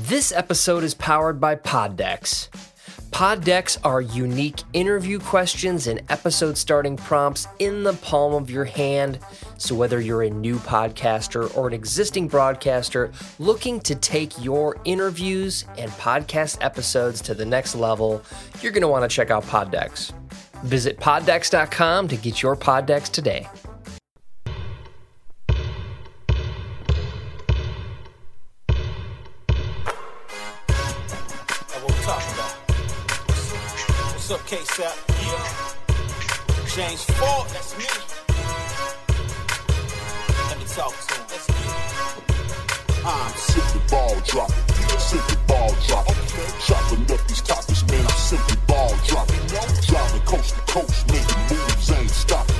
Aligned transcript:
This 0.00 0.30
episode 0.30 0.84
is 0.84 0.92
powered 0.92 1.40
by 1.40 1.56
Poddex. 1.56 2.48
Poddex 3.10 3.78
are 3.82 4.02
unique 4.02 4.60
interview 4.74 5.18
questions 5.18 5.86
and 5.86 6.02
episode 6.10 6.58
starting 6.58 6.98
prompts 6.98 7.48
in 7.60 7.82
the 7.82 7.94
palm 7.94 8.34
of 8.34 8.50
your 8.50 8.66
hand. 8.66 9.18
So, 9.56 9.74
whether 9.74 9.98
you're 9.98 10.24
a 10.24 10.30
new 10.30 10.56
podcaster 10.56 11.56
or 11.56 11.66
an 11.66 11.72
existing 11.72 12.28
broadcaster 12.28 13.10
looking 13.38 13.80
to 13.80 13.94
take 13.94 14.44
your 14.44 14.76
interviews 14.84 15.64
and 15.78 15.90
podcast 15.92 16.58
episodes 16.60 17.22
to 17.22 17.32
the 17.32 17.46
next 17.46 17.74
level, 17.74 18.22
you're 18.60 18.72
going 18.72 18.82
to 18.82 18.88
want 18.88 19.10
to 19.10 19.14
check 19.14 19.30
out 19.30 19.44
Poddex. 19.44 20.12
Visit 20.64 20.98
poddex.com 20.98 22.08
to 22.08 22.16
get 22.16 22.42
your 22.42 22.54
Poddex 22.54 23.10
today. 23.10 23.48
What's? 34.76 34.92
Yeah. 35.24 35.40
James 36.68 37.04
Ford, 37.16 37.48
that's 37.48 37.72
me. 37.78 37.86
Let 40.48 40.58
me 40.58 40.64
talk 40.68 40.92
to 40.92 41.14
him. 41.14 41.24
Let's 41.30 41.46
get 41.46 41.56
it. 41.56 43.06
I'm 43.06 43.32
simply 43.36 43.80
ball 43.88 44.20
dropping, 44.20 44.98
simply 44.98 45.36
ball 45.48 45.72
dropping. 45.86 46.14
Chopping 46.60 47.10
up 47.10 47.26
these 47.26 47.40
topics, 47.40 47.86
man, 47.88 48.04
I'm 48.04 48.18
simply 48.18 48.56
ball 48.66 48.92
dropping. 49.06 49.40
Driving 49.86 50.20
coast 50.26 50.54
to 50.54 50.60
coast, 50.70 51.06
making 51.08 51.40
moves, 51.48 51.90
ain't 51.92 52.10
stopping. 52.10 52.56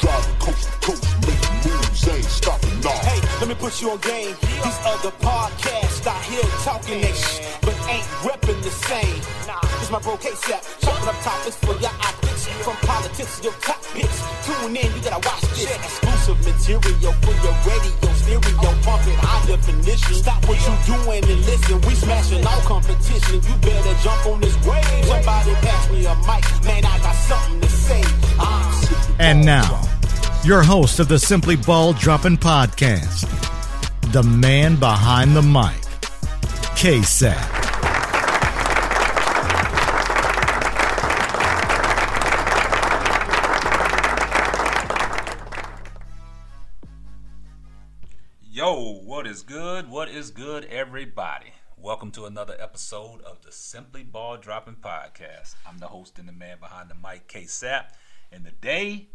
Driving 0.00 0.36
coast 0.40 0.66
to 0.66 0.72
coast, 0.80 1.06
making 1.22 1.70
moves, 1.70 2.08
ain't 2.08 2.24
stopping. 2.24 2.80
Nah. 2.80 2.90
Hey, 3.06 3.20
let 3.38 3.48
me 3.48 3.54
put 3.54 3.80
you 3.80 3.92
on 3.92 3.98
game. 3.98 4.34
These 4.40 4.80
other 4.84 5.12
podcasts 5.22 6.04
out 6.04 6.24
here 6.24 6.42
talking 6.64 7.00
that 7.02 7.14
shit, 7.14 7.46
ain't 7.90 8.06
repping 8.22 8.62
the 8.62 8.70
same. 8.70 9.20
Nah, 9.46 9.60
this 9.78 9.90
my 9.90 9.98
bro 9.98 10.16
K-Sap, 10.16 10.62
chopping 10.80 11.08
up 11.08 11.18
topics 11.22 11.56
for 11.56 11.74
your 11.78 11.90
optics. 12.00 12.46
From 12.64 12.76
politics 12.76 13.38
to 13.38 13.44
your 13.44 13.52
top 13.60 13.82
picks. 13.92 14.20
Tune 14.46 14.76
in, 14.76 14.88
you 14.94 15.00
gotta 15.02 15.20
watch 15.26 15.42
this. 15.52 15.70
Exclusive 15.76 16.38
material 16.44 17.12
for 17.20 17.34
your 17.44 17.56
radio, 17.68 18.12
stereo, 18.14 18.70
pumping 18.82 19.18
high 19.20 19.46
definition. 19.46 20.14
Stop 20.14 20.46
what 20.48 20.58
you 20.60 20.74
doing 20.86 21.24
and 21.24 21.40
listen. 21.44 21.80
We 21.82 21.94
smashing 21.94 22.46
all 22.46 22.60
competition. 22.62 23.40
You 23.42 23.54
better 23.60 23.94
jump 24.02 24.26
on 24.26 24.40
this 24.40 24.56
wave. 24.64 25.04
Somebody 25.04 25.54
pass 25.66 25.90
me 25.90 26.06
a 26.06 26.14
mic, 26.28 26.44
man. 26.64 26.84
I 26.84 26.98
got 26.98 27.14
something 27.14 27.60
to 27.60 27.68
say. 27.68 28.02
I'm 28.38 29.16
And 29.18 29.44
now, 29.44 29.82
your 30.44 30.62
host 30.62 30.98
of 31.00 31.08
the 31.08 31.18
Simply 31.18 31.56
Ball 31.56 31.92
Dropping 31.92 32.38
Podcast, 32.38 33.28
the 34.12 34.22
man 34.22 34.76
behind 34.76 35.36
the 35.36 35.42
mic, 35.42 35.80
K-Sap. 36.76 37.36
Yo, 37.36 37.59
is 49.30 49.42
good? 49.42 49.88
What 49.88 50.08
is 50.08 50.32
good, 50.32 50.64
everybody? 50.64 51.52
Welcome 51.76 52.10
to 52.12 52.24
another 52.24 52.56
episode 52.58 53.22
of 53.22 53.42
the 53.42 53.52
Simply 53.52 54.02
Ball 54.02 54.38
Dropping 54.38 54.74
Podcast. 54.74 55.54
I'm 55.64 55.78
the 55.78 55.86
host 55.86 56.18
and 56.18 56.26
the 56.26 56.32
man 56.32 56.58
behind 56.58 56.90
the 56.90 56.96
mic, 56.96 57.28
K 57.28 57.44
Sap. 57.44 57.94
And 58.32 58.44
today, 58.44 59.10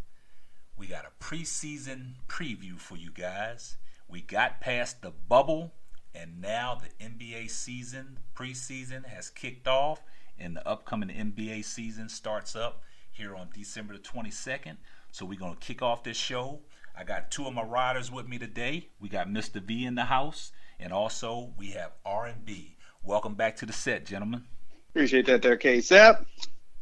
we 0.77 0.87
got 0.87 1.03
a 1.03 1.21
preseason 1.21 2.13
preview 2.29 2.79
for 2.79 2.95
you 2.95 3.11
guys. 3.11 3.75
We 4.07 4.21
got 4.21 4.61
past 4.61 5.01
the 5.01 5.11
bubble, 5.11 5.73
and 6.13 6.39
now 6.39 6.79
the 6.81 7.05
NBA 7.05 7.49
season, 7.49 8.19
preseason, 8.33 9.05
has 9.07 9.29
kicked 9.29 9.67
off, 9.67 10.01
and 10.39 10.55
the 10.55 10.65
upcoming 10.65 11.09
NBA 11.09 11.65
season 11.65 12.07
starts 12.07 12.55
up 12.55 12.83
here 13.11 13.35
on 13.35 13.49
December 13.53 13.95
the 13.95 13.99
22nd. 13.99 14.77
So 15.11 15.25
we're 15.25 15.37
gonna 15.37 15.57
kick 15.59 15.81
off 15.81 16.05
this 16.05 16.15
show. 16.15 16.61
I 16.97 17.03
got 17.03 17.29
two 17.29 17.45
of 17.45 17.53
my 17.53 17.61
riders 17.61 18.09
with 18.09 18.25
me 18.25 18.37
today. 18.37 18.87
We 19.01 19.09
got 19.09 19.27
Mr. 19.27 19.61
V 19.61 19.85
in 19.85 19.95
the 19.95 20.05
house, 20.05 20.53
and 20.79 20.93
also 20.93 21.51
we 21.57 21.71
have 21.71 21.91
R&B. 22.05 22.77
Welcome 23.03 23.33
back 23.33 23.57
to 23.57 23.65
the 23.65 23.73
set, 23.73 24.05
gentlemen. 24.05 24.45
Appreciate 24.91 25.25
that 25.25 25.41
there, 25.41 25.57
K-Sap. 25.57 26.25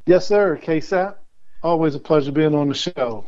Yes, 0.05 0.27
sir. 0.27 0.59
KSAP. 0.61 1.15
Always 1.63 1.95
a 1.95 1.99
pleasure 1.99 2.31
being 2.31 2.53
on 2.53 2.67
the 2.67 2.75
show. 2.75 3.25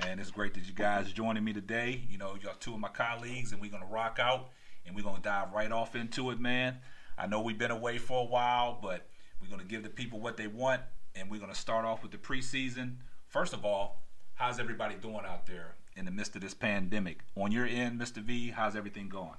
Man, 0.00 0.18
it's 0.18 0.32
great 0.32 0.54
that 0.54 0.66
you 0.66 0.72
guys 0.72 1.12
joining 1.12 1.44
me 1.44 1.52
today. 1.52 2.02
You 2.10 2.18
know, 2.18 2.34
y'all 2.42 2.54
two 2.58 2.74
of 2.74 2.80
my 2.80 2.88
colleagues, 2.88 3.52
and 3.52 3.60
we're 3.60 3.70
gonna 3.70 3.86
rock 3.86 4.18
out, 4.20 4.48
and 4.84 4.96
we're 4.96 5.04
gonna 5.04 5.22
dive 5.22 5.52
right 5.52 5.70
off 5.70 5.94
into 5.94 6.30
it, 6.30 6.40
man. 6.40 6.78
I 7.16 7.28
know 7.28 7.42
we've 7.42 7.58
been 7.58 7.70
away 7.70 7.98
for 7.98 8.22
a 8.22 8.24
while, 8.24 8.76
but 8.82 9.06
we're 9.40 9.50
gonna 9.50 9.64
give 9.64 9.84
the 9.84 9.90
people 9.90 10.18
what 10.18 10.36
they 10.36 10.48
want, 10.48 10.80
and 11.14 11.30
we're 11.30 11.40
gonna 11.40 11.54
start 11.54 11.84
off 11.84 12.02
with 12.02 12.10
the 12.10 12.18
preseason. 12.18 12.96
First 13.28 13.52
of 13.52 13.64
all, 13.64 14.02
how's 14.34 14.58
everybody 14.58 14.96
doing 14.96 15.24
out 15.24 15.46
there 15.46 15.76
in 15.96 16.04
the 16.04 16.10
midst 16.10 16.36
of 16.36 16.42
this 16.42 16.54
pandemic? 16.54 17.20
On 17.36 17.52
your 17.52 17.66
end, 17.66 18.00
Mr. 18.00 18.22
V, 18.22 18.50
how's 18.50 18.76
everything 18.76 19.08
going? 19.08 19.36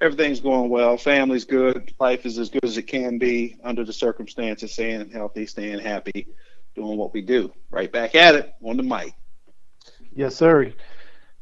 Everything's 0.00 0.40
going 0.40 0.70
well. 0.70 0.96
Family's 0.96 1.44
good. 1.44 1.92
Life 2.00 2.26
is 2.26 2.38
as 2.38 2.50
good 2.50 2.64
as 2.64 2.76
it 2.76 2.82
can 2.82 3.18
be 3.18 3.56
under 3.62 3.84
the 3.84 3.92
circumstances. 3.92 4.72
Staying 4.72 5.10
healthy, 5.10 5.46
staying 5.46 5.78
happy, 5.78 6.26
doing 6.74 6.96
what 6.96 7.14
we 7.14 7.22
do. 7.22 7.52
Right 7.70 7.90
back 7.90 8.14
at 8.14 8.34
it 8.34 8.54
on 8.62 8.76
the 8.76 8.82
mic. 8.82 9.14
Yes, 10.14 10.36
sir. 10.36 10.72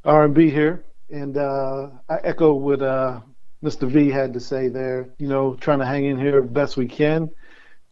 R&B 0.05 0.51
here, 0.51 0.85
and 1.11 1.37
uh, 1.37 1.91
I 2.09 2.17
echo 2.25 2.55
what 2.55 2.83
uh, 2.83 3.21
Mr. 3.63 3.89
V 3.89 4.11
had 4.11 4.33
to 4.35 4.41
say 4.41 4.69
there. 4.69 5.11
You 5.19 5.29
know, 5.29 5.55
trying 5.55 5.79
to 5.79 5.87
hang 5.87 6.07
in 6.07 6.19
here 6.19 6.43
best 6.43 6.77
we 6.77 6.87
can, 6.87 7.31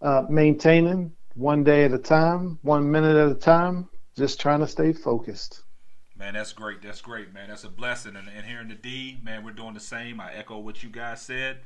uh, 0.03 0.25
maintaining 0.28 1.12
one 1.34 1.62
day 1.62 1.84
at 1.84 1.93
a 1.93 1.99
time, 1.99 2.59
one 2.62 2.91
minute 2.91 3.16
at 3.16 3.31
a 3.31 3.34
time, 3.34 3.88
just 4.20 4.38
trying 4.38 4.60
to 4.60 4.69
stay 4.69 4.92
focused. 4.92 5.62
Man, 6.14 6.34
that's 6.34 6.53
great. 6.53 6.82
That's 6.82 7.00
great, 7.00 7.32
man. 7.32 7.48
That's 7.48 7.64
a 7.64 7.70
blessing. 7.70 8.14
And, 8.14 8.28
and 8.28 8.44
here 8.44 8.60
in 8.60 8.69
the 8.69 8.75
D, 8.75 9.19
man, 9.22 9.42
we're 9.42 9.53
doing 9.53 9.72
the 9.72 9.81
same. 9.81 10.20
I 10.20 10.34
echo 10.34 10.58
what 10.58 10.82
you 10.82 10.91
guys 10.91 11.22
said. 11.22 11.60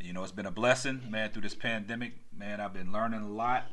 You 0.00 0.12
know, 0.12 0.24
it's 0.24 0.32
been 0.32 0.46
a 0.46 0.50
blessing, 0.50 1.02
man, 1.08 1.30
through 1.30 1.42
this 1.42 1.54
pandemic. 1.54 2.14
Man, 2.36 2.60
I've 2.60 2.74
been 2.74 2.92
learning 2.92 3.22
a 3.22 3.28
lot. 3.28 3.70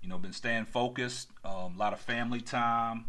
You 0.00 0.08
know, 0.08 0.16
been 0.16 0.32
staying 0.32 0.64
focused. 0.64 1.28
Um, 1.44 1.74
a 1.76 1.78
lot 1.78 1.92
of 1.92 2.00
family 2.00 2.40
time. 2.40 3.04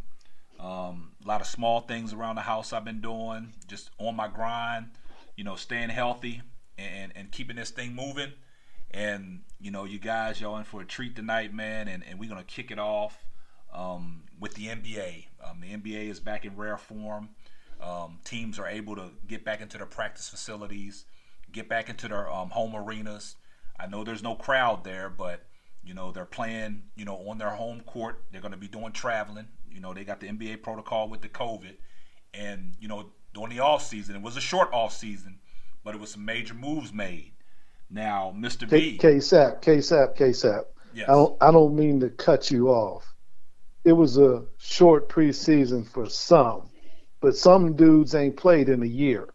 Um, 0.60 1.14
a 1.24 1.28
lot 1.28 1.40
of 1.40 1.48
small 1.48 1.80
things 1.80 2.12
around 2.12 2.36
the 2.36 2.42
house 2.42 2.74
I've 2.74 2.84
been 2.84 3.00
doing. 3.00 3.54
Just 3.68 3.90
on 3.98 4.18
my 4.18 4.28
grind. 4.28 4.88
You 5.38 5.46
know, 5.46 5.56
staying 5.56 5.90
healthy 5.90 6.42
and, 6.78 7.14
and 7.16 7.32
keeping 7.32 7.56
this 7.56 7.70
thing 7.70 7.96
moving. 7.96 8.34
And, 8.92 9.44
you 9.62 9.72
know, 9.72 9.86
you 9.86 10.00
guys, 10.00 10.42
y'all 10.42 10.58
in 10.58 10.66
for 10.66 10.82
a 10.82 10.86
treat 10.86 11.16
tonight, 11.16 11.54
man. 11.54 11.88
And, 11.88 12.04
and 12.06 12.20
we're 12.20 12.30
going 12.30 12.44
to 12.44 12.46
kick 12.46 12.72
it 12.72 12.80
off 12.80 13.18
um, 13.74 14.24
with 14.40 14.54
the 14.56 14.68
NBA. 14.68 15.26
Um, 15.44 15.62
the 15.62 15.68
NBA 15.68 16.10
is 16.10 16.20
back 16.20 16.46
in 16.46 16.56
rare 16.56 16.78
form. 16.78 17.30
Um, 17.82 18.20
teams 18.24 18.60
are 18.60 18.68
able 18.68 18.96
to 18.96 19.10
get 19.28 19.44
back 19.44 19.62
into 19.62 19.78
their 19.78 19.88
practice 19.88 20.30
facilities, 20.30 21.06
get 21.52 21.68
back 21.68 21.90
into 21.90 22.08
their 22.08 22.32
um, 22.32 22.50
home 22.50 22.76
arenas. 22.76 23.36
I 23.80 23.88
know 23.88 24.04
there's 24.04 24.22
no 24.22 24.36
crowd 24.36 24.84
there, 24.84 25.10
but 25.10 25.44
you 25.84 25.94
know 25.94 26.12
they're 26.12 26.26
playing. 26.26 26.84
You 26.96 27.06
know 27.06 27.16
on 27.28 27.38
their 27.38 27.50
home 27.50 27.82
court. 27.82 28.24
They're 28.32 28.42
going 28.42 28.52
to 28.52 28.58
be 28.58 28.68
doing 28.68 28.92
traveling. 28.92 29.48
You 29.72 29.80
know 29.80 29.94
they 29.94 30.04
got 30.04 30.20
the 30.20 30.28
NBA 30.28 30.62
protocol 30.62 31.10
with 31.10 31.22
the 31.22 31.30
COVID, 31.30 31.76
and 32.34 32.76
you 32.80 32.88
know 32.88 33.12
during 33.34 33.50
the 33.50 33.60
off 33.60 33.84
season, 33.84 34.16
it 34.16 34.22
was 34.22 34.38
a 34.38 34.42
short 34.42 34.72
off 34.74 34.94
season, 34.94 35.40
but 35.84 35.96
it 35.96 36.02
was 36.02 36.12
some 36.12 36.26
major 36.26 36.54
moves 36.54 36.94
made. 36.94 37.32
Now, 37.90 38.34
Mr. 38.36 38.70
K- 38.70 38.92
B, 38.92 38.98
KSAP, 38.98 39.62
KSAP, 39.62 40.18
KSAP. 40.18 40.64
yes, 40.94 41.10
I 41.10 41.14
don't, 41.14 41.38
I 41.42 41.52
don't 41.52 41.76
mean 41.76 42.00
to 42.02 42.10
cut 42.10 42.50
you 42.50 42.70
off. 42.70 43.14
It 43.84 43.94
was 43.94 44.18
a 44.18 44.44
short 44.58 45.10
preseason 45.10 45.88
for 45.88 46.08
some, 46.08 46.70
but 47.20 47.36
some 47.36 47.76
dudes 47.76 48.14
ain't 48.14 48.38
played 48.38 48.70
in 48.70 48.84
a 48.84 48.88
year. 48.88 49.30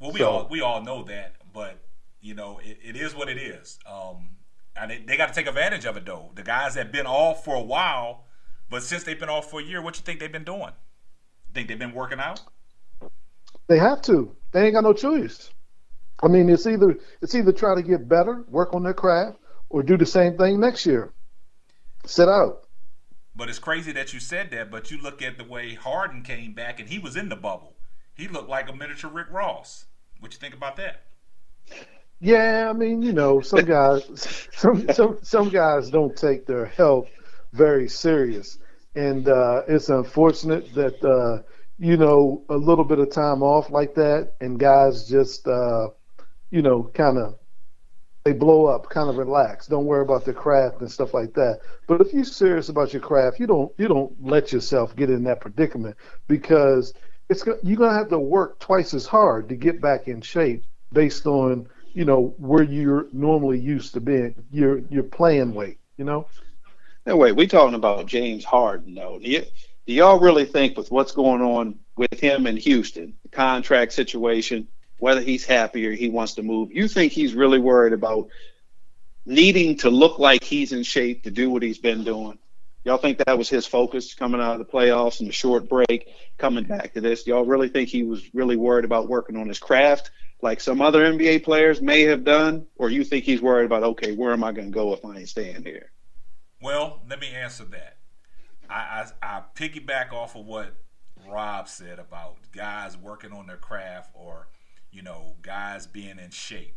Well, 0.00 0.12
we 0.12 0.20
So- 0.20 0.28
all 0.28 0.48
we 0.48 0.60
all 0.60 0.82
know 0.82 1.04
that, 1.04 1.36
but 1.52 1.78
you 2.20 2.34
know 2.34 2.58
it, 2.62 2.78
it 2.82 2.96
is 2.96 3.14
what 3.14 3.28
it 3.28 3.38
is. 3.38 3.78
Um, 3.86 4.30
and 4.76 4.90
they, 4.90 4.98
they 4.98 5.16
got 5.16 5.28
to 5.28 5.34
take 5.34 5.46
advantage 5.48 5.84
of 5.84 5.96
it 5.96 6.04
though. 6.06 6.30
The 6.34 6.42
guys 6.42 6.74
that 6.74 6.92
been 6.92 7.06
off 7.06 7.44
for 7.44 7.54
a 7.56 7.62
while, 7.62 8.24
but 8.70 8.82
since 8.82 9.04
they've 9.04 9.18
been 9.18 9.28
off 9.28 9.50
for 9.50 9.60
a 9.60 9.64
year, 9.64 9.80
what 9.82 9.96
you 9.96 10.02
think 10.02 10.20
they've 10.20 10.30
been 10.32 10.44
doing? 10.44 10.70
Think 11.54 11.68
they've 11.68 11.78
been 11.78 11.94
working 11.94 12.20
out? 12.20 12.40
They 13.68 13.78
have 13.78 14.02
to. 14.02 14.34
They 14.52 14.64
ain't 14.66 14.74
got 14.74 14.84
no 14.84 14.92
choice. 14.92 15.50
I 16.22 16.28
mean, 16.28 16.48
it's 16.48 16.66
either 16.66 16.98
it's 17.22 17.34
either 17.34 17.52
try 17.52 17.74
to 17.74 17.82
get 17.82 18.08
better, 18.08 18.44
work 18.48 18.74
on 18.74 18.82
their 18.82 18.94
craft, 18.94 19.38
or 19.68 19.82
do 19.82 19.96
the 19.96 20.06
same 20.06 20.36
thing 20.36 20.58
next 20.60 20.84
year. 20.86 21.12
Sit 22.06 22.28
out. 22.28 22.64
But 23.38 23.48
it's 23.48 23.58
crazy 23.58 23.92
that 23.92 24.12
you 24.12 24.20
said 24.20 24.50
that. 24.50 24.70
But 24.70 24.90
you 24.90 24.98
look 24.98 25.22
at 25.22 25.38
the 25.38 25.44
way 25.44 25.74
Harden 25.74 26.22
came 26.22 26.52
back, 26.52 26.80
and 26.80 26.88
he 26.88 26.98
was 26.98 27.16
in 27.16 27.30
the 27.30 27.36
bubble. 27.36 27.76
He 28.14 28.28
looked 28.28 28.50
like 28.50 28.68
a 28.68 28.74
miniature 28.74 29.10
Rick 29.10 29.28
Ross. 29.30 29.86
What 30.20 30.32
you 30.34 30.38
think 30.38 30.54
about 30.54 30.76
that? 30.76 31.04
Yeah, 32.20 32.68
I 32.68 32.72
mean, 32.72 33.00
you 33.00 33.12
know, 33.12 33.40
some 33.40 33.64
guys, 33.64 34.48
some 34.52 34.92
some 34.92 35.18
some 35.22 35.48
guys 35.48 35.88
don't 35.88 36.16
take 36.16 36.46
their 36.46 36.66
health 36.66 37.08
very 37.52 37.88
serious, 37.88 38.58
and 38.96 39.28
uh, 39.28 39.62
it's 39.68 39.88
unfortunate 39.88 40.74
that 40.74 41.02
uh, 41.04 41.48
you 41.78 41.96
know, 41.96 42.44
a 42.48 42.56
little 42.56 42.84
bit 42.84 42.98
of 42.98 43.10
time 43.10 43.42
off 43.42 43.70
like 43.70 43.94
that, 43.94 44.32
and 44.40 44.58
guys 44.58 45.08
just, 45.08 45.46
uh, 45.46 45.88
you 46.50 46.60
know, 46.60 46.90
kind 46.92 47.18
of 47.18 47.38
they 48.28 48.34
blow 48.34 48.66
up, 48.66 48.90
kind 48.90 49.08
of 49.08 49.16
relax. 49.16 49.66
Don't 49.66 49.86
worry 49.86 50.02
about 50.02 50.26
the 50.26 50.34
craft 50.34 50.82
and 50.82 50.92
stuff 50.92 51.14
like 51.14 51.32
that. 51.32 51.60
But 51.86 52.02
if 52.02 52.12
you're 52.12 52.24
serious 52.24 52.68
about 52.68 52.92
your 52.92 53.00
craft, 53.00 53.40
you 53.40 53.46
don't 53.46 53.72
you 53.78 53.88
don't 53.88 54.12
let 54.22 54.52
yourself 54.52 54.94
get 54.94 55.08
in 55.08 55.24
that 55.24 55.40
predicament 55.40 55.96
because 56.26 56.92
it's 57.30 57.42
you're 57.62 57.78
gonna 57.78 57.96
have 57.96 58.10
to 58.10 58.18
work 58.18 58.58
twice 58.58 58.92
as 58.92 59.06
hard 59.06 59.48
to 59.48 59.56
get 59.56 59.80
back 59.80 60.08
in 60.08 60.20
shape 60.20 60.62
based 60.92 61.26
on 61.26 61.68
you 61.94 62.04
know 62.04 62.34
where 62.36 62.62
you're 62.62 63.06
normally 63.14 63.58
used 63.58 63.94
to 63.94 64.00
being 64.00 64.34
your 64.50 64.80
your 64.90 65.04
playing 65.04 65.54
weight. 65.54 65.78
You 65.96 66.04
know. 66.04 66.26
No 67.06 67.16
wait, 67.16 67.32
we 67.32 67.46
talking 67.46 67.76
about 67.76 68.04
James 68.04 68.44
Harden 68.44 68.94
though. 68.94 69.18
Do, 69.18 69.30
you, 69.30 69.42
do 69.86 69.92
y'all 69.94 70.20
really 70.20 70.44
think 70.44 70.76
with 70.76 70.90
what's 70.90 71.12
going 71.12 71.40
on 71.40 71.78
with 71.96 72.20
him 72.20 72.46
in 72.46 72.58
Houston, 72.58 73.14
the 73.22 73.30
contract 73.30 73.94
situation, 73.94 74.68
whether 74.98 75.20
he's 75.20 75.44
happy 75.44 75.86
or 75.86 75.92
he 75.92 76.08
wants 76.08 76.34
to 76.34 76.42
move, 76.42 76.72
you 76.72 76.88
think 76.88 77.12
he's 77.12 77.34
really 77.34 77.58
worried 77.58 77.92
about 77.92 78.28
needing 79.24 79.76
to 79.78 79.90
look 79.90 80.18
like 80.18 80.42
he's 80.42 80.72
in 80.72 80.82
shape 80.82 81.24
to 81.24 81.30
do 81.30 81.50
what 81.50 81.62
he's 81.62 81.78
been 81.78 82.04
doing? 82.04 82.38
Y'all 82.84 82.96
think 82.96 83.18
that 83.18 83.36
was 83.36 83.48
his 83.48 83.66
focus 83.66 84.14
coming 84.14 84.40
out 84.40 84.58
of 84.58 84.66
the 84.66 84.72
playoffs 84.72 85.20
and 85.20 85.28
the 85.28 85.32
short 85.32 85.68
break, 85.68 86.08
coming 86.38 86.64
back 86.64 86.94
to 86.94 87.00
this? 87.00 87.26
Y'all 87.26 87.44
really 87.44 87.68
think 87.68 87.88
he 87.88 88.02
was 88.02 88.22
really 88.34 88.56
worried 88.56 88.84
about 88.84 89.08
working 89.08 89.36
on 89.36 89.48
his 89.48 89.58
craft 89.58 90.10
like 90.40 90.60
some 90.60 90.80
other 90.80 91.00
NBA 91.00 91.44
players 91.44 91.80
may 91.82 92.02
have 92.02 92.24
done? 92.24 92.66
Or 92.76 92.90
you 92.90 93.04
think 93.04 93.24
he's 93.24 93.42
worried 93.42 93.66
about, 93.66 93.82
okay, 93.82 94.14
where 94.14 94.32
am 94.32 94.44
I 94.44 94.52
going 94.52 94.68
to 94.68 94.74
go 94.74 94.92
if 94.94 95.04
I 95.04 95.18
ain't 95.18 95.28
staying 95.28 95.64
here? 95.64 95.90
Well, 96.62 97.02
let 97.08 97.20
me 97.20 97.28
answer 97.28 97.64
that. 97.66 97.96
I, 98.70 99.06
I, 99.22 99.36
I 99.38 99.42
piggyback 99.54 100.12
off 100.12 100.36
of 100.36 100.44
what 100.44 100.74
Rob 101.28 101.68
said 101.68 101.98
about 101.98 102.36
guys 102.52 102.96
working 102.96 103.32
on 103.32 103.46
their 103.46 103.56
craft 103.56 104.10
or, 104.14 104.48
you 104.90 105.02
know, 105.02 105.36
guys 105.42 105.86
being 105.86 106.18
in 106.18 106.30
shape. 106.30 106.76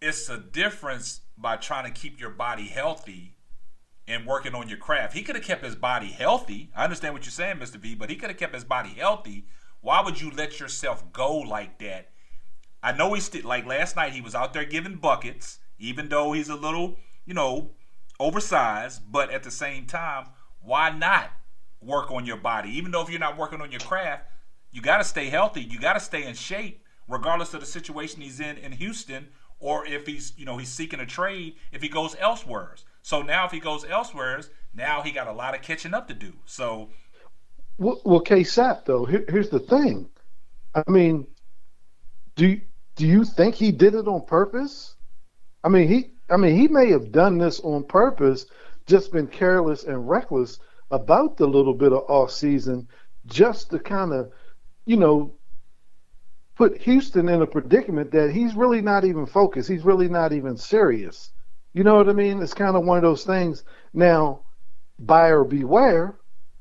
It's 0.00 0.28
a 0.28 0.38
difference 0.38 1.22
by 1.36 1.56
trying 1.56 1.84
to 1.92 2.00
keep 2.00 2.20
your 2.20 2.30
body 2.30 2.66
healthy 2.66 3.36
and 4.06 4.26
working 4.26 4.54
on 4.54 4.68
your 4.68 4.78
craft. 4.78 5.14
He 5.14 5.22
could 5.22 5.34
have 5.34 5.44
kept 5.44 5.64
his 5.64 5.74
body 5.74 6.08
healthy. 6.08 6.70
I 6.76 6.84
understand 6.84 7.14
what 7.14 7.24
you're 7.24 7.30
saying, 7.30 7.56
Mr. 7.56 7.76
V, 7.76 7.94
but 7.94 8.10
he 8.10 8.16
could 8.16 8.30
have 8.30 8.38
kept 8.38 8.54
his 8.54 8.64
body 8.64 8.90
healthy. 8.90 9.46
Why 9.80 10.02
would 10.02 10.20
you 10.20 10.30
let 10.30 10.60
yourself 10.60 11.12
go 11.12 11.36
like 11.38 11.78
that? 11.80 12.10
I 12.82 12.92
know 12.92 13.14
he's 13.14 13.24
still 13.24 13.46
like 13.46 13.66
last 13.66 13.96
night 13.96 14.12
he 14.12 14.20
was 14.20 14.34
out 14.34 14.52
there 14.52 14.64
giving 14.64 14.96
buckets, 14.96 15.58
even 15.78 16.08
though 16.08 16.32
he's 16.32 16.48
a 16.48 16.54
little, 16.54 16.96
you 17.24 17.34
know, 17.34 17.72
oversized, 18.20 19.02
but 19.10 19.30
at 19.30 19.42
the 19.42 19.50
same 19.50 19.86
time, 19.86 20.28
why 20.60 20.90
not 20.90 21.30
work 21.80 22.10
on 22.10 22.26
your 22.26 22.36
body? 22.36 22.70
Even 22.70 22.92
though 22.92 23.02
if 23.02 23.10
you're 23.10 23.18
not 23.18 23.36
working 23.36 23.60
on 23.60 23.70
your 23.70 23.80
craft, 23.80 24.24
you 24.70 24.80
got 24.80 24.98
to 24.98 25.04
stay 25.04 25.28
healthy. 25.28 25.62
You 25.62 25.78
got 25.78 25.94
to 25.94 26.00
stay 26.00 26.24
in 26.24 26.34
shape, 26.34 26.84
regardless 27.08 27.54
of 27.54 27.60
the 27.60 27.66
situation 27.66 28.20
he's 28.22 28.40
in 28.40 28.56
in 28.58 28.72
Houston, 28.72 29.28
or 29.58 29.86
if 29.86 30.06
he's 30.06 30.32
you 30.36 30.44
know 30.44 30.58
he's 30.58 30.68
seeking 30.68 31.00
a 31.00 31.06
trade 31.06 31.56
if 31.72 31.82
he 31.82 31.88
goes 31.88 32.16
elsewhere. 32.18 32.74
So 33.02 33.22
now 33.22 33.46
if 33.46 33.52
he 33.52 33.60
goes 33.60 33.84
elsewhere, 33.84 34.42
now 34.74 35.02
he 35.02 35.10
got 35.10 35.26
a 35.26 35.32
lot 35.32 35.54
of 35.54 35.62
catching 35.62 35.94
up 35.94 36.08
to 36.08 36.14
do. 36.14 36.32
So, 36.44 36.88
well, 37.78 38.00
well 38.04 38.20
K-Sap 38.20 38.84
though, 38.84 39.04
here, 39.04 39.24
here's 39.28 39.50
the 39.50 39.60
thing. 39.60 40.08
I 40.74 40.82
mean, 40.88 41.26
do 42.34 42.60
do 42.96 43.06
you 43.06 43.24
think 43.24 43.54
he 43.54 43.72
did 43.72 43.94
it 43.94 44.08
on 44.08 44.26
purpose? 44.26 44.96
I 45.62 45.68
mean, 45.68 45.88
he 45.88 46.10
I 46.28 46.36
mean, 46.36 46.56
he 46.56 46.68
may 46.68 46.90
have 46.90 47.12
done 47.12 47.38
this 47.38 47.60
on 47.60 47.84
purpose 47.84 48.46
just 48.86 49.12
been 49.12 49.26
careless 49.26 49.84
and 49.84 50.08
reckless 50.08 50.58
about 50.90 51.36
the 51.36 51.46
little 51.46 51.74
bit 51.74 51.92
of 51.92 52.04
off 52.08 52.30
season 52.30 52.88
just 53.26 53.70
to 53.70 53.78
kind 53.78 54.12
of, 54.12 54.30
you 54.84 54.96
know, 54.96 55.34
put 56.56 56.78
Houston 56.78 57.28
in 57.28 57.42
a 57.42 57.46
predicament 57.46 58.10
that 58.12 58.32
he's 58.32 58.54
really 58.54 58.80
not 58.80 59.04
even 59.04 59.26
focused. 59.26 59.68
He's 59.68 59.84
really 59.84 60.08
not 60.08 60.32
even 60.32 60.56
serious. 60.56 61.30
You 61.72 61.84
know 61.84 61.96
what 61.96 62.08
I 62.08 62.12
mean? 62.12 62.42
It's 62.42 62.54
kind 62.54 62.76
of 62.76 62.84
one 62.84 62.96
of 62.96 63.02
those 63.02 63.24
things. 63.24 63.62
Now, 63.92 64.40
buyer 64.98 65.44
beware, 65.44 66.16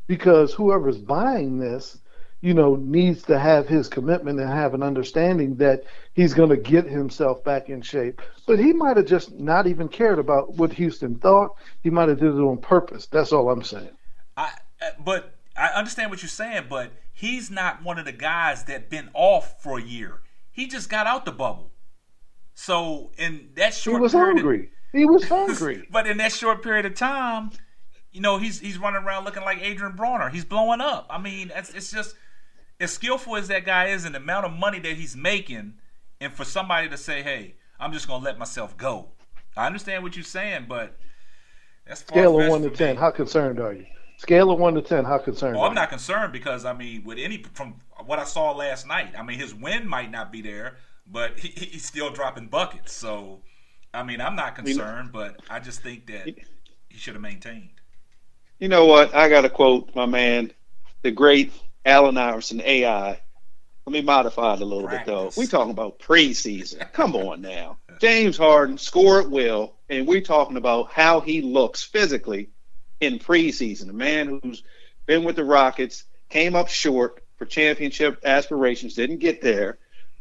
because 0.08 0.54
whoever's 0.54 0.98
buying 0.98 1.58
this 1.58 1.98
you 2.46 2.54
know, 2.54 2.76
needs 2.76 3.24
to 3.24 3.40
have 3.40 3.68
his 3.68 3.88
commitment 3.88 4.40
and 4.40 4.48
have 4.48 4.76
an 4.76 4.84
understanding 4.84 5.56
that 5.56 5.84
he's 6.14 6.36
going 6.36 6.50
to 6.50 6.58
get 6.58 6.86
himself 6.86 7.44
back 7.44 7.70
in 7.70 7.82
shape. 7.82 8.22
But 8.46 8.60
he 8.60 8.72
might 8.72 8.98
have 8.98 9.08
just 9.08 9.34
not 9.34 9.66
even 9.66 9.88
cared 9.88 10.20
about 10.20 10.54
what 10.54 10.72
Houston 10.74 11.16
thought. 11.16 11.56
He 11.82 11.90
might 11.90 12.10
have 12.10 12.20
did 12.20 12.36
it 12.36 12.40
on 12.40 12.60
purpose. 12.60 13.08
That's 13.08 13.32
all 13.32 13.50
I'm 13.50 13.64
saying. 13.64 13.90
I, 14.38 14.52
but 15.04 15.35
I 15.56 15.68
understand 15.68 16.12
what 16.12 16.22
you're 16.22 16.30
saying, 16.30 16.66
but 16.70 16.92
he's 17.14 17.50
not 17.50 17.84
one 17.84 17.98
of 17.98 18.06
the 18.06 18.12
guys 18.12 18.66
that 18.66 18.90
been 18.90 19.10
off 19.14 19.62
for 19.62 19.80
a 19.80 19.82
year. 19.82 20.22
He 20.52 20.68
just 20.68 20.90
got 20.90 21.08
out 21.08 21.26
the 21.26 21.32
bubble. 21.32 21.72
So 22.54 23.12
in 23.18 23.50
that 23.56 23.74
short, 23.74 23.96
period 23.96 24.00
he 24.00 24.04
was 24.04 24.14
hungry. 24.14 24.60
Of, 24.60 25.00
he 25.00 25.06
was 25.06 25.28
hungry. 25.28 25.88
but 25.92 26.08
in 26.08 26.18
that 26.18 26.32
short 26.32 26.64
period 26.64 26.86
of 26.86 26.96
time, 26.96 27.52
you 28.12 28.22
know, 28.22 28.38
he's 28.38 28.60
he's 28.60 28.78
running 28.78 29.04
around 29.04 29.26
looking 29.26 29.44
like 29.44 29.62
Adrien 29.62 29.96
Broner. 29.98 30.32
He's 30.32 30.46
blowing 30.46 30.82
up. 30.82 31.08
I 31.10 31.20
mean, 31.20 31.52
it's, 31.54 31.74
it's 31.74 31.92
just 31.92 32.16
as 32.80 32.92
skillful 32.92 33.36
as 33.36 33.50
that 33.50 33.66
guy 33.66 33.88
is 33.88 34.06
and 34.06 34.16
the 34.16 34.20
amount 34.20 34.46
of 34.46 34.54
money 34.54 34.80
that 34.80 34.96
he's 34.96 35.16
making, 35.16 35.76
and 36.22 36.34
for 36.34 36.46
somebody 36.46 36.88
to 36.90 36.98
say, 36.98 37.22
"Hey, 37.22 37.56
I'm 37.80 37.92
just 37.92 38.08
gonna 38.08 38.24
let 38.24 38.40
myself 38.40 38.78
go," 38.78 39.10
I 39.58 39.68
understand 39.68 40.04
what 40.04 40.16
you're 40.16 40.24
saying, 40.24 40.66
but 40.70 40.98
that's 41.86 42.02
scale 42.02 42.40
of 42.40 42.50
one 42.50 42.62
to 42.62 42.70
ten. 42.70 42.96
How 42.96 43.12
concerned 43.12 43.60
are 43.60 43.74
you? 43.74 43.86
Scale 44.18 44.52
of 44.52 44.60
one 44.60 44.74
to 44.76 44.82
ten. 44.82 45.06
How 45.06 45.18
concerned? 45.18 45.56
Well, 45.56 45.66
I'm 45.66 45.76
not 45.76 45.90
concerned 45.90 46.32
because 46.32 46.66
I 46.66 46.74
mean, 46.74 47.04
with 47.04 47.18
any 47.18 47.44
from 47.54 47.76
what 48.06 48.20
I 48.20 48.24
saw 48.24 48.52
last 48.52 48.88
night, 48.88 49.14
I 49.18 49.24
mean, 49.24 49.40
his 49.40 49.54
win 49.54 49.88
might 49.88 50.12
not 50.12 50.32
be 50.32 50.42
there, 50.42 50.78
but 51.12 51.38
he, 51.40 51.50
he's 51.50 51.86
still 51.86 52.10
dropping 52.10 52.48
buckets. 52.48 52.94
So, 52.94 53.42
I 53.94 54.04
mean, 54.04 54.22
I'm 54.22 54.36
not 54.36 54.56
concerned, 54.56 55.12
but 55.12 55.42
I 55.50 55.60
just 55.60 55.82
think 55.82 56.08
that 56.08 56.26
he 56.28 56.98
should 56.98 57.14
have 57.14 57.22
maintained. 57.22 57.70
You 58.60 58.70
know 58.70 58.86
what? 58.86 59.14
I 59.14 59.28
got 59.28 59.42
to 59.42 59.50
quote 59.50 59.94
my 59.96 60.06
man, 60.06 60.52
the 61.02 61.12
great 61.12 61.52
Allen 61.86 62.18
Iverson 62.18 62.62
AI. 62.62 63.20
Let 63.86 63.94
me 63.94 64.02
modify 64.02 64.56
it 64.56 64.62
a 64.62 64.66
little 64.66 64.88
Practice. 64.88 65.06
bit 65.06 65.14
though. 65.14 65.32
We 65.38 65.46
talking 65.46 65.72
about 65.72 66.00
preseason. 66.00 66.92
Come 66.94 67.16
on 67.16 67.42
now. 67.42 67.78
James 68.00 68.38
Harden 68.38 68.78
score 68.78 69.22
at 69.22 69.30
will, 69.30 69.76
and 69.90 70.08
we're 70.08 70.22
talking 70.22 70.58
about 70.58 70.92
how 70.92 71.20
he 71.20 71.42
looks 71.42 71.84
physically 71.84 72.50
in 73.00 73.20
preseason. 73.20 73.90
A 73.90 73.94
man 73.94 74.40
who's 74.44 74.64
been 75.06 75.24
with 75.24 75.36
the 75.36 75.44
Rockets, 75.44 76.06
came 76.30 76.56
up 76.56 76.70
short 76.70 77.24
for 77.38 77.46
championship 77.46 78.20
aspirations, 78.26 78.96
didn't 78.96 79.20
get 79.20 79.42
there. 79.42 79.78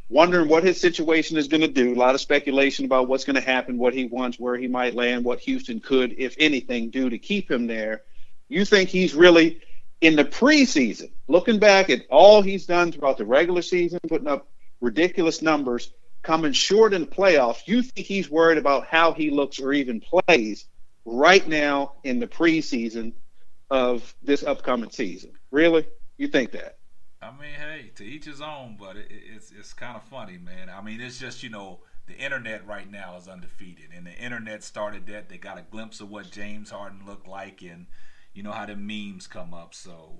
Wondering 0.07 0.47
what 0.47 0.63
his 0.63 0.79
situation 0.79 1.35
is 1.35 1.47
going 1.47 1.61
to 1.61 1.67
do. 1.67 1.93
A 1.93 1.95
lot 1.95 2.13
of 2.13 2.21
speculation 2.21 2.85
about 2.85 3.07
what's 3.07 3.23
going 3.23 3.35
to 3.35 3.41
happen, 3.41 3.79
what 3.79 3.95
he 3.95 4.05
wants, 4.05 4.39
where 4.39 4.55
he 4.55 4.67
might 4.67 4.93
land, 4.93 5.25
what 5.25 5.39
Houston 5.39 5.79
could, 5.79 6.13
if 6.19 6.35
anything, 6.37 6.91
do 6.91 7.09
to 7.09 7.17
keep 7.17 7.49
him 7.49 7.65
there. 7.65 8.03
You 8.47 8.65
think 8.65 8.89
he's 8.89 9.15
really 9.15 9.61
in 10.01 10.15
the 10.15 10.25
preseason, 10.25 11.09
looking 11.27 11.57
back 11.57 11.89
at 11.89 12.05
all 12.11 12.43
he's 12.43 12.67
done 12.67 12.91
throughout 12.91 13.17
the 13.17 13.25
regular 13.25 13.63
season, 13.63 13.99
putting 14.07 14.27
up 14.27 14.47
ridiculous 14.79 15.41
numbers, 15.41 15.91
coming 16.21 16.51
short 16.51 16.93
in 16.93 17.01
the 17.01 17.07
playoffs, 17.07 17.67
you 17.67 17.81
think 17.81 18.05
he's 18.05 18.29
worried 18.29 18.57
about 18.57 18.85
how 18.87 19.13
he 19.13 19.29
looks 19.29 19.59
or 19.59 19.73
even 19.73 20.01
plays 20.01 20.67
right 21.05 21.47
now 21.47 21.93
in 22.03 22.19
the 22.19 22.27
preseason 22.27 23.13
of 23.69 24.15
this 24.21 24.43
upcoming 24.43 24.89
season? 24.89 25.31
Really? 25.51 25.87
You 26.17 26.27
think 26.27 26.51
that? 26.51 26.77
I 27.21 27.31
mean, 27.31 27.53
hey, 27.57 27.91
to 27.95 28.03
each 28.03 28.25
his 28.25 28.41
own, 28.41 28.77
but 28.79 28.97
it, 28.97 29.07
it's 29.09 29.51
it's 29.51 29.73
kind 29.73 29.95
of 29.95 30.03
funny, 30.03 30.37
man. 30.37 30.69
I 30.69 30.81
mean, 30.81 31.01
it's 31.01 31.17
just 31.17 31.41
you 31.43 31.49
know 31.49 31.79
the 32.07 32.13
internet 32.13 32.67
right 32.67 32.89
now 32.89 33.17
is 33.17 33.27
undefeated, 33.27 33.89
and 33.95 34.05
the 34.05 34.13
internet 34.13 34.63
started 34.63 35.07
that. 35.07 35.29
They 35.29 35.37
got 35.37 35.57
a 35.57 35.63
glimpse 35.63 36.01
of 36.01 36.09
what 36.09 36.29
James 36.29 36.69
Harden 36.69 37.01
looked 37.05 37.27
like, 37.27 37.61
and 37.63 37.87
you 38.33 38.43
know 38.43 38.51
how 38.51 38.65
the 38.65 38.75
memes 38.75 39.27
come 39.27 39.53
up. 39.53 39.73
So 39.73 40.17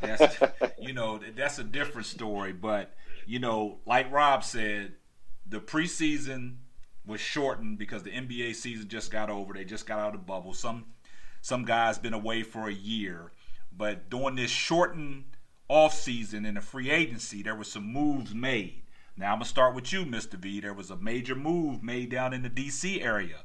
that's 0.00 0.38
you 0.78 0.92
know 0.92 1.20
that's 1.36 1.58
a 1.58 1.64
different 1.64 2.06
story. 2.06 2.52
But 2.52 2.94
you 3.26 3.38
know, 3.38 3.78
like 3.86 4.10
Rob 4.10 4.42
said, 4.42 4.94
the 5.46 5.60
preseason 5.60 6.56
was 7.06 7.20
shortened 7.20 7.78
because 7.78 8.02
the 8.02 8.10
NBA 8.10 8.54
season 8.54 8.88
just 8.88 9.10
got 9.10 9.30
over. 9.30 9.52
They 9.52 9.64
just 9.64 9.86
got 9.86 9.98
out 9.98 10.14
of 10.14 10.20
the 10.20 10.26
bubble. 10.26 10.54
Some 10.54 10.84
some 11.40 11.64
guys 11.64 11.98
been 11.98 12.12
away 12.12 12.42
for 12.42 12.68
a 12.68 12.72
year, 12.72 13.32
but 13.76 14.10
during 14.10 14.36
this 14.36 14.50
shortened 14.50 15.24
off 15.68 15.94
season 15.94 16.44
in 16.44 16.54
the 16.54 16.60
free 16.60 16.90
agency, 16.90 17.42
there 17.42 17.54
were 17.54 17.64
some 17.64 17.90
moves 17.92 18.34
made. 18.34 18.82
Now 19.16 19.32
I'm 19.32 19.36
gonna 19.36 19.44
start 19.46 19.74
with 19.74 19.92
you, 19.92 20.04
Mr. 20.04 20.34
V. 20.34 20.60
There 20.60 20.74
was 20.74 20.90
a 20.90 20.96
major 20.96 21.34
move 21.34 21.82
made 21.82 22.10
down 22.10 22.32
in 22.32 22.42
the 22.42 22.50
DC 22.50 23.02
area. 23.04 23.44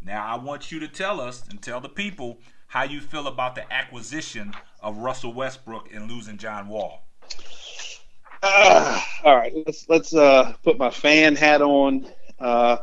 Now 0.00 0.26
I 0.26 0.36
want 0.36 0.72
you 0.72 0.80
to 0.80 0.88
tell 0.88 1.20
us 1.20 1.48
and 1.48 1.60
tell 1.60 1.80
the 1.80 1.88
people 1.88 2.38
how 2.66 2.84
you 2.84 3.00
feel 3.00 3.26
about 3.26 3.54
the 3.54 3.70
acquisition 3.72 4.54
of 4.80 4.98
Russell 4.98 5.32
Westbrook 5.32 5.92
and 5.92 6.10
losing 6.10 6.38
John 6.38 6.68
Wall. 6.68 7.02
Uh, 8.42 9.00
all 9.24 9.36
right, 9.36 9.52
let's 9.66 9.88
let's 9.88 10.14
uh, 10.14 10.54
put 10.64 10.78
my 10.78 10.90
fan 10.90 11.36
hat 11.36 11.62
on 11.62 12.06
uh, 12.40 12.78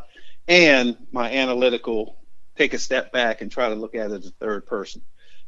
and 0.49 0.97
my 1.11 1.31
analytical. 1.31 2.17
Take 2.57 2.73
a 2.73 2.79
step 2.79 3.13
back 3.13 3.39
and 3.39 3.49
try 3.49 3.69
to 3.69 3.75
look 3.75 3.95
at 3.95 4.11
it 4.11 4.15
as 4.15 4.25
a 4.25 4.31
third 4.31 4.65
person 4.65 5.01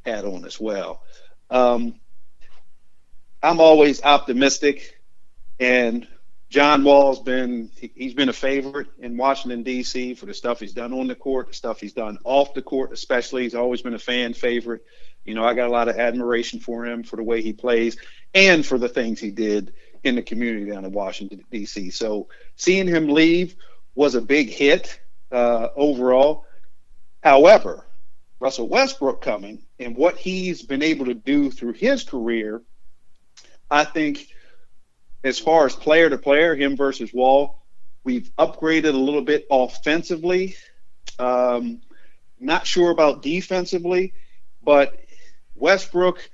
hat 0.05 0.24
on 0.24 0.46
as 0.46 0.58
well. 0.58 1.01
Um, 1.50 2.00
I'm 3.43 3.60
always 3.60 4.01
optimistic, 4.03 4.98
and 5.60 6.08
John 6.50 6.84
Wall's 6.84 7.20
been 7.20 7.70
he's 7.75 8.13
been 8.13 8.29
a 8.29 8.34
favorite 8.34 8.88
in 9.00 9.17
Washington 9.17 9.63
D.C. 9.63 10.13
for 10.13 10.27
the 10.27 10.34
stuff 10.34 10.60
he's 10.60 10.74
done 10.74 10.93
on 10.93 11.08
the 11.08 11.15
court, 11.15 11.50
the 11.50 11.53
stuff 11.53 11.81
he's 11.81 11.93
done 11.93 12.17
off 12.24 12.53
the 12.53 12.62
court, 12.62 12.93
especially. 12.93 13.43
He's 13.43 13.55
always 13.55 13.81
been 13.81 13.96
a 13.96 14.00
fan 14.00 14.34
favorite. 14.34 14.84
You 15.25 15.34
know, 15.34 15.43
I 15.43 15.53
got 15.53 15.67
a 15.67 15.72
lot 15.72 15.88
of 15.88 15.98
admiration 15.98 16.60
for 16.60 16.86
him 16.86 17.03
for 17.03 17.15
the 17.15 17.24
way 17.24 17.41
he 17.41 17.53
plays 17.53 17.98
and 18.34 18.65
for 18.65 18.77
the 18.77 18.89
things 18.89 19.20
he 19.20 19.31
did 19.31 19.74
in 20.03 20.15
the 20.15 20.24
community 20.24 20.72
down 20.72 20.86
in 20.86 20.91
Washington 20.91 21.43
D.C. 21.51 21.89
So 21.89 22.27
seeing 22.55 22.88
him 22.88 23.10
leave 23.10 23.55
was 23.96 24.16
a 24.16 24.22
big 24.22 24.50
hit 24.50 25.00
uh, 25.32 25.70
overall. 25.76 26.46
However, 27.22 27.86
Russell 28.40 28.68
Westbrook 28.68 29.22
coming 29.22 29.64
and 29.80 29.96
what 29.96 30.18
he's 30.18 30.64
been 30.64 30.82
able 30.82 31.06
to 31.06 31.14
do 31.14 31.52
through 31.52 31.74
his 31.74 32.04
career, 32.04 32.62
I 33.70 33.84
think, 33.84 34.28
as 35.24 35.38
far 35.38 35.66
as 35.66 35.76
player 35.76 36.10
to 36.10 36.18
player, 36.18 36.56
him 36.56 36.76
versus 36.76 37.14
Wall, 37.14 37.64
we've 38.04 38.32
upgraded 38.38 38.94
a 38.94 38.98
little 38.98 39.22
bit 39.22 39.46
offensively. 39.52 40.56
Um, 41.20 41.82
not 42.40 42.66
sure 42.66 42.90
about 42.90 43.22
defensively, 43.22 44.14
but 44.64 45.00
Westbrook 45.56 46.28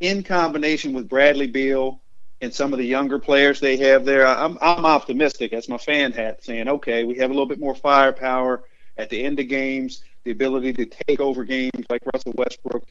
in 0.00 0.22
combination 0.22 0.92
with 0.92 1.08
Bradley 1.08 1.46
Beal 1.46 2.02
and 2.44 2.54
some 2.54 2.72
of 2.72 2.78
the 2.78 2.84
younger 2.86 3.18
players 3.18 3.58
they 3.58 3.76
have 3.78 4.04
there, 4.04 4.26
I'm, 4.26 4.58
I'm 4.60 4.84
optimistic. 4.84 5.50
That's 5.50 5.68
my 5.68 5.78
fan 5.78 6.12
hat 6.12 6.44
saying, 6.44 6.68
okay, 6.68 7.04
we 7.04 7.16
have 7.18 7.30
a 7.30 7.32
little 7.32 7.48
bit 7.48 7.58
more 7.58 7.74
firepower 7.74 8.64
at 8.96 9.10
the 9.10 9.24
end 9.24 9.40
of 9.40 9.48
games 9.48 10.04
the 10.24 10.30
ability 10.30 10.72
to 10.72 10.86
take 10.86 11.20
over 11.20 11.44
games 11.44 11.84
like 11.90 12.02
Russell 12.12 12.32
Westbrook 12.36 12.84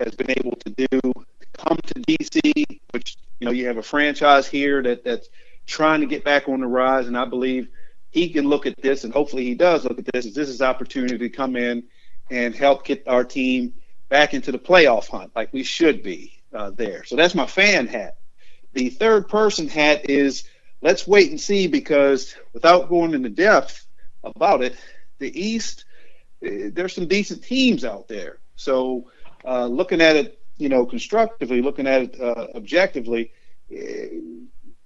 has 0.00 0.14
been 0.14 0.30
able 0.30 0.56
to 0.56 0.70
do. 0.70 1.00
Come 1.58 1.78
to 1.86 1.94
DC, 2.00 2.64
which 2.92 3.16
you 3.38 3.44
know 3.44 3.52
you 3.52 3.66
have 3.66 3.76
a 3.76 3.82
franchise 3.82 4.46
here 4.46 4.82
that 4.82 5.04
that's 5.04 5.28
trying 5.66 6.00
to 6.00 6.06
get 6.06 6.24
back 6.24 6.48
on 6.48 6.60
the 6.60 6.66
rise, 6.66 7.06
and 7.06 7.16
I 7.16 7.24
believe 7.24 7.68
he 8.10 8.28
can 8.28 8.48
look 8.48 8.66
at 8.66 8.74
this, 8.82 9.04
and 9.04 9.12
hopefully 9.12 9.44
he 9.44 9.54
does 9.54 9.84
look 9.84 9.98
at 9.98 10.06
this. 10.12 10.26
As 10.26 10.34
this 10.34 10.48
is 10.48 10.62
opportunity 10.62 11.18
to 11.18 11.28
come 11.28 11.56
in 11.56 11.84
and 12.30 12.54
help 12.54 12.84
get 12.84 13.06
our 13.06 13.24
team 13.24 13.72
back 14.08 14.34
into 14.34 14.52
the 14.52 14.58
playoff 14.58 15.08
hunt, 15.08 15.32
like 15.36 15.52
we 15.52 15.62
should 15.62 16.02
be 16.02 16.32
uh, 16.52 16.70
there. 16.70 17.04
So 17.04 17.14
that's 17.14 17.34
my 17.34 17.46
fan 17.46 17.86
hat. 17.86 18.16
The 18.72 18.90
third 18.90 19.28
person 19.28 19.68
hat 19.68 20.08
is 20.08 20.44
let's 20.80 21.06
wait 21.06 21.30
and 21.30 21.40
see 21.40 21.66
because 21.66 22.34
without 22.52 22.88
going 22.88 23.14
into 23.14 23.28
depth 23.28 23.86
about 24.22 24.62
it, 24.62 24.76
the 25.18 25.40
East 25.40 25.84
there's 26.40 26.94
some 26.94 27.06
decent 27.06 27.42
teams 27.42 27.84
out 27.84 28.08
there. 28.08 28.38
So 28.56 29.10
uh, 29.44 29.66
looking 29.66 30.00
at 30.00 30.16
it, 30.16 30.38
you 30.56 30.68
know, 30.68 30.86
constructively, 30.86 31.62
looking 31.62 31.86
at 31.86 32.02
it 32.02 32.20
uh, 32.20 32.48
objectively, 32.54 33.32
eh, 33.70 34.08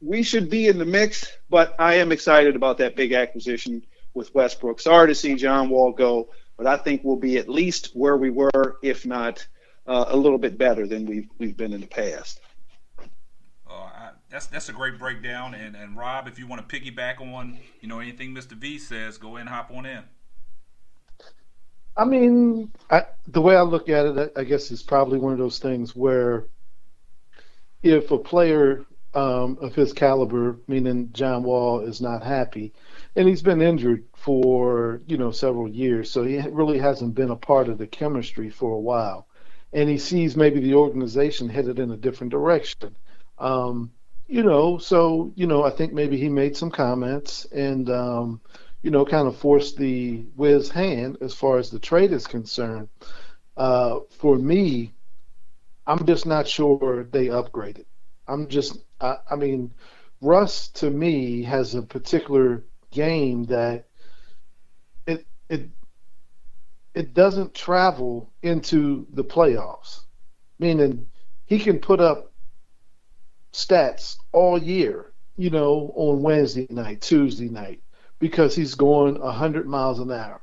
we 0.01 0.23
should 0.23 0.51
be 0.51 0.69
in 0.69 0.79
the 0.79 0.85
mix. 0.85 1.31
But 1.49 1.75
I 1.79 1.95
am 1.95 2.13
excited 2.13 2.57
about 2.57 2.79
that 2.79 2.97
big 2.97 3.13
acquisition 3.13 3.85
with 4.15 4.35
Westbrook. 4.35 4.81
Sorry 4.81 5.09
to 5.09 5.15
see 5.15 5.35
John 5.35 5.69
Wall 5.71 5.93
go, 5.93 6.31
but 6.57 6.67
I 6.67 6.77
think 6.77 7.03
we'll 7.05 7.17
be 7.17 7.39
at 7.39 7.49
least 7.49 7.91
where 7.95 8.17
we 8.17 8.31
were, 8.31 8.77
if 8.83 9.07
not 9.07 9.47
uh, 9.87 10.07
a 10.09 10.17
little 10.17 10.39
bit 10.39 10.59
better 10.59 10.87
than 10.87 11.07
we've 11.07 11.29
we've 11.39 11.57
been 11.57 11.73
in 11.73 11.81
the 11.81 11.87
past. 11.87 12.41
That's 14.35 14.47
that's 14.47 14.69
a 14.69 14.73
great 14.73 14.99
breakdown. 14.99 15.55
And 15.55 15.77
and 15.77 15.97
Rob, 15.97 16.27
if 16.27 16.41
you 16.41 16.49
want 16.49 16.69
to 16.69 16.81
piggyback 16.81 17.21
on 17.21 17.57
you 17.81 17.87
know 17.87 18.01
anything 18.01 18.35
Mr. 18.35 18.55
V 18.55 18.81
says, 18.81 19.17
go 19.17 19.29
ahead 19.29 19.43
and 19.43 19.49
hop 19.49 19.71
on 19.71 19.87
in. 19.87 20.03
I 21.97 22.05
mean, 22.05 22.73
I, 22.91 23.05
the 23.29 23.41
way 23.41 23.55
I 23.55 23.63
look 23.63 23.89
at 23.89 24.07
it, 24.07 24.33
I 24.35 24.43
guess 24.43 24.73
it's 24.73 24.83
probably 24.83 25.21
one 25.21 25.33
of 25.33 25.39
those 25.39 25.61
things 25.61 25.95
where 25.95 26.49
if 27.85 28.11
a 28.11 28.19
player 28.19 28.85
um, 29.15 29.57
of 29.61 29.77
his 29.77 29.93
caliber, 29.93 30.59
meaning 30.67 31.11
John 31.13 31.45
Wall, 31.45 31.79
is 31.87 32.01
not 32.01 32.25
happy, 32.25 32.75
and 33.15 33.29
he's 33.29 33.43
been 33.43 33.63
injured 33.63 34.05
for 34.17 35.01
you 35.07 35.17
know 35.17 35.31
several 35.31 35.69
years, 35.69 36.11
so 36.11 36.25
he 36.25 36.41
really 36.41 36.81
hasn't 36.81 37.15
been 37.15 37.31
a 37.31 37.37
part 37.37 37.69
of 37.69 37.79
the 37.79 37.87
chemistry 37.87 38.51
for 38.51 38.73
a 38.73 38.81
while, 38.81 39.29
and 39.73 39.89
he 39.89 39.97
sees 39.97 40.37
maybe 40.37 40.59
the 40.59 40.75
organization 40.75 41.49
headed 41.49 41.79
in 41.79 41.93
a 41.93 41.97
different 41.97 42.33
direction. 42.33 42.97
Um, 43.39 43.93
you 44.27 44.43
know, 44.43 44.79
so 44.79 45.33
you 45.37 45.47
know, 45.47 45.65
I 45.65 45.71
think 45.71 45.93
maybe 45.93 46.17
he 46.17 46.29
made 46.29 46.57
some 46.57 46.71
comments, 46.71 47.45
and 47.47 47.91
um, 47.91 48.41
you 48.83 48.91
know, 48.91 49.05
kind 49.05 49.29
of 49.29 49.37
forced 49.37 49.77
the 49.77 50.25
Wiz 50.37 50.71
hand 50.71 51.19
as 51.21 51.35
far 51.35 51.59
as 51.59 51.71
the 51.71 51.79
trade 51.79 52.13
is 52.13 52.27
concerned. 52.27 52.89
Uh, 53.57 54.01
for 54.11 54.37
me, 54.37 54.93
I'm 55.87 56.07
just 56.07 56.27
not 56.27 56.49
sure 56.49 57.05
they 57.05 57.27
upgraded. 57.27 57.85
I'm 58.27 58.49
just, 58.49 58.79
I, 59.01 59.17
I 59.31 59.37
mean, 59.37 59.73
Russ 60.21 60.69
to 60.69 60.91
me 60.91 61.43
has 61.45 61.75
a 61.75 61.83
particular 61.83 62.65
game 62.91 63.45
that 63.47 63.87
it 65.07 65.27
it 65.49 65.69
it 66.95 67.15
doesn't 67.15 67.55
travel 67.55 68.33
into 68.43 69.07
the 69.13 69.25
playoffs, 69.25 70.01
meaning 70.59 71.07
he 71.47 71.59
can 71.59 71.79
put 71.79 72.01
up 72.01 72.34
stats 73.55 74.17
all 74.33 74.63
year, 74.63 75.13
you 75.37 75.49
know, 75.49 75.93
on 75.95 76.23
Wednesday 76.23 76.67
night, 76.69 77.01
Tuesday 77.01 77.49
night, 77.49 77.81
because 78.19 78.55
he's 78.55 78.75
going 78.75 79.19
100 79.19 79.67
miles 79.67 80.01
an 80.01 80.11
hour. 80.11 80.41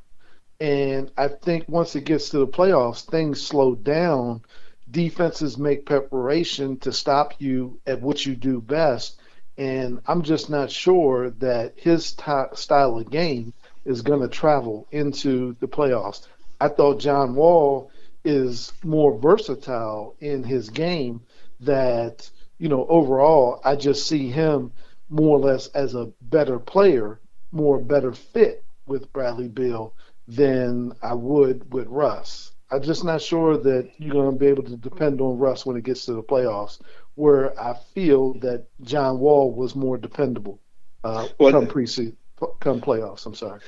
And 0.59 1.11
I 1.17 1.27
think 1.27 1.67
once 1.67 1.95
it 1.95 2.05
gets 2.05 2.29
to 2.29 2.39
the 2.39 2.47
playoffs, 2.47 3.03
things 3.03 3.41
slow 3.41 3.75
down. 3.75 4.41
Defenses 4.89 5.57
make 5.57 5.85
preparation 5.85 6.77
to 6.79 6.91
stop 6.91 7.33
you 7.39 7.79
at 7.85 8.01
what 8.01 8.25
you 8.25 8.35
do 8.35 8.61
best. 8.61 9.19
And 9.57 10.01
I'm 10.07 10.21
just 10.21 10.49
not 10.49 10.71
sure 10.71 11.31
that 11.31 11.73
his 11.77 12.13
t- 12.13 12.23
style 12.53 12.97
of 12.97 13.09
game 13.09 13.53
is 13.85 14.01
going 14.01 14.21
to 14.21 14.27
travel 14.27 14.87
into 14.91 15.55
the 15.59 15.67
playoffs. 15.67 16.27
I 16.59 16.67
thought 16.67 16.99
John 16.99 17.35
Wall 17.35 17.91
is 18.23 18.71
more 18.83 19.17
versatile 19.17 20.15
in 20.19 20.43
his 20.43 20.69
game 20.69 21.21
that, 21.61 22.29
you 22.61 22.69
know, 22.69 22.85
overall, 22.87 23.59
I 23.65 23.75
just 23.75 24.07
see 24.07 24.29
him 24.29 24.71
more 25.09 25.37
or 25.37 25.39
less 25.39 25.65
as 25.69 25.95
a 25.95 26.11
better 26.21 26.59
player 26.59 27.19
more 27.51 27.79
better 27.79 28.13
fit 28.13 28.63
with 28.85 29.11
Bradley 29.11 29.47
Beal 29.47 29.95
than 30.27 30.93
I 31.01 31.15
would 31.15 31.73
with 31.73 31.87
Russ. 31.87 32.51
I'm 32.69 32.83
just 32.83 33.03
not 33.03 33.19
sure 33.19 33.57
that 33.57 33.89
you're 33.97 34.13
going 34.13 34.31
to 34.31 34.39
be 34.39 34.45
able 34.45 34.63
to 34.63 34.77
depend 34.77 35.21
on 35.21 35.39
Russ 35.39 35.65
when 35.65 35.75
it 35.75 35.83
gets 35.83 36.05
to 36.05 36.13
the 36.13 36.21
playoffs, 36.21 36.79
where 37.15 37.59
I 37.59 37.73
feel 37.95 38.35
that 38.35 38.67
John 38.83 39.19
Wall 39.19 39.51
was 39.51 39.75
more 39.75 39.97
dependable 39.97 40.59
uh, 41.03 41.27
well, 41.39 41.51
come 41.51 41.67
preseason, 41.67 42.15
come 42.59 42.79
playoffs. 42.79 43.25
I'm 43.25 43.33
sorry. 43.33 43.59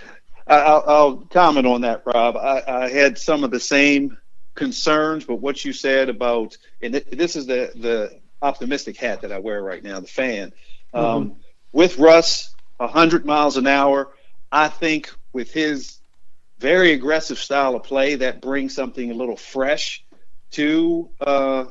I'll, 0.45 0.83
I'll 0.85 1.15
comment 1.31 1.65
on 1.65 1.81
that, 1.81 2.03
Rob. 2.05 2.37
I, 2.37 2.61
I, 2.67 2.89
had 2.89 3.17
some 3.17 3.43
of 3.43 3.49
the 3.49 3.59
same 3.59 4.17
concerns, 4.55 5.25
but 5.25 5.37
what 5.37 5.65
you 5.65 5.73
said 5.73 6.09
about, 6.09 6.55
and 6.81 6.93
this 6.93 7.35
is 7.35 7.47
the 7.47 7.71
the 7.75 8.21
optimistic 8.43 8.97
hat 8.97 9.21
that 9.21 9.31
I 9.31 9.39
wear 9.39 9.63
right 9.63 9.83
now, 9.83 9.99
the 9.99 10.07
fan. 10.07 10.53
Um, 10.93 11.03
mm-hmm. 11.03 11.39
With 11.71 11.97
Russ, 11.97 12.53
100 12.77 13.25
miles 13.25 13.57
an 13.57 13.67
hour. 13.67 14.09
I 14.51 14.67
think 14.67 15.11
with 15.31 15.51
his 15.51 15.97
very 16.59 16.93
aggressive 16.93 17.39
style 17.39 17.75
of 17.75 17.83
play, 17.83 18.15
that 18.15 18.41
brings 18.41 18.75
something 18.75 19.09
a 19.09 19.13
little 19.13 19.35
fresh 19.35 20.05
to 20.51 21.09
uh, 21.19 21.65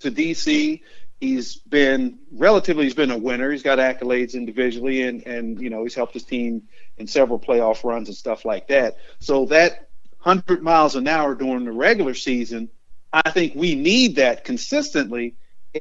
to 0.00 0.10
DC. 0.10 0.80
He's 1.20 1.56
been 1.56 2.18
relatively 2.32 2.84
he's 2.84 2.94
been 2.94 3.10
a 3.10 3.18
winner. 3.18 3.50
He's 3.50 3.62
got 3.62 3.78
accolades 3.78 4.34
individually, 4.34 5.02
and 5.02 5.26
and 5.26 5.60
you 5.60 5.70
know 5.70 5.82
he's 5.82 5.94
helped 5.94 6.14
his 6.14 6.24
team 6.24 6.62
in 6.96 7.06
several 7.06 7.38
playoff 7.38 7.84
runs 7.84 8.08
and 8.08 8.16
stuff 8.16 8.44
like 8.44 8.68
that. 8.68 8.96
So 9.18 9.46
that 9.46 9.88
100 10.22 10.62
miles 10.62 10.96
an 10.96 11.06
hour 11.06 11.34
during 11.34 11.64
the 11.64 11.72
regular 11.72 12.14
season, 12.14 12.70
I 13.12 13.30
think 13.30 13.54
we 13.54 13.74
need 13.74 14.16
that 14.16 14.44
consistently, 14.44 15.34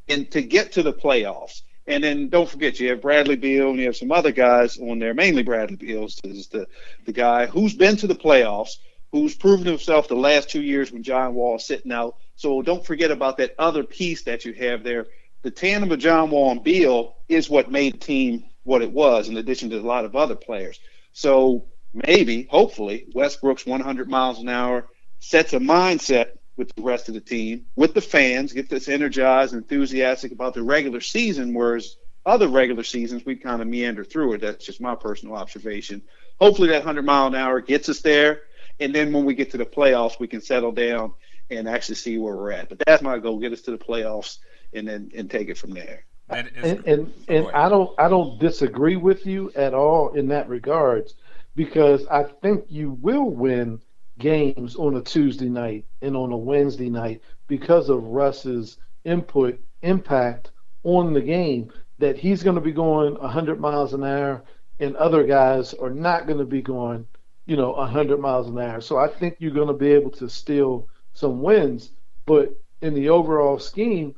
and 0.08 0.30
to 0.32 0.42
get 0.42 0.72
to 0.74 0.84
the 0.84 0.94
playoffs. 0.94 1.62
And 1.86 2.04
then 2.04 2.30
don't 2.30 2.50
forget, 2.50 2.80
you 2.80 2.90
have 2.90 3.02
Bradley 3.02 3.36
Beal 3.36 3.70
and 3.70 3.80
you 3.80 3.86
have 3.88 3.98
some 3.98 4.12
other 4.12 4.32
guys 4.32 4.78
on 4.78 5.00
there. 5.00 5.14
Mainly 5.14 5.44
Bradley 5.44 5.76
Beal 5.76 6.06
is 6.06 6.48
the 6.48 6.66
the 7.06 7.12
guy 7.12 7.46
who's 7.46 7.74
been 7.74 7.98
to 7.98 8.08
the 8.08 8.16
playoffs, 8.16 8.78
who's 9.12 9.36
proven 9.36 9.66
himself 9.66 10.08
the 10.08 10.16
last 10.16 10.50
two 10.50 10.62
years 10.62 10.92
when 10.92 11.04
John 11.04 11.34
Wall 11.34 11.58
is 11.58 11.66
sitting 11.66 11.92
out. 11.92 12.16
So 12.36 12.62
don't 12.62 12.86
forget 12.86 13.12
about 13.12 13.38
that 13.38 13.56
other 13.60 13.84
piece 13.84 14.24
that 14.24 14.46
you 14.46 14.54
have 14.54 14.84
there. 14.84 15.08
The 15.42 15.52
tandem 15.52 15.92
of 15.92 16.00
John 16.00 16.30
Wall 16.30 16.52
and 16.52 16.64
Beal 16.64 17.16
is 17.28 17.50
what 17.50 17.70
made 17.70 17.96
the 17.96 17.98
team 17.98 18.46
what 18.64 18.82
it 18.82 18.92
was, 18.92 19.28
in 19.28 19.36
addition 19.36 19.70
to 19.70 19.78
a 19.78 19.82
lot 19.82 20.06
of 20.06 20.16
other 20.16 20.36
players. 20.36 20.80
So 21.12 21.66
maybe, 21.94 22.44
hopefully, 22.50 23.08
Westbrook's 23.14 23.66
100 23.66 24.10
miles 24.10 24.40
an 24.40 24.48
hour 24.48 24.88
sets 25.20 25.54
a 25.54 25.60
mindset 25.60 26.38
with 26.56 26.74
the 26.76 26.82
rest 26.82 27.08
of 27.08 27.16
the 27.16 27.22
team, 27.22 27.66
with 27.76 27.94
the 27.94 28.02
fans, 28.02 28.54
get 28.54 28.70
this 28.70 28.88
energized, 28.88 29.54
and 29.54 29.64
enthusiastic 29.64 30.32
about 30.32 30.54
the 30.54 30.64
regular 30.64 31.02
season, 31.02 31.54
whereas 31.54 31.98
other 32.26 32.48
regular 32.48 32.84
seasons 32.84 33.26
we 33.26 33.36
kind 33.36 33.62
of 33.62 33.68
meander 33.68 34.04
through 34.04 34.34
it. 34.34 34.42
That's 34.42 34.66
just 34.66 34.80
my 34.80 34.96
personal 34.96 35.36
observation. 35.36 36.02
Hopefully 36.40 36.70
that 36.70 36.86
100 36.86 37.04
mile 37.04 37.28
an 37.28 37.36
hour 37.36 37.60
gets 37.60 37.90
us 37.90 38.02
there, 38.02 38.42
and 38.80 38.94
then 38.94 39.12
when 39.12 39.26
we 39.26 39.34
get 39.34 39.52
to 39.52 39.58
the 39.58 39.66
playoffs, 39.66 40.20
we 40.20 40.28
can 40.28 40.42
settle 40.42 40.72
down 40.72 41.14
and 41.50 41.68
actually 41.68 41.96
see 41.96 42.18
where 42.18 42.36
we're 42.36 42.52
at. 42.52 42.70
But 42.70 42.80
that's 42.86 43.02
my 43.02 43.18
goal: 43.18 43.40
get 43.40 43.52
us 43.52 43.62
to 43.62 43.72
the 43.72 43.78
playoffs 43.78 44.38
and 44.74 44.88
then 44.88 45.12
and 45.16 45.30
take 45.30 45.50
it 45.50 45.58
from 45.58 45.72
there. 45.72 46.06
and 46.30 46.50
and, 46.56 46.88
and, 46.88 47.14
and 47.28 47.48
I 47.52 47.70
don't 47.70 47.92
I 48.00 48.08
don't 48.08 48.40
disagree 48.40 48.96
with 48.96 49.26
you 49.26 49.52
at 49.56 49.74
all 49.74 50.14
in 50.14 50.28
that 50.30 50.48
regards 50.50 51.16
because 51.56 52.08
I 52.08 52.24
think 52.24 52.66
you 52.70 52.92
will 53.02 53.30
win 53.30 53.80
games 54.20 54.76
on 54.76 54.96
a 54.96 55.02
Tuesday 55.02 55.50
night 55.50 55.86
and 56.02 56.16
on 56.16 56.32
a 56.32 56.38
Wednesday 56.38 56.90
night 56.90 57.22
because 57.48 57.90
of 57.90 58.04
Russ's 58.04 58.78
input 59.04 59.60
impact 59.82 60.52
on 60.84 61.14
the 61.14 61.22
game 61.22 61.72
that 62.00 62.18
he's 62.18 62.44
going 62.44 62.56
to 62.56 62.62
be 62.62 62.72
going 62.72 63.16
100 63.16 63.60
miles 63.60 63.94
an 63.94 64.04
hour 64.04 64.44
and 64.80 64.96
other 64.96 65.24
guys 65.24 65.74
are 65.74 65.90
not 65.90 66.28
going 66.28 66.40
to 66.40 66.46
be 66.46 66.62
going 66.62 67.06
you 67.46 67.58
know 67.58 67.72
100 67.72 68.20
miles 68.20 68.48
an 68.48 68.58
hour. 68.58 68.82
So 68.82 68.98
I 68.98 69.08
think 69.08 69.36
you're 69.40 69.52
going 69.52 69.68
to 69.68 69.74
be 69.74 69.92
able 69.92 70.12
to 70.12 70.30
steal 70.30 70.88
some 71.14 71.42
wins. 71.42 71.92
But 72.26 72.56
in 72.84 72.94
the 72.94 73.10
overall 73.10 73.58
scheme 73.60 74.14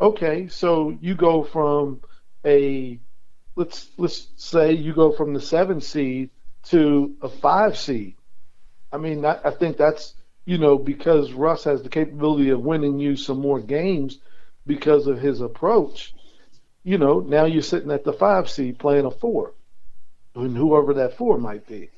okay 0.00 0.46
so 0.46 0.96
you 1.00 1.14
go 1.14 1.42
from 1.42 2.00
a 2.44 2.98
let's 3.56 3.88
let's 3.96 4.28
say 4.36 4.72
you 4.72 4.92
go 4.92 5.10
from 5.10 5.32
the 5.32 5.40
7 5.40 5.80
seed 5.80 6.30
to 6.64 7.14
a 7.22 7.28
5 7.28 7.78
seed 7.78 8.14
I 8.92 8.98
mean, 8.98 9.24
I, 9.24 9.38
I 9.44 9.50
think 9.50 9.76
that's 9.76 10.14
you 10.44 10.58
know 10.58 10.78
because 10.78 11.32
Russ 11.32 11.64
has 11.64 11.82
the 11.82 11.88
capability 11.88 12.50
of 12.50 12.60
winning 12.60 12.98
you 12.98 13.16
some 13.16 13.40
more 13.40 13.60
games 13.60 14.18
because 14.66 15.06
of 15.06 15.20
his 15.20 15.40
approach. 15.40 16.14
You 16.82 16.98
know, 16.98 17.20
now 17.20 17.44
you're 17.44 17.62
sitting 17.62 17.90
at 17.90 18.04
the 18.04 18.12
five 18.12 18.48
seed 18.48 18.78
playing 18.78 19.04
a 19.04 19.10
four, 19.10 19.54
and 20.34 20.56
whoever 20.56 20.94
that 20.94 21.16
four 21.16 21.38
might 21.38 21.66
be. 21.66 21.90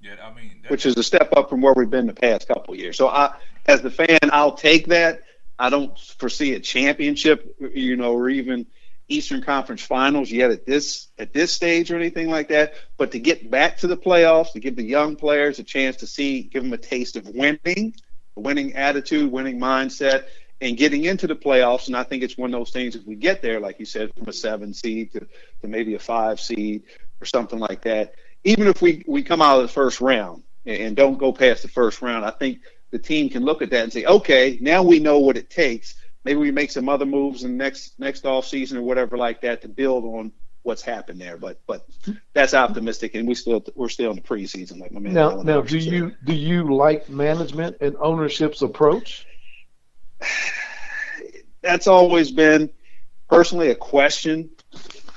Yeah, 0.00 0.14
I 0.22 0.32
mean, 0.34 0.62
which 0.68 0.86
is 0.86 0.96
a 0.96 1.02
step 1.02 1.32
up 1.36 1.48
from 1.48 1.60
where 1.60 1.74
we've 1.74 1.90
been 1.90 2.06
the 2.06 2.12
past 2.12 2.46
couple 2.46 2.74
years. 2.76 2.96
So 2.96 3.08
I, 3.08 3.34
as 3.66 3.82
the 3.82 3.90
fan, 3.90 4.18
I'll 4.32 4.54
take 4.54 4.86
that. 4.88 5.22
I 5.58 5.70
don't 5.70 5.98
foresee 5.98 6.54
a 6.54 6.60
championship, 6.60 7.56
you 7.74 7.96
know, 7.96 8.12
or 8.12 8.28
even 8.28 8.66
Eastern 9.08 9.42
Conference 9.42 9.82
Finals 9.82 10.30
yet 10.30 10.50
at 10.50 10.66
this 10.66 11.08
at 11.18 11.32
this 11.32 11.52
stage 11.52 11.90
or 11.90 11.96
anything 11.96 12.28
like 12.28 12.48
that. 12.48 12.74
But 12.96 13.10
to 13.12 13.18
get 13.18 13.50
back 13.50 13.78
to 13.78 13.86
the 13.86 13.96
playoffs, 13.96 14.52
to 14.52 14.60
give 14.60 14.76
the 14.76 14.82
young 14.82 15.16
players 15.16 15.58
a 15.58 15.64
chance 15.64 15.96
to 15.96 16.06
see, 16.06 16.42
give 16.42 16.62
them 16.62 16.72
a 16.72 16.78
taste 16.78 17.16
of 17.16 17.26
winning, 17.28 17.94
winning 18.34 18.74
attitude, 18.74 19.32
winning 19.32 19.58
mindset, 19.58 20.24
and 20.60 20.76
getting 20.76 21.04
into 21.04 21.26
the 21.26 21.36
playoffs. 21.36 21.86
And 21.86 21.96
I 21.96 22.02
think 22.02 22.22
it's 22.22 22.36
one 22.36 22.52
of 22.52 22.60
those 22.60 22.70
things 22.70 22.96
if 22.96 23.06
we 23.06 23.14
get 23.14 23.40
there, 23.40 23.60
like 23.60 23.78
you 23.78 23.86
said, 23.86 24.12
from 24.14 24.28
a 24.28 24.32
seven 24.32 24.74
seed 24.74 25.12
to, 25.12 25.20
to 25.20 25.68
maybe 25.68 25.94
a 25.94 25.98
five 25.98 26.38
seed 26.38 26.82
or 27.20 27.24
something 27.24 27.58
like 27.58 27.82
that. 27.82 28.14
Even 28.44 28.66
if 28.66 28.82
we, 28.82 29.04
we 29.06 29.22
come 29.22 29.40
out 29.40 29.56
of 29.56 29.62
the 29.62 29.72
first 29.72 30.00
round 30.00 30.42
and, 30.66 30.82
and 30.82 30.96
don't 30.96 31.18
go 31.18 31.32
past 31.32 31.62
the 31.62 31.68
first 31.68 32.02
round, 32.02 32.24
I 32.24 32.30
think 32.30 32.60
the 32.90 32.98
team 32.98 33.28
can 33.28 33.44
look 33.44 33.62
at 33.62 33.70
that 33.70 33.84
and 33.84 33.92
say, 33.92 34.04
okay, 34.04 34.58
now 34.60 34.82
we 34.82 34.98
know 34.98 35.18
what 35.18 35.36
it 35.36 35.50
takes 35.50 35.94
maybe 36.24 36.38
we 36.38 36.50
make 36.50 36.70
some 36.70 36.88
other 36.88 37.06
moves 37.06 37.44
in 37.44 37.56
next 37.56 37.98
next 37.98 38.26
off 38.26 38.46
season 38.46 38.78
or 38.78 38.82
whatever 38.82 39.16
like 39.16 39.40
that 39.42 39.62
to 39.62 39.68
build 39.68 40.04
on 40.04 40.32
what's 40.62 40.82
happened 40.82 41.20
there. 41.20 41.36
But 41.36 41.60
but 41.66 41.86
that's 42.32 42.54
optimistic, 42.54 43.14
and 43.14 43.26
we 43.26 43.34
still 43.34 43.64
we're 43.74 43.88
still 43.88 44.10
in 44.10 44.16
the 44.16 44.22
preseason, 44.22 44.80
like 44.80 44.92
my 44.92 45.00
man. 45.00 45.14
Now 45.14 45.42
now, 45.42 45.60
do 45.62 45.78
you 45.78 46.14
do 46.24 46.34
you 46.34 46.74
like 46.74 47.08
management 47.08 47.78
and 47.80 47.96
ownership's 47.98 48.62
approach? 48.62 49.26
That's 51.62 51.86
always 51.86 52.30
been 52.30 52.70
personally 53.28 53.70
a 53.70 53.74
question 53.74 54.50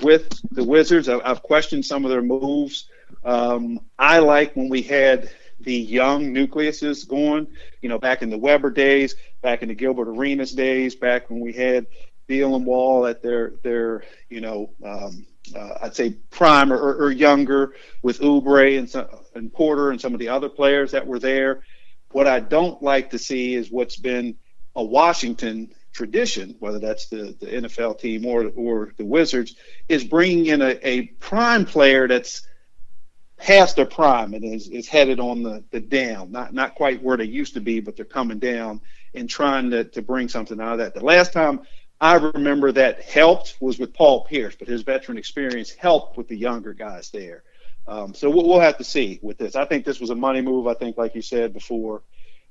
with 0.00 0.28
the 0.50 0.64
Wizards. 0.64 1.08
I've 1.08 1.42
questioned 1.42 1.84
some 1.84 2.04
of 2.04 2.10
their 2.10 2.22
moves. 2.22 2.88
Um, 3.24 3.80
I 3.98 4.18
like 4.18 4.56
when 4.56 4.68
we 4.68 4.82
had 4.82 5.30
the 5.60 5.74
young 5.74 6.34
nucleuses 6.34 7.06
going, 7.06 7.46
you 7.80 7.88
know, 7.88 7.98
back 7.98 8.22
in 8.22 8.30
the 8.30 8.38
Webber 8.38 8.70
days, 8.70 9.14
back 9.42 9.62
in 9.62 9.68
the 9.68 9.74
Gilbert 9.74 10.08
Arenas 10.08 10.52
days, 10.52 10.94
back 10.94 11.28
when 11.28 11.40
we 11.40 11.52
had 11.52 11.86
Beal 12.26 12.56
and 12.56 12.64
Wall 12.64 13.06
at 13.06 13.22
their 13.22 13.54
their 13.62 14.04
you 14.30 14.40
know 14.40 14.70
um, 14.84 15.26
uh, 15.54 15.78
I'd 15.82 15.96
say 15.96 16.10
prime 16.30 16.72
or, 16.72 16.78
or, 16.78 17.10
younger 17.10 17.74
with 18.02 18.20
Oubre 18.20 18.78
and 18.78 18.88
some, 18.88 19.06
and 19.34 19.52
Porter 19.52 19.90
and 19.90 20.00
some 20.00 20.14
of 20.14 20.20
the 20.20 20.28
other 20.28 20.48
players 20.48 20.92
that 20.92 21.06
were 21.06 21.18
there. 21.18 21.62
What 22.12 22.26
I 22.28 22.40
don't 22.40 22.80
like 22.82 23.10
to 23.10 23.18
see 23.18 23.54
is 23.54 23.70
what's 23.70 23.96
been 23.96 24.36
a 24.76 24.84
Washington 24.84 25.74
tradition, 25.92 26.56
whether 26.60 26.78
that's 26.78 27.08
the, 27.08 27.36
the 27.40 27.46
NFL 27.46 27.98
team 27.98 28.24
or 28.24 28.50
or 28.54 28.94
the 28.96 29.04
Wizards, 29.04 29.56
is 29.88 30.04
bringing 30.04 30.46
in 30.46 30.62
a, 30.62 30.78
a 30.82 31.06
prime 31.18 31.66
player 31.66 32.06
that's 32.06 32.46
past 33.36 33.74
their 33.74 33.86
prime 33.86 34.34
and 34.34 34.44
is, 34.44 34.68
is 34.68 34.86
headed 34.86 35.18
on 35.18 35.42
the, 35.42 35.64
the 35.72 35.80
down, 35.80 36.30
not 36.30 36.54
not 36.54 36.76
quite 36.76 37.02
where 37.02 37.16
they 37.16 37.24
used 37.24 37.54
to 37.54 37.60
be, 37.60 37.80
but 37.80 37.96
they're 37.96 38.04
coming 38.04 38.38
down 38.38 38.80
and 39.14 39.28
trying 39.28 39.70
to, 39.70 39.84
to 39.84 40.02
bring 40.02 40.28
something 40.28 40.60
out 40.60 40.72
of 40.72 40.78
that. 40.78 40.94
The 40.94 41.04
last 41.04 41.32
time 41.32 41.60
I 42.00 42.14
remember 42.14 42.72
that 42.72 43.02
helped 43.02 43.56
was 43.60 43.78
with 43.78 43.94
Paul 43.94 44.24
Pierce, 44.24 44.56
but 44.56 44.68
his 44.68 44.82
veteran 44.82 45.18
experience 45.18 45.70
helped 45.70 46.16
with 46.16 46.28
the 46.28 46.36
younger 46.36 46.72
guys 46.72 47.10
there. 47.10 47.42
Um, 47.86 48.14
so 48.14 48.30
we'll, 48.30 48.48
we'll, 48.48 48.60
have 48.60 48.78
to 48.78 48.84
see 48.84 49.18
with 49.22 49.38
this. 49.38 49.56
I 49.56 49.64
think 49.64 49.84
this 49.84 50.00
was 50.00 50.10
a 50.10 50.14
money 50.14 50.40
move. 50.40 50.66
I 50.66 50.74
think, 50.74 50.96
like 50.96 51.14
you 51.14 51.22
said 51.22 51.52
before, 51.52 52.02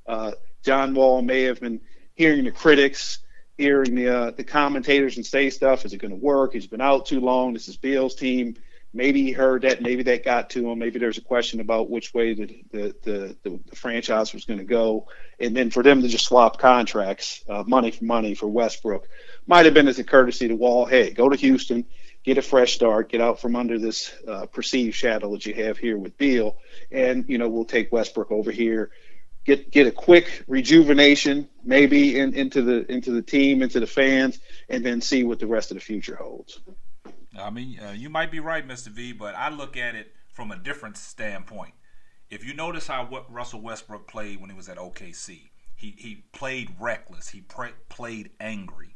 uh, 0.05 0.31
John 0.63 0.93
Wall 0.93 1.21
may 1.21 1.43
have 1.43 1.61
been 1.61 1.79
hearing 2.15 2.43
the 2.43 2.51
critics, 2.51 3.19
hearing 3.57 3.95
the 3.95 4.09
uh, 4.09 4.31
the 4.31 4.43
commentators 4.43 5.15
and 5.15 5.25
say 5.25 5.49
stuff. 5.49 5.85
Is 5.85 5.93
it 5.93 5.99
going 5.99 6.11
to 6.11 6.17
work? 6.17 6.53
He's 6.53 6.67
been 6.67 6.81
out 6.81 7.05
too 7.05 7.21
long. 7.21 7.53
This 7.53 7.69
is 7.69 7.77
Beal's 7.77 8.15
team 8.15 8.55
maybe 8.93 9.23
he 9.23 9.31
heard 9.31 9.63
that, 9.63 9.81
maybe 9.81 10.03
that 10.03 10.23
got 10.23 10.49
to 10.51 10.69
him. 10.69 10.79
Maybe 10.79 10.99
there's 10.99 11.17
a 11.17 11.21
question 11.21 11.59
about 11.59 11.89
which 11.89 12.13
way 12.13 12.33
the 12.33 12.63
the 12.71 12.95
the, 13.03 13.37
the, 13.43 13.59
the 13.69 13.75
franchise 13.75 14.33
was 14.33 14.45
going 14.45 14.59
to 14.59 14.65
go, 14.65 15.07
and 15.39 15.55
then 15.55 15.69
for 15.69 15.83
them 15.83 16.01
to 16.01 16.07
just 16.07 16.25
swap 16.25 16.59
contracts, 16.59 17.43
uh, 17.49 17.63
money 17.65 17.91
for 17.91 18.05
money 18.05 18.35
for 18.35 18.47
Westbrook, 18.47 19.07
might 19.47 19.65
have 19.65 19.73
been 19.73 19.87
as 19.87 19.99
a 19.99 20.03
courtesy 20.03 20.47
to 20.47 20.55
Wall. 20.55 20.85
Hey, 20.85 21.11
go 21.11 21.29
to 21.29 21.37
Houston, 21.37 21.85
get 22.23 22.37
a 22.37 22.41
fresh 22.41 22.73
start, 22.73 23.09
get 23.09 23.21
out 23.21 23.39
from 23.39 23.55
under 23.55 23.79
this 23.79 24.13
uh, 24.27 24.45
perceived 24.47 24.95
shadow 24.95 25.31
that 25.31 25.45
you 25.45 25.53
have 25.53 25.77
here 25.77 25.97
with 25.97 26.17
Beal, 26.17 26.57
and 26.91 27.25
you 27.27 27.37
know 27.37 27.49
we'll 27.49 27.65
take 27.65 27.91
Westbrook 27.91 28.31
over 28.31 28.51
here. 28.51 28.91
Get, 29.43 29.71
get 29.71 29.87
a 29.87 29.91
quick 29.91 30.43
rejuvenation, 30.47 31.49
maybe 31.63 32.19
in, 32.19 32.35
into 32.35 32.61
the 32.61 32.91
into 32.91 33.09
the 33.09 33.23
team, 33.23 33.63
into 33.63 33.79
the 33.79 33.87
fans, 33.87 34.37
and 34.69 34.85
then 34.85 35.01
see 35.01 35.23
what 35.23 35.39
the 35.39 35.47
rest 35.47 35.71
of 35.71 35.77
the 35.77 35.81
future 35.81 36.15
holds. 36.15 36.59
I 37.37 37.49
mean, 37.49 37.79
uh, 37.79 37.91
you 37.91 38.09
might 38.09 38.31
be 38.31 38.39
right, 38.39 38.67
Mr. 38.67 38.87
V, 38.87 39.13
but 39.13 39.35
I 39.35 39.49
look 39.49 39.77
at 39.77 39.95
it 39.95 40.13
from 40.33 40.51
a 40.51 40.57
different 40.57 40.97
standpoint. 40.97 41.73
If 42.29 42.45
you 42.45 42.53
notice 42.53 42.87
how 42.87 43.05
what 43.05 43.31
Russell 43.31 43.61
Westbrook 43.61 44.07
played 44.07 44.39
when 44.39 44.49
he 44.49 44.55
was 44.55 44.69
at 44.69 44.77
OKC, 44.77 45.49
he 45.75 45.95
he 45.97 46.23
played 46.31 46.75
reckless. 46.79 47.29
He 47.29 47.41
pre- 47.41 47.73
played 47.89 48.31
angry. 48.39 48.95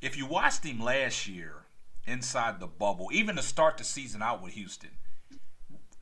If 0.00 0.16
you 0.16 0.26
watched 0.26 0.64
him 0.64 0.80
last 0.80 1.26
year 1.26 1.66
inside 2.06 2.60
the 2.60 2.66
bubble, 2.66 3.08
even 3.12 3.36
to 3.36 3.42
start 3.42 3.78
the 3.78 3.84
season 3.84 4.22
out 4.22 4.42
with 4.42 4.54
Houston, 4.54 4.90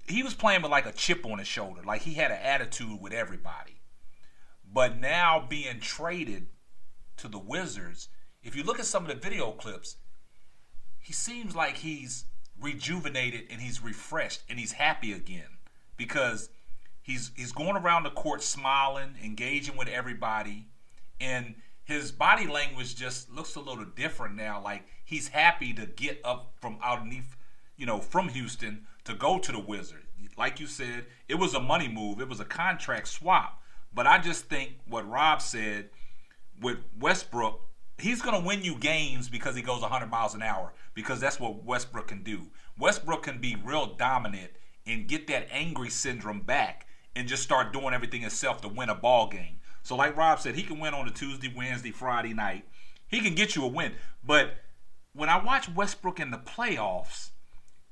he 0.08 0.22
was 0.22 0.34
playing 0.34 0.62
with 0.62 0.70
like 0.70 0.86
a 0.86 0.92
chip 0.92 1.26
on 1.26 1.38
his 1.38 1.48
shoulder, 1.48 1.82
like 1.84 2.02
he 2.02 2.14
had 2.14 2.30
an 2.30 2.38
attitude 2.42 3.00
with 3.00 3.12
everybody. 3.12 3.80
But 4.64 4.98
now 4.98 5.44
being 5.48 5.80
traded 5.80 6.48
to 7.18 7.28
the 7.28 7.38
Wizards, 7.38 8.08
if 8.42 8.54
you 8.54 8.62
look 8.62 8.78
at 8.78 8.86
some 8.86 9.04
of 9.04 9.08
the 9.08 9.16
video 9.16 9.52
clips, 9.52 9.96
he 11.08 11.14
seems 11.14 11.56
like 11.56 11.78
he's 11.78 12.26
rejuvenated 12.60 13.44
and 13.50 13.62
he's 13.62 13.82
refreshed 13.82 14.42
and 14.50 14.58
he's 14.58 14.72
happy 14.72 15.14
again 15.14 15.56
because 15.96 16.50
he's 17.00 17.30
he's 17.34 17.50
going 17.50 17.78
around 17.78 18.02
the 18.02 18.10
court 18.10 18.42
smiling, 18.42 19.14
engaging 19.24 19.74
with 19.74 19.88
everybody, 19.88 20.66
and 21.18 21.54
his 21.82 22.12
body 22.12 22.46
language 22.46 22.94
just 22.94 23.30
looks 23.30 23.54
a 23.54 23.60
little 23.60 23.86
different 23.86 24.36
now. 24.36 24.60
Like 24.62 24.82
he's 25.02 25.28
happy 25.28 25.72
to 25.72 25.86
get 25.86 26.20
up 26.24 26.52
from 26.60 26.76
underneath, 26.84 27.38
you 27.78 27.86
know, 27.86 28.00
from 28.00 28.28
Houston 28.28 28.86
to 29.04 29.14
go 29.14 29.38
to 29.38 29.50
the 29.50 29.58
Wizards. 29.58 30.04
Like 30.36 30.60
you 30.60 30.66
said, 30.66 31.06
it 31.26 31.36
was 31.36 31.54
a 31.54 31.60
money 31.60 31.88
move. 31.88 32.20
It 32.20 32.28
was 32.28 32.40
a 32.40 32.44
contract 32.44 33.08
swap. 33.08 33.62
But 33.94 34.06
I 34.06 34.18
just 34.18 34.44
think 34.50 34.72
what 34.86 35.08
Rob 35.08 35.40
said 35.40 35.88
with 36.60 36.80
Westbrook, 37.00 37.62
he's 37.98 38.22
going 38.22 38.40
to 38.40 38.46
win 38.46 38.62
you 38.62 38.76
games 38.76 39.28
because 39.28 39.56
he 39.56 39.62
goes 39.62 39.82
100 39.82 40.06
miles 40.06 40.34
an 40.34 40.42
hour 40.42 40.72
because 40.94 41.20
that's 41.20 41.40
what 41.40 41.64
Westbrook 41.64 42.08
can 42.08 42.22
do. 42.22 42.46
Westbrook 42.78 43.24
can 43.24 43.40
be 43.40 43.56
real 43.64 43.94
dominant 43.94 44.52
and 44.86 45.08
get 45.08 45.26
that 45.26 45.48
angry 45.50 45.90
syndrome 45.90 46.40
back 46.40 46.86
and 47.16 47.28
just 47.28 47.42
start 47.42 47.72
doing 47.72 47.92
everything 47.92 48.20
himself 48.20 48.60
to 48.60 48.68
win 48.68 48.88
a 48.88 48.94
ball 48.94 49.28
game. 49.28 49.58
So 49.82 49.96
like 49.96 50.16
Rob 50.16 50.38
said, 50.38 50.54
he 50.54 50.62
can 50.62 50.78
win 50.78 50.94
on 50.94 51.08
a 51.08 51.10
Tuesday, 51.10 51.52
Wednesday, 51.54 51.90
Friday 51.90 52.34
night. 52.34 52.64
He 53.08 53.20
can 53.20 53.34
get 53.34 53.56
you 53.56 53.64
a 53.64 53.68
win. 53.68 53.94
But 54.24 54.56
when 55.12 55.28
I 55.28 55.42
watch 55.42 55.68
Westbrook 55.68 56.20
in 56.20 56.30
the 56.30 56.38
playoffs, 56.38 57.30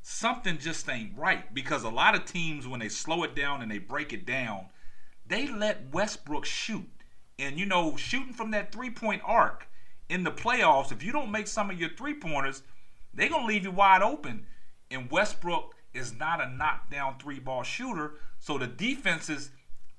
something 0.02 0.58
just 0.58 0.88
ain't 0.88 1.16
right 1.16 1.52
because 1.52 1.82
a 1.82 1.88
lot 1.88 2.14
of 2.14 2.24
teams 2.24 2.68
when 2.68 2.80
they 2.80 2.88
slow 2.88 3.24
it 3.24 3.34
down 3.34 3.62
and 3.62 3.70
they 3.70 3.78
break 3.78 4.12
it 4.12 4.24
down, 4.24 4.66
they 5.26 5.48
let 5.48 5.92
Westbrook 5.92 6.44
shoot. 6.44 6.88
And 7.38 7.58
you 7.58 7.66
know, 7.66 7.96
shooting 7.96 8.32
from 8.32 8.52
that 8.52 8.72
three-point 8.72 9.22
arc 9.24 9.66
in 10.08 10.24
the 10.24 10.30
playoffs, 10.30 10.92
if 10.92 11.02
you 11.02 11.12
don't 11.12 11.30
make 11.30 11.46
some 11.46 11.70
of 11.70 11.78
your 11.80 11.90
three-pointers– 11.90 12.62
they're 13.16 13.30
going 13.30 13.42
to 13.42 13.48
leave 13.48 13.64
you 13.64 13.70
wide 13.70 14.02
open. 14.02 14.46
And 14.90 15.10
Westbrook 15.10 15.74
is 15.94 16.14
not 16.14 16.40
a 16.40 16.50
knockdown 16.50 17.16
three 17.18 17.40
ball 17.40 17.62
shooter. 17.62 18.14
So 18.38 18.58
the 18.58 18.66
defenses 18.66 19.50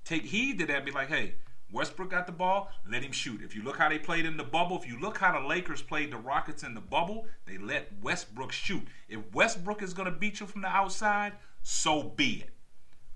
take 0.06 0.24
heed 0.24 0.60
to 0.60 0.65
that, 0.67 0.86
be 0.86 0.91
like, 0.91 1.10
hey, 1.10 1.34
Westbrook 1.74 2.12
got 2.12 2.28
the 2.28 2.32
ball, 2.32 2.72
let 2.89 3.04
him 3.04 3.12
shoot. 3.12 3.41
If 3.43 3.56
you 3.56 3.63
look 3.63 3.78
how 3.78 3.89
they 3.89 4.00
played 4.00 4.26
in 4.26 4.38
the 4.38 4.43
bubble, 4.43 4.78
if 4.78 4.88
you 4.88 5.00
look 5.00 5.17
how 5.17 5.38
the 5.38 5.46
Lakers 5.46 5.82
played 5.82 6.12
the 6.12 6.17
Rockets 6.17 6.63
in 6.63 6.76
the 6.76 6.82
bubble, 6.82 7.26
they 7.46 7.58
let 7.58 7.91
Westbrook 8.02 8.54
shoot. 8.54 8.84
If 9.10 9.20
Westbrook 9.34 9.82
is 9.82 9.93
going 9.93 10.06
to 10.06 10.17
beat 10.17 10.39
you 10.39 10.46
from 10.46 10.62
the 10.62 10.70
outside, 10.70 11.34
so 11.63 12.04
be 12.04 12.43
it. 12.46 12.52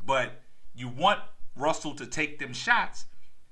But 0.05 0.41
you 0.73 0.89
want 0.89 1.19
Russell 1.55 1.93
to 1.95 2.05
take 2.05 2.39
them 2.39 2.51
shots, 2.51 3.05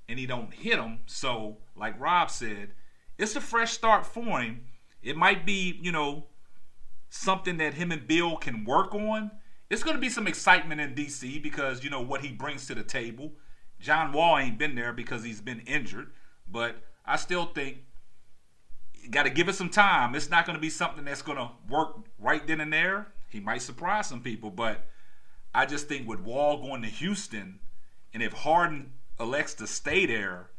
and 0.08 0.18
he 0.18 0.26
don't 0.26 0.52
hit 0.52 0.76
them. 0.76 0.98
So, 1.06 1.58
like 1.76 1.98
Rob 1.98 2.30
said, 2.30 2.72
it's 3.20 3.36
a 3.36 3.40
fresh 3.40 3.72
start 3.72 4.06
for 4.06 4.40
him. 4.40 4.62
It 5.02 5.16
might 5.16 5.44
be, 5.44 5.78
you 5.82 5.92
know, 5.92 6.26
something 7.10 7.58
that 7.58 7.74
him 7.74 7.92
and 7.92 8.06
Beal 8.06 8.36
can 8.36 8.64
work 8.64 8.94
on. 8.94 9.30
It's 9.68 9.82
going 9.82 9.94
to 9.94 10.00
be 10.00 10.08
some 10.08 10.26
excitement 10.26 10.80
in 10.80 10.94
DC 10.94 11.42
because 11.42 11.84
you 11.84 11.90
know 11.90 12.00
what 12.00 12.22
he 12.22 12.32
brings 12.32 12.66
to 12.66 12.74
the 12.74 12.82
table. 12.82 13.32
John 13.78 14.12
Wall 14.12 14.38
ain't 14.38 14.58
been 14.58 14.74
there 14.74 14.92
because 14.92 15.22
he's 15.22 15.40
been 15.40 15.60
injured, 15.60 16.10
but 16.50 16.76
I 17.04 17.16
still 17.16 17.46
think 17.46 17.78
got 19.10 19.24
to 19.24 19.30
give 19.30 19.48
it 19.48 19.54
some 19.54 19.70
time. 19.70 20.14
It's 20.14 20.30
not 20.30 20.46
going 20.46 20.56
to 20.56 20.60
be 20.60 20.70
something 20.70 21.04
that's 21.04 21.22
going 21.22 21.38
to 21.38 21.50
work 21.68 21.96
right 22.18 22.46
then 22.46 22.60
and 22.60 22.72
there. 22.72 23.08
He 23.28 23.40
might 23.40 23.62
surprise 23.62 24.08
some 24.08 24.20
people, 24.22 24.50
but 24.50 24.86
I 25.54 25.66
just 25.66 25.88
think 25.88 26.08
with 26.08 26.20
Wall 26.20 26.60
going 26.60 26.82
to 26.82 26.88
Houston, 26.88 27.60
and 28.12 28.22
if 28.22 28.32
Harden 28.32 28.92
elects 29.18 29.54
to 29.54 29.66
stay 29.66 30.06
there, 30.06 30.50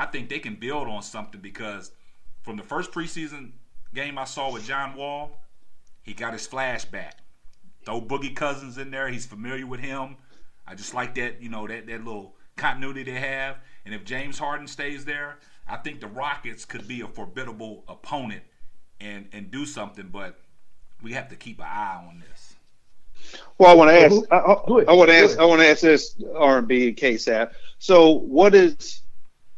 I 0.00 0.06
think 0.06 0.30
they 0.30 0.38
can 0.38 0.54
build 0.54 0.88
on 0.88 1.02
something 1.02 1.42
because 1.42 1.92
from 2.40 2.56
the 2.56 2.62
first 2.62 2.90
preseason 2.90 3.50
game 3.94 4.16
I 4.16 4.24
saw 4.24 4.50
with 4.50 4.64
John 4.64 4.96
Wall, 4.96 5.42
he 6.00 6.14
got 6.14 6.32
his 6.32 6.48
flashback. 6.48 7.12
Throw 7.84 8.00
Boogie 8.00 8.34
Cousins 8.34 8.78
in 8.78 8.90
there. 8.90 9.10
He's 9.10 9.26
familiar 9.26 9.66
with 9.66 9.80
him. 9.80 10.16
I 10.66 10.74
just 10.74 10.94
like 10.94 11.14
that, 11.16 11.42
you 11.42 11.50
know, 11.50 11.68
that, 11.68 11.86
that 11.86 12.02
little 12.02 12.34
continuity 12.56 13.02
they 13.02 13.12
have. 13.12 13.58
And 13.84 13.94
if 13.94 14.04
James 14.04 14.38
Harden 14.38 14.66
stays 14.66 15.04
there, 15.04 15.36
I 15.68 15.76
think 15.76 16.00
the 16.00 16.06
Rockets 16.06 16.64
could 16.64 16.88
be 16.88 17.02
a 17.02 17.06
formidable 17.06 17.84
opponent 17.86 18.42
and 19.02 19.28
and 19.32 19.50
do 19.50 19.66
something. 19.66 20.08
But 20.10 20.40
we 21.02 21.12
have 21.12 21.28
to 21.28 21.36
keep 21.36 21.58
an 21.58 21.66
eye 21.66 22.06
on 22.08 22.22
this. 22.26 22.54
Well, 23.58 23.68
I 23.70 23.74
want 23.74 23.90
to 23.90 24.00
ask. 24.02 24.16
I, 24.30 24.36
I, 24.36 24.92
I 24.92 24.94
want 24.94 25.10
to 25.10 25.16
ask. 25.16 25.38
I 25.38 25.44
want 25.44 25.60
to 25.60 25.68
ask 25.68 25.82
this 25.82 26.16
R 26.34 26.58
and 26.58 26.66
B 26.66 26.94
KSAP. 26.94 27.52
So, 27.78 28.10
what 28.10 28.54
is 28.54 28.99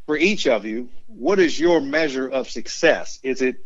for 0.05 0.17
each 0.17 0.47
of 0.47 0.65
you? 0.65 0.89
What 1.07 1.39
is 1.39 1.59
your 1.59 1.81
measure 1.81 2.27
of 2.27 2.49
success? 2.49 3.19
Is 3.23 3.41
it 3.41 3.57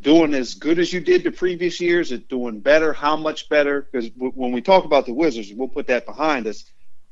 doing 0.00 0.34
as 0.34 0.54
good 0.54 0.78
as 0.78 0.92
you 0.92 1.00
did 1.00 1.24
the 1.24 1.30
previous 1.30 1.80
years? 1.80 2.12
Is 2.12 2.20
it 2.20 2.28
doing 2.28 2.60
better? 2.60 2.92
How 2.92 3.16
much 3.16 3.48
better? 3.48 3.82
Because 3.82 4.10
w- 4.10 4.32
when 4.32 4.52
we 4.52 4.60
talk 4.60 4.84
about 4.84 5.06
the 5.06 5.14
Wizards, 5.14 5.52
we'll 5.52 5.68
put 5.68 5.88
that 5.88 6.06
behind 6.06 6.46
us. 6.46 6.64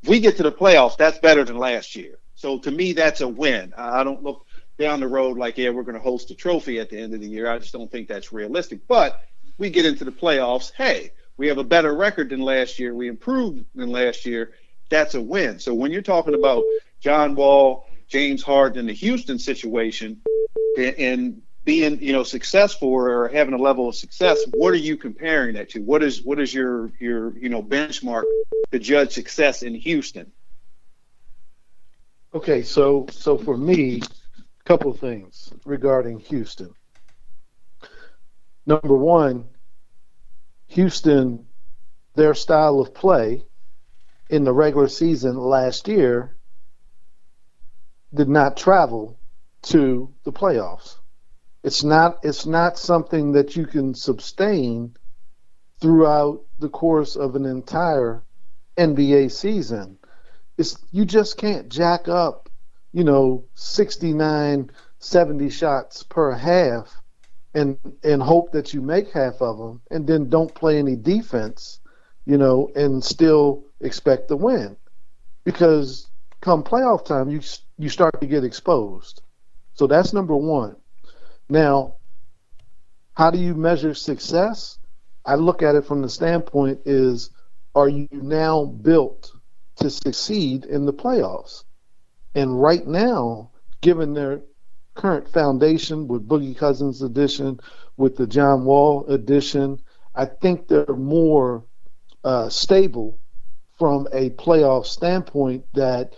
If 0.03 0.09
we 0.09 0.21
get 0.21 0.37
to 0.37 0.43
the 0.43 0.53
playoffs, 0.53 0.97
that's 0.97 1.19
better 1.19 1.45
than 1.45 1.57
last 1.59 1.97
year. 1.97 2.19
So 2.35 2.59
to 2.59 2.71
me, 2.71 2.93
that's 2.93 3.23
a 3.23 3.29
win. 3.29 3.73
I 3.77 4.05
don't 4.05 4.23
look 4.23 4.47
down 4.79 5.01
the 5.01 5.09
road 5.09 5.39
like, 5.39 5.57
yeah, 5.57 5.71
we're 5.71 5.83
going 5.83 5.97
to 5.97 6.03
host 6.03 6.31
a 6.31 6.35
trophy 6.35 6.79
at 6.79 6.91
the 6.91 6.99
end 6.99 7.15
of 7.15 7.21
the 7.21 7.29
year. 7.29 7.51
I 7.51 7.59
just 7.59 7.73
don't 7.73 7.91
think 7.91 8.09
that's 8.09 8.33
realistic. 8.33 8.87
But 8.87 9.21
we 9.59 9.71
get 9.71 9.87
into 9.87 10.05
the 10.05 10.13
playoffs. 10.13 10.71
Hey, 10.77 11.13
we 11.39 11.49
have 11.49 11.59
a 11.59 11.65
better 11.65 11.95
record 11.95 12.31
than 12.31 12.41
last 12.41 12.79
year. 12.79 12.95
We 12.95 13.09
improved 13.09 13.65
than 13.75 13.91
last 13.91 14.27
year. 14.27 14.53
That's 14.91 15.15
a 15.15 15.21
win. 15.21 15.59
So 15.59 15.75
when 15.75 15.93
you're 15.93 16.03
talking 16.03 16.35
about 16.35 16.63
John 17.01 17.35
Wall, 17.35 17.86
James 18.09 18.43
Harden, 18.43 18.81
in 18.81 18.87
the 18.87 18.93
Houston 18.93 19.39
situation, 19.39 20.21
and 20.77 21.43
being 21.67 22.01
you 22.01 22.13
know 22.13 22.23
successful 22.23 22.89
or 22.89 23.29
having 23.29 23.53
a 23.53 23.59
level 23.59 23.89
of 23.89 23.95
success 23.95 24.39
what 24.55 24.73
are 24.73 24.77
you 24.77 24.97
comparing 24.97 25.57
that 25.57 25.69
to? 25.71 25.81
What 25.83 26.03
is 26.03 26.23
what 26.23 26.41
is 26.41 26.55
your 26.55 26.93
your 26.99 27.37
you 27.37 27.51
know 27.51 27.63
benchmark 27.63 28.23
to 28.71 28.79
judge 28.79 29.13
success 29.13 29.63
in 29.63 29.75
houston? 29.75 30.33
Okay 32.33 32.63
so 32.63 33.07
so 33.11 33.37
for 33.37 33.57
me 33.57 34.01
a 34.01 34.65
couple 34.65 34.93
of 34.93 35.01
things 35.01 35.53
regarding 35.65 36.21
houston. 36.21 36.73
Number 38.65 38.97
one 38.97 39.47
houston 40.69 41.47
their 42.15 42.35
style 42.35 42.81
of 42.81 42.95
play 42.95 43.43
in 44.31 44.45
the 44.45 44.53
regular 44.53 44.89
season 44.89 45.37
last 45.37 45.89
year 45.89 46.36
did 48.17 48.29
not 48.29 48.57
travel 48.57 49.19
to 49.63 50.13
the 50.25 50.33
playoffs 50.33 50.97
it's 51.67 51.83
not 51.83 52.21
it's 52.23 52.47
not 52.47 52.79
something 52.79 53.33
that 53.33 53.57
you 53.57 53.67
can 53.67 53.93
sustain 53.93 54.95
throughout 55.81 56.45
the 56.61 56.69
course 56.69 57.17
of 57.17 57.35
an 57.35 57.45
entire 57.45 58.23
NBA 58.79 59.33
season. 59.33 59.99
It's 60.57 60.79
you 60.93 61.05
just 61.05 61.37
can't 61.37 61.69
jack 61.69 62.07
up, 62.07 62.49
you 62.93 63.03
know, 63.03 63.47
69 63.55 64.71
70 65.01 65.51
shots 65.51 66.05
per 66.05 66.31
half 66.31 67.03
and 67.53 67.77
and 68.05 68.23
hope 68.23 68.53
that 68.53 68.73
you 68.73 68.81
make 68.81 69.11
half 69.11 69.43
of 69.43 69.59
them 69.59 69.81
and 69.91 70.07
then 70.07 70.29
don't 70.29 70.55
play 70.55 70.79
any 70.79 70.95
defense, 70.95 71.81
you 72.27 72.39
know, 72.39 72.71
and 72.77 73.03
still 73.03 73.65
expect 73.81 74.29
to 74.29 74.37
win. 74.37 74.77
Because 75.43 76.07
come 76.41 76.63
playoff 76.63 77.05
time 77.05 77.29
you 77.29 77.41
you 77.79 77.89
start 77.89 78.21
to 78.21 78.27
get 78.27 78.45
exposed. 78.45 79.23
So 79.75 79.87
that's 79.87 80.13
number 80.13 80.37
1. 80.37 80.77
Now, 81.49 81.97
how 83.15 83.31
do 83.31 83.39
you 83.39 83.55
measure 83.55 83.95
success? 83.95 84.79
I 85.25 85.35
look 85.35 85.63
at 85.63 85.75
it 85.75 85.87
from 85.87 86.03
the 86.03 86.09
standpoint 86.09 86.81
is 86.85 87.31
are 87.75 87.89
you 87.89 88.09
now 88.13 88.65
built 88.65 89.33
to 89.77 89.91
succeed 89.91 90.65
in 90.65 90.87
the 90.87 90.93
playoffs? 90.93 91.65
And 92.35 92.61
right 92.61 92.87
now, 92.87 93.51
given 93.81 94.15
their 94.15 94.43
current 94.95 95.29
foundation 95.29 96.09
with 96.09 96.27
Boogie 96.27 96.57
Cousins 96.57 97.03
addition, 97.03 97.61
with 97.97 98.17
the 98.17 98.27
John 98.27 98.65
Wall 98.65 99.05
addition, 99.09 99.81
I 100.15 100.25
think 100.25 100.69
they're 100.69 100.87
more 100.87 101.65
uh, 102.25 102.49
stable 102.49 103.19
from 103.79 104.09
a 104.13 104.31
playoff 104.31 104.87
standpoint 104.87 105.65
that 105.75 106.15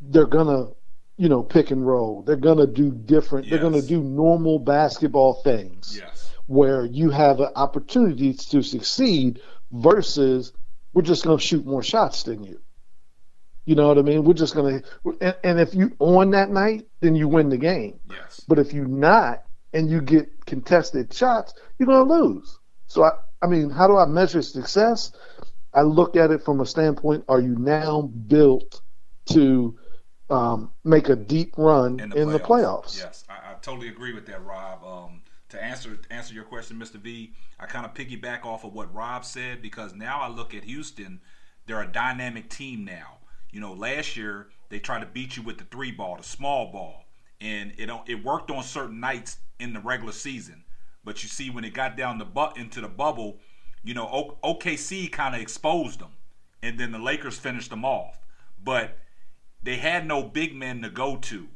they're 0.00 0.26
going 0.26 0.46
to 0.46 0.75
you 1.16 1.28
know, 1.28 1.42
pick 1.42 1.70
and 1.70 1.86
roll. 1.86 2.22
They're 2.22 2.36
going 2.36 2.58
to 2.58 2.66
do 2.66 2.90
different. 2.90 3.46
Yes. 3.46 3.52
They're 3.52 3.70
going 3.70 3.80
to 3.80 3.86
do 3.86 4.02
normal 4.02 4.58
basketball 4.58 5.34
things 5.42 5.96
yes. 5.98 6.30
where 6.46 6.84
you 6.84 7.10
have 7.10 7.40
an 7.40 7.50
opportunity 7.56 8.34
to 8.34 8.62
succeed 8.62 9.40
versus 9.72 10.52
we're 10.92 11.02
just 11.02 11.24
going 11.24 11.38
to 11.38 11.44
shoot 11.44 11.64
more 11.66 11.82
shots 11.82 12.24
than 12.24 12.44
you. 12.44 12.60
You 13.64 13.74
know 13.74 13.88
what 13.88 13.98
I 13.98 14.02
mean? 14.02 14.24
We're 14.24 14.34
just 14.34 14.54
going 14.54 14.82
to, 14.82 15.16
and, 15.20 15.36
and, 15.42 15.60
if 15.60 15.74
you 15.74 15.96
on 15.98 16.30
that 16.30 16.50
night, 16.50 16.86
then 17.00 17.16
you 17.16 17.26
win 17.26 17.48
the 17.48 17.56
game. 17.56 17.98
Yes. 18.08 18.44
But 18.46 18.60
if 18.60 18.72
you're 18.72 18.86
not 18.86 19.42
and 19.72 19.90
you 19.90 20.00
get 20.00 20.46
contested 20.46 21.12
shots, 21.12 21.52
you're 21.78 21.88
going 21.88 22.06
to 22.06 22.14
lose. 22.14 22.58
So 22.86 23.02
I, 23.02 23.10
I 23.42 23.48
mean, 23.48 23.70
how 23.70 23.88
do 23.88 23.96
I 23.96 24.06
measure 24.06 24.40
success? 24.40 25.10
I 25.74 25.82
look 25.82 26.16
at 26.16 26.30
it 26.30 26.44
from 26.44 26.60
a 26.60 26.66
standpoint: 26.66 27.24
Are 27.28 27.40
you 27.40 27.56
now 27.58 28.02
built 28.02 28.80
to 29.30 29.76
um, 30.30 30.72
make 30.84 31.08
a 31.08 31.16
deep 31.16 31.54
run 31.56 32.00
in 32.00 32.10
the, 32.10 32.16
in 32.16 32.28
playoffs. 32.28 32.32
the 32.32 32.38
playoffs. 32.40 32.98
Yes, 32.98 33.24
I, 33.28 33.52
I, 33.52 33.54
totally 33.62 33.88
agree 33.88 34.12
with 34.12 34.26
that, 34.26 34.44
Rob. 34.44 34.84
Um, 34.84 35.22
to 35.50 35.62
answer 35.62 35.98
answer 36.10 36.34
your 36.34 36.44
question, 36.44 36.78
Mr. 36.78 36.94
V, 36.94 37.32
I 37.60 37.66
kind 37.66 37.86
of 37.86 37.94
piggyback 37.94 38.44
off 38.44 38.64
of 38.64 38.72
what 38.72 38.92
Rob 38.92 39.24
said 39.24 39.62
because 39.62 39.94
now 39.94 40.20
I 40.20 40.28
look 40.28 40.54
at 40.54 40.64
Houston, 40.64 41.20
they're 41.66 41.82
a 41.82 41.86
dynamic 41.86 42.50
team 42.50 42.84
now. 42.84 43.18
You 43.52 43.60
know, 43.60 43.72
last 43.72 44.16
year 44.16 44.48
they 44.68 44.80
tried 44.80 45.00
to 45.00 45.06
beat 45.06 45.36
you 45.36 45.42
with 45.42 45.58
the 45.58 45.64
three 45.64 45.92
ball, 45.92 46.16
the 46.16 46.24
small 46.24 46.72
ball, 46.72 47.04
and 47.40 47.72
it 47.78 47.90
it 48.06 48.24
worked 48.24 48.50
on 48.50 48.62
certain 48.64 48.98
nights 48.98 49.38
in 49.60 49.72
the 49.72 49.80
regular 49.80 50.12
season. 50.12 50.64
But 51.04 51.22
you 51.22 51.28
see, 51.28 51.50
when 51.50 51.64
it 51.64 51.72
got 51.72 51.96
down 51.96 52.18
the 52.18 52.24
bu- 52.24 52.54
into 52.56 52.80
the 52.80 52.88
bubble, 52.88 53.38
you 53.84 53.94
know, 53.94 54.08
o- 54.42 54.54
OKC 54.54 55.10
kind 55.10 55.36
of 55.36 55.40
exposed 55.40 56.00
them, 56.00 56.10
and 56.62 56.78
then 56.80 56.90
the 56.90 56.98
Lakers 56.98 57.38
finished 57.38 57.70
them 57.70 57.84
off. 57.84 58.18
But 58.62 58.98
they 59.66 59.76
had 59.78 60.06
no 60.06 60.22
big 60.22 60.54
men 60.54 60.80
to 60.80 60.88
go 60.88 61.16
to. 61.16 61.48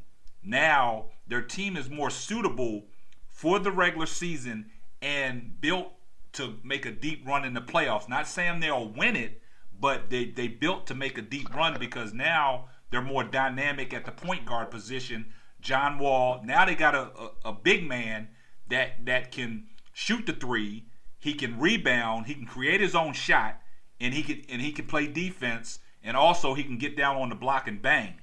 Now 0.43 1.07
their 1.29 1.43
team 1.43 1.77
is 1.77 1.89
more 1.89 2.11
suitable 2.11 2.87
for 3.29 3.61
the 3.61 3.71
regular 3.71 4.07
season 4.07 4.73
and 5.01 5.61
built 5.61 5.93
to 6.33 6.57
make 6.65 6.85
a 6.85 6.91
deep 6.91 7.25
run 7.25 7.45
in 7.45 7.55
the 7.55 7.61
playoffs. 7.61 8.09
Not 8.09 8.27
saying 8.27 8.59
they'll 8.59 8.89
win 8.89 9.15
it, 9.15 9.41
but 9.79 10.11
they 10.11 10.25
they 10.25 10.49
built 10.49 10.89
to 10.89 10.95
make 10.95 11.19
a 11.19 11.23
deep 11.23 11.55
run 11.55 11.77
because 11.79 12.13
now 12.13 12.67
they're 12.91 13.01
more 13.01 13.23
dynamic 13.23 13.95
at 13.95 14.05
the 14.05 14.13
point 14.13 14.45
guard 14.45 14.73
position. 14.73 15.33
John 15.61 16.01
Wall. 16.01 16.43
Now 16.45 16.65
they 16.65 16.75
got 16.75 16.97
a, 16.97 17.11
a, 17.17 17.51
a 17.51 17.53
big 17.53 17.87
man 17.87 18.29
that 18.69 19.07
that 19.07 19.31
can 19.31 19.69
shoot 19.93 20.27
the 20.27 20.33
three. 20.33 20.87
He 21.21 21.35
can 21.35 21.61
rebound. 21.61 22.27
He 22.27 22.35
can 22.35 22.47
create 22.47 22.81
his 22.81 22.97
own 22.97 23.13
shot, 23.13 23.61
and 24.01 24.13
he 24.13 24.25
can 24.25 24.43
and 24.49 24.61
he 24.61 24.73
can 24.73 24.87
play 24.87 25.07
defense 25.07 25.79
and 26.03 26.17
also 26.17 26.55
he 26.55 26.65
can 26.65 26.79
get 26.79 26.97
down 26.97 27.17
on 27.17 27.29
the 27.29 27.35
block 27.35 27.69
and 27.69 27.81
bang. 27.83 28.15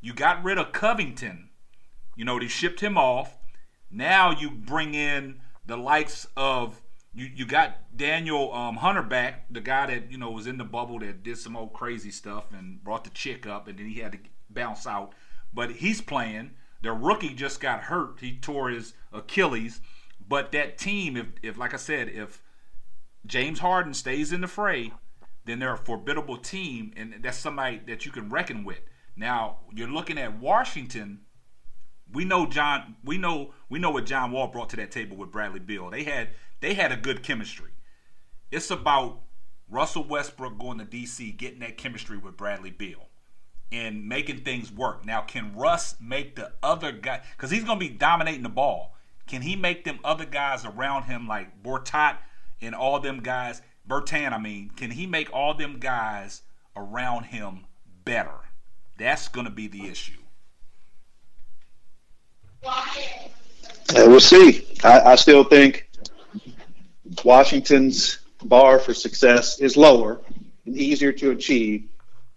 You 0.00 0.14
got 0.14 0.42
rid 0.42 0.58
of 0.58 0.72
Covington. 0.72 1.50
You 2.16 2.24
know, 2.24 2.38
they 2.38 2.48
shipped 2.48 2.80
him 2.80 2.96
off. 2.96 3.38
Now 3.90 4.30
you 4.30 4.50
bring 4.50 4.94
in 4.94 5.40
the 5.66 5.76
likes 5.76 6.26
of 6.36 6.80
you, 7.12 7.28
you 7.34 7.44
got 7.44 7.96
Daniel 7.96 8.52
um, 8.54 8.76
Hunter 8.76 9.02
back, 9.02 9.46
the 9.50 9.60
guy 9.60 9.86
that 9.86 10.10
you 10.10 10.18
know 10.18 10.30
was 10.30 10.46
in 10.46 10.58
the 10.58 10.64
bubble 10.64 11.00
that 11.00 11.22
did 11.22 11.38
some 11.38 11.56
old 11.56 11.72
crazy 11.72 12.10
stuff 12.10 12.52
and 12.52 12.82
brought 12.82 13.04
the 13.04 13.10
chick 13.10 13.46
up, 13.46 13.66
and 13.66 13.78
then 13.78 13.86
he 13.86 14.00
had 14.00 14.12
to 14.12 14.18
bounce 14.48 14.86
out. 14.86 15.12
but 15.52 15.72
he's 15.72 16.00
playing. 16.00 16.52
The 16.82 16.92
rookie 16.92 17.34
just 17.34 17.60
got 17.60 17.84
hurt. 17.84 18.20
He 18.20 18.38
tore 18.38 18.70
his 18.70 18.94
Achilles. 19.12 19.80
But 20.26 20.52
that 20.52 20.78
team, 20.78 21.16
if, 21.16 21.26
if 21.42 21.58
like 21.58 21.74
I 21.74 21.76
said, 21.76 22.08
if 22.08 22.42
James 23.26 23.58
Harden 23.58 23.92
stays 23.92 24.32
in 24.32 24.40
the 24.40 24.46
fray, 24.46 24.92
then 25.44 25.58
they're 25.58 25.74
a 25.74 25.78
formidable 25.78 26.36
team, 26.36 26.92
and 26.96 27.14
that's 27.22 27.38
somebody 27.38 27.80
that 27.86 28.04
you 28.04 28.12
can 28.12 28.28
reckon 28.28 28.64
with. 28.64 28.80
Now 29.16 29.58
you're 29.74 29.88
looking 29.88 30.18
at 30.18 30.38
Washington. 30.38 31.20
We 32.12 32.24
know 32.24 32.46
John. 32.46 32.96
We 33.04 33.18
know 33.18 33.52
we 33.68 33.78
know 33.78 33.90
what 33.90 34.06
John 34.06 34.32
Wall 34.32 34.48
brought 34.48 34.70
to 34.70 34.76
that 34.76 34.90
table 34.90 35.16
with 35.16 35.30
Bradley 35.30 35.60
Beal. 35.60 35.90
They 35.90 36.04
had 36.04 36.30
they 36.60 36.74
had 36.74 36.92
a 36.92 36.96
good 36.96 37.22
chemistry. 37.22 37.70
It's 38.50 38.70
about 38.70 39.20
Russell 39.70 40.04
Westbrook 40.04 40.58
going 40.58 40.78
to 40.78 40.84
DC, 40.84 41.36
getting 41.36 41.60
that 41.60 41.76
chemistry 41.76 42.18
with 42.18 42.36
Bradley 42.36 42.70
Beal, 42.70 43.08
and 43.70 44.08
making 44.08 44.38
things 44.38 44.72
work. 44.72 45.06
Now, 45.06 45.20
can 45.20 45.54
Russ 45.54 45.94
make 46.00 46.34
the 46.34 46.52
other 46.62 46.90
guy? 46.90 47.22
Because 47.36 47.50
he's 47.50 47.62
going 47.62 47.78
to 47.78 47.88
be 47.88 47.92
dominating 47.94 48.42
the 48.42 48.48
ball. 48.48 48.96
Can 49.28 49.42
he 49.42 49.54
make 49.54 49.84
them 49.84 50.00
other 50.02 50.24
guys 50.24 50.64
around 50.64 51.04
him 51.04 51.28
like 51.28 51.62
Bortat 51.62 52.16
and 52.60 52.74
all 52.74 52.98
them 52.98 53.20
guys? 53.20 53.62
Bertan, 53.90 54.32
I 54.32 54.38
mean, 54.38 54.70
can 54.76 54.92
he 54.92 55.06
make 55.06 55.32
all 55.32 55.52
them 55.52 55.78
guys 55.80 56.42
around 56.76 57.24
him 57.24 57.66
better? 58.04 58.38
That's 58.96 59.28
going 59.28 59.46
to 59.46 59.52
be 59.52 59.66
the 59.66 59.88
issue. 59.88 60.20
Yeah, 63.92 64.06
we'll 64.06 64.20
see. 64.20 64.66
I, 64.84 65.00
I 65.00 65.14
still 65.16 65.42
think 65.42 65.90
Washington's 67.24 68.18
bar 68.44 68.78
for 68.78 68.94
success 68.94 69.58
is 69.58 69.76
lower 69.76 70.20
and 70.66 70.76
easier 70.76 71.12
to 71.12 71.30
achieve 71.30 71.88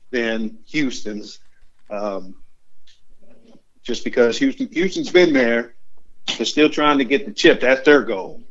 than 0.10 0.58
Houston's. 0.68 1.40
Um, 1.90 2.36
just 3.84 4.04
because 4.04 4.38
Houston, 4.38 4.70
Houston's 4.70 5.12
been 5.12 5.34
there, 5.34 5.76
they're 6.38 6.46
still 6.46 6.70
trying 6.70 6.98
to 6.98 7.06
get 7.06 7.26
the 7.26 7.34
chip. 7.34 7.60
That's 7.60 7.84
their 7.86 8.02
goal, 8.02 8.42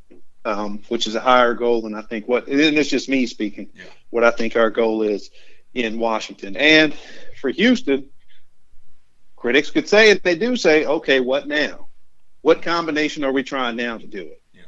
um, 0.44 0.82
which 0.88 1.06
is 1.06 1.14
a 1.14 1.20
higher 1.20 1.54
goal 1.54 1.82
than 1.82 1.94
I 1.94 2.02
think 2.02 2.26
what. 2.28 2.48
And 2.48 2.60
it's 2.60 2.88
just 2.88 3.08
me 3.08 3.26
speaking. 3.26 3.70
Yeah. 3.74 3.84
What 4.10 4.24
I 4.24 4.30
think 4.30 4.56
our 4.56 4.70
goal 4.70 5.02
is 5.02 5.30
in 5.74 5.98
Washington, 5.98 6.56
and 6.56 6.94
for 7.40 7.50
Houston, 7.50 8.06
critics 9.36 9.70
could 9.70 9.88
say 9.88 10.10
it. 10.10 10.22
They 10.22 10.34
do 10.36 10.56
say, 10.56 10.84
okay, 10.84 11.20
what 11.20 11.48
now? 11.48 11.86
What 12.42 12.62
combination 12.62 13.24
are 13.24 13.32
we 13.32 13.42
trying 13.42 13.76
now 13.76 13.98
to 13.98 14.06
do 14.06 14.20
it? 14.20 14.42
Yeah. 14.52 14.62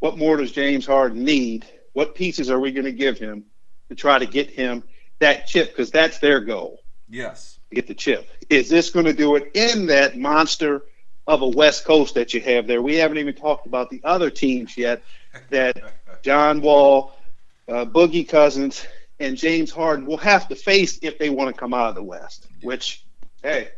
What 0.00 0.18
more 0.18 0.36
does 0.36 0.52
James 0.52 0.86
Harden 0.86 1.24
need? 1.24 1.66
What 1.94 2.14
pieces 2.14 2.50
are 2.50 2.60
we 2.60 2.72
going 2.72 2.84
to 2.84 2.92
give 2.92 3.18
him 3.18 3.44
to 3.88 3.94
try 3.94 4.18
to 4.18 4.26
get 4.26 4.50
him 4.50 4.84
that 5.18 5.46
chip? 5.46 5.70
Because 5.70 5.90
that's 5.90 6.18
their 6.18 6.40
goal 6.40 6.80
Yes. 7.08 7.58
get 7.72 7.86
the 7.86 7.94
chip. 7.94 8.28
Is 8.50 8.68
this 8.68 8.90
going 8.90 9.06
to 9.06 9.12
do 9.14 9.36
it 9.36 9.50
in 9.54 9.86
that 9.86 10.16
monster 10.18 10.82
of 11.26 11.42
a 11.42 11.48
West 11.48 11.84
Coast 11.84 12.14
that 12.14 12.34
you 12.34 12.40
have 12.40 12.66
there? 12.66 12.82
We 12.82 12.96
haven't 12.96 13.18
even 13.18 13.34
talked 13.34 13.66
about 13.66 13.90
the 13.90 14.00
other 14.04 14.30
teams 14.30 14.76
yet 14.76 15.02
that 15.50 15.78
John 16.22 16.60
Wall, 16.60 17.14
uh, 17.68 17.84
Boogie 17.84 18.28
Cousins, 18.28 18.86
and 19.18 19.36
James 19.36 19.70
Harden 19.70 20.06
will 20.06 20.18
have 20.18 20.48
to 20.48 20.54
face 20.54 20.98
if 21.02 21.18
they 21.18 21.30
want 21.30 21.54
to 21.54 21.58
come 21.58 21.74
out 21.74 21.88
of 21.88 21.94
the 21.94 22.02
West. 22.02 22.46
Which, 22.62 23.02
hey, 23.42 23.68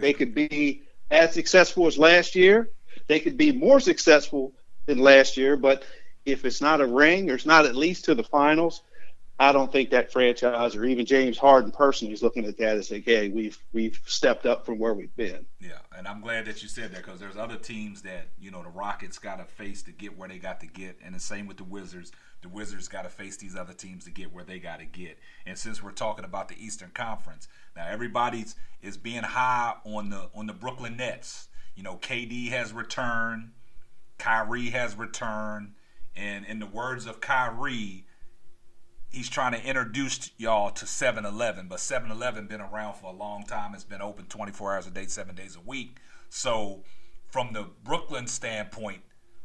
they 0.00 0.12
could 0.12 0.34
be 0.34 0.82
as 1.10 1.32
successful 1.32 1.86
as 1.86 1.98
last 1.98 2.34
year. 2.34 2.70
They 3.06 3.20
could 3.20 3.36
be 3.36 3.52
more 3.52 3.80
successful 3.80 4.52
than 4.86 4.98
last 4.98 5.36
year, 5.36 5.56
but 5.56 5.84
if 6.24 6.44
it's 6.44 6.60
not 6.60 6.80
a 6.80 6.86
ring 6.86 7.30
or 7.30 7.34
it's 7.34 7.46
not 7.46 7.66
at 7.66 7.76
least 7.76 8.06
to 8.06 8.14
the 8.14 8.22
finals, 8.22 8.82
I 9.42 9.50
don't 9.50 9.72
think 9.72 9.90
that 9.90 10.12
franchise 10.12 10.76
or 10.76 10.84
even 10.84 11.04
James 11.04 11.36
Harden 11.36 11.72
personally 11.72 12.14
is 12.14 12.22
looking 12.22 12.44
at 12.44 12.56
that 12.58 12.76
as 12.76 12.92
like, 12.92 13.04
hey, 13.04 13.28
we've 13.28 13.58
we've 13.72 14.00
stepped 14.06 14.46
up 14.46 14.64
from 14.64 14.78
where 14.78 14.94
we've 14.94 15.14
been. 15.16 15.44
Yeah, 15.58 15.78
and 15.98 16.06
I'm 16.06 16.20
glad 16.20 16.46
that 16.46 16.62
you 16.62 16.68
said 16.68 16.92
that 16.92 17.04
because 17.04 17.18
there's 17.18 17.36
other 17.36 17.56
teams 17.56 18.02
that 18.02 18.28
you 18.38 18.52
know 18.52 18.62
the 18.62 18.68
Rockets 18.68 19.18
got 19.18 19.38
to 19.38 19.44
face 19.44 19.82
to 19.82 19.90
get 19.90 20.16
where 20.16 20.28
they 20.28 20.38
got 20.38 20.60
to 20.60 20.68
get, 20.68 20.96
and 21.04 21.12
the 21.12 21.18
same 21.18 21.48
with 21.48 21.56
the 21.56 21.64
Wizards. 21.64 22.12
The 22.42 22.48
Wizards 22.48 22.86
got 22.86 23.02
to 23.02 23.08
face 23.08 23.36
these 23.36 23.56
other 23.56 23.72
teams 23.72 24.04
to 24.04 24.12
get 24.12 24.32
where 24.32 24.44
they 24.44 24.60
got 24.60 24.78
to 24.78 24.84
get. 24.84 25.18
And 25.44 25.58
since 25.58 25.82
we're 25.82 25.90
talking 25.90 26.24
about 26.24 26.48
the 26.48 26.64
Eastern 26.64 26.90
Conference, 26.94 27.48
now 27.74 27.88
everybody's 27.88 28.54
is 28.80 28.96
being 28.96 29.24
high 29.24 29.74
on 29.84 30.10
the 30.10 30.30
on 30.36 30.46
the 30.46 30.52
Brooklyn 30.52 30.96
Nets. 30.96 31.48
You 31.74 31.82
know, 31.82 31.96
KD 31.96 32.50
has 32.50 32.72
returned, 32.72 33.50
Kyrie 34.18 34.70
has 34.70 34.94
returned, 34.94 35.72
and 36.14 36.44
in 36.46 36.60
the 36.60 36.66
words 36.66 37.06
of 37.06 37.20
Kyrie, 37.20 38.06
he's 39.12 39.28
trying 39.28 39.52
to 39.52 39.64
introduce 39.64 40.30
y'all 40.38 40.70
to 40.70 40.84
7-Eleven, 40.84 41.68
but 41.68 41.78
7-Eleven 41.78 42.46
been 42.46 42.60
around 42.60 42.94
for 42.94 43.12
a 43.12 43.16
long 43.16 43.44
time. 43.44 43.74
It's 43.74 43.84
been 43.84 44.02
open 44.02 44.26
24 44.26 44.74
hours 44.74 44.86
a 44.86 44.90
day, 44.90 45.06
7 45.06 45.34
days 45.34 45.56
a 45.56 45.60
week. 45.60 45.98
So, 46.30 46.82
from 47.28 47.52
the 47.52 47.66
Brooklyn 47.84 48.26
standpoint, 48.26 49.02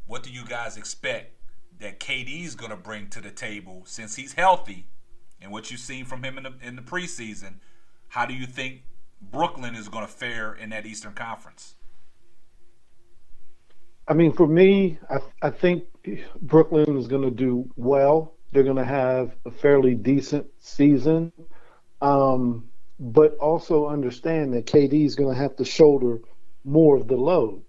what 0.07 0.23
do 0.23 0.31
you 0.31 0.45
guys 0.45 0.77
expect 0.77 1.33
that 1.79 1.99
KD's 1.99 2.55
going 2.55 2.71
to 2.71 2.77
bring 2.77 3.09
to 3.09 3.21
the 3.21 3.29
table 3.29 3.83
since 3.85 4.15
he's 4.15 4.33
healthy 4.33 4.87
and 5.41 5.51
what 5.51 5.69
you've 5.69 5.79
seen 5.79 6.05
from 6.05 6.23
him 6.23 6.37
in 6.37 6.43
the 6.43 6.53
in 6.61 6.75
the 6.75 6.81
preseason? 6.81 7.55
How 8.09 8.25
do 8.25 8.33
you 8.33 8.45
think 8.45 8.83
Brooklyn 9.21 9.75
is 9.75 9.89
going 9.89 10.05
to 10.05 10.11
fare 10.11 10.53
in 10.53 10.69
that 10.69 10.85
Eastern 10.85 11.13
Conference? 11.13 11.75
I 14.07 14.13
mean, 14.13 14.31
for 14.31 14.47
me, 14.47 14.97
I, 15.09 15.17
I 15.41 15.49
think 15.49 15.83
Brooklyn 16.41 16.97
is 16.97 17.07
going 17.07 17.23
to 17.23 17.31
do 17.31 17.69
well. 17.75 18.36
They're 18.57 18.63
going 18.63 18.77
to 18.77 18.85
have 18.85 19.35
a 19.45 19.51
fairly 19.51 19.93
decent 19.93 20.47
season, 20.57 21.31
um, 22.01 22.67
but 22.99 23.37
also 23.37 23.85
understand 23.85 24.51
that 24.55 24.65
KD 24.65 25.05
is 25.05 25.13
going 25.13 25.31
to 25.31 25.39
have 25.39 25.55
to 25.57 25.63
shoulder 25.63 26.21
more 26.65 26.97
of 26.97 27.07
the 27.07 27.17
load. 27.17 27.61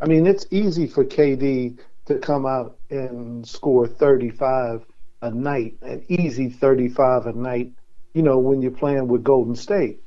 I 0.00 0.06
mean, 0.06 0.28
it's 0.28 0.46
easy 0.52 0.86
for 0.86 1.04
KD 1.04 1.80
to 2.04 2.18
come 2.20 2.46
out 2.46 2.78
and 2.88 3.44
score 3.44 3.88
35 3.88 4.86
a 5.22 5.30
night, 5.32 5.78
an 5.82 6.04
easy 6.08 6.48
35 6.50 7.26
a 7.26 7.32
night, 7.32 7.72
you 8.14 8.22
know, 8.22 8.38
when 8.38 8.62
you're 8.62 8.70
playing 8.70 9.08
with 9.08 9.24
Golden 9.24 9.56
State. 9.56 10.04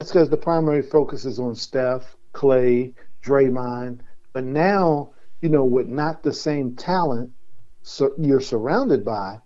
That's 0.00 0.10
because 0.10 0.30
the 0.30 0.36
primary 0.36 0.82
focus 0.82 1.24
is 1.24 1.38
on 1.38 1.54
Steph, 1.54 2.16
Clay, 2.32 2.92
Draymond. 3.22 4.00
But 4.32 4.42
now, 4.42 5.12
you 5.40 5.48
know, 5.48 5.64
with 5.64 5.86
not 5.86 6.24
the 6.24 6.32
same 6.32 6.74
talent 6.74 7.30
so 7.84 8.12
you're 8.18 8.40
surrounded 8.40 9.04
by, 9.04 9.38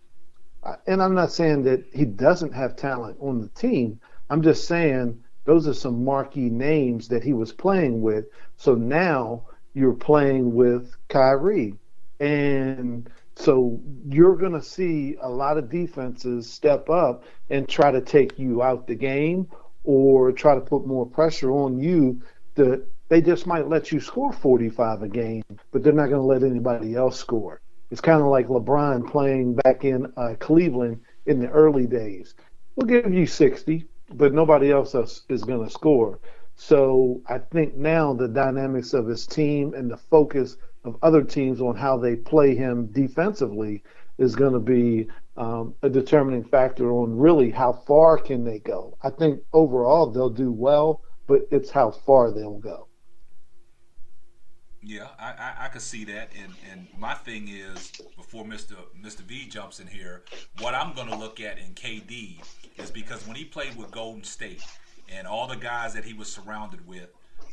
and 0.86 1.02
I'm 1.02 1.14
not 1.14 1.32
saying 1.32 1.64
that 1.64 1.84
he 1.92 2.04
doesn't 2.04 2.52
have 2.52 2.76
talent 2.76 3.18
on 3.20 3.40
the 3.40 3.48
team. 3.48 4.00
I'm 4.30 4.42
just 4.42 4.66
saying 4.66 5.22
those 5.44 5.66
are 5.66 5.74
some 5.74 6.04
marquee 6.04 6.50
names 6.50 7.08
that 7.08 7.24
he 7.24 7.32
was 7.32 7.52
playing 7.52 8.02
with. 8.02 8.26
So 8.56 8.74
now 8.74 9.44
you're 9.72 9.94
playing 9.94 10.54
with 10.54 10.94
Kyrie. 11.08 11.74
And 12.20 13.08
so 13.36 13.80
you're 14.08 14.36
going 14.36 14.52
to 14.52 14.62
see 14.62 15.16
a 15.22 15.28
lot 15.28 15.56
of 15.56 15.70
defenses 15.70 16.50
step 16.50 16.90
up 16.90 17.24
and 17.50 17.68
try 17.68 17.90
to 17.90 18.00
take 18.00 18.38
you 18.38 18.62
out 18.62 18.86
the 18.86 18.94
game 18.94 19.48
or 19.84 20.32
try 20.32 20.54
to 20.54 20.60
put 20.60 20.86
more 20.86 21.06
pressure 21.06 21.50
on 21.52 21.78
you 21.78 22.20
that 22.56 22.84
they 23.08 23.22
just 23.22 23.46
might 23.46 23.68
let 23.68 23.90
you 23.90 24.00
score 24.00 24.32
45 24.32 25.02
a 25.02 25.08
game, 25.08 25.42
but 25.70 25.82
they're 25.82 25.92
not 25.92 26.10
going 26.10 26.20
to 26.20 26.26
let 26.26 26.42
anybody 26.42 26.94
else 26.94 27.18
score. 27.18 27.60
It's 27.90 28.00
kind 28.00 28.20
of 28.20 28.28
like 28.28 28.48
LeBron 28.48 29.10
playing 29.10 29.54
back 29.54 29.84
in 29.84 30.12
uh, 30.16 30.34
Cleveland 30.38 31.00
in 31.26 31.40
the 31.40 31.48
early 31.48 31.86
days. 31.86 32.34
We'll 32.76 32.86
give 32.86 33.12
you 33.12 33.26
60, 33.26 33.86
but 34.14 34.34
nobody 34.34 34.70
else 34.70 34.94
is, 34.94 35.44
going 35.44 35.64
to 35.64 35.70
score. 35.70 36.20
So 36.54 37.22
I 37.28 37.38
think 37.38 37.76
now 37.76 38.12
the 38.12 38.28
dynamics 38.28 38.92
of 38.92 39.06
his 39.06 39.26
team 39.26 39.74
and 39.74 39.90
the 39.90 39.96
focus 39.96 40.56
of 40.84 40.96
other 41.02 41.22
teams 41.22 41.60
on 41.60 41.76
how 41.76 41.96
they 41.96 42.16
play 42.16 42.54
him 42.54 42.86
defensively 42.92 43.82
is 44.18 44.34
going 44.34 44.52
to 44.52 44.60
be 44.60 45.08
um, 45.36 45.74
a 45.82 45.88
determining 45.88 46.44
factor 46.44 46.90
on 46.90 47.16
really 47.16 47.50
how 47.50 47.72
far 47.72 48.18
can 48.18 48.44
they 48.44 48.58
go. 48.58 48.98
I 49.02 49.10
think 49.10 49.40
overall 49.52 50.10
they'll 50.10 50.30
do 50.30 50.50
well, 50.50 51.02
but 51.26 51.42
it's 51.50 51.70
how 51.70 51.90
far 51.92 52.32
they'll 52.32 52.58
go. 52.58 52.87
Yeah, 54.88 55.08
I, 55.18 55.32
I, 55.32 55.66
I 55.66 55.68
could 55.68 55.82
see 55.82 56.06
that, 56.06 56.30
and 56.42 56.54
and 56.72 56.86
my 56.98 57.12
thing 57.12 57.48
is 57.48 57.92
before 58.16 58.46
Mister 58.46 58.74
Mister 58.98 59.22
V 59.22 59.46
jumps 59.46 59.80
in 59.80 59.86
here, 59.86 60.22
what 60.60 60.74
I'm 60.74 60.94
going 60.94 61.08
to 61.08 61.14
look 61.14 61.42
at 61.42 61.58
in 61.58 61.74
KD 61.74 62.38
is 62.78 62.90
because 62.90 63.26
when 63.26 63.36
he 63.36 63.44
played 63.44 63.76
with 63.76 63.90
Golden 63.90 64.24
State 64.24 64.64
and 65.14 65.26
all 65.26 65.46
the 65.46 65.56
guys 65.56 65.92
that 65.92 66.06
he 66.06 66.14
was 66.14 66.32
surrounded 66.32 66.86
with, 66.86 67.10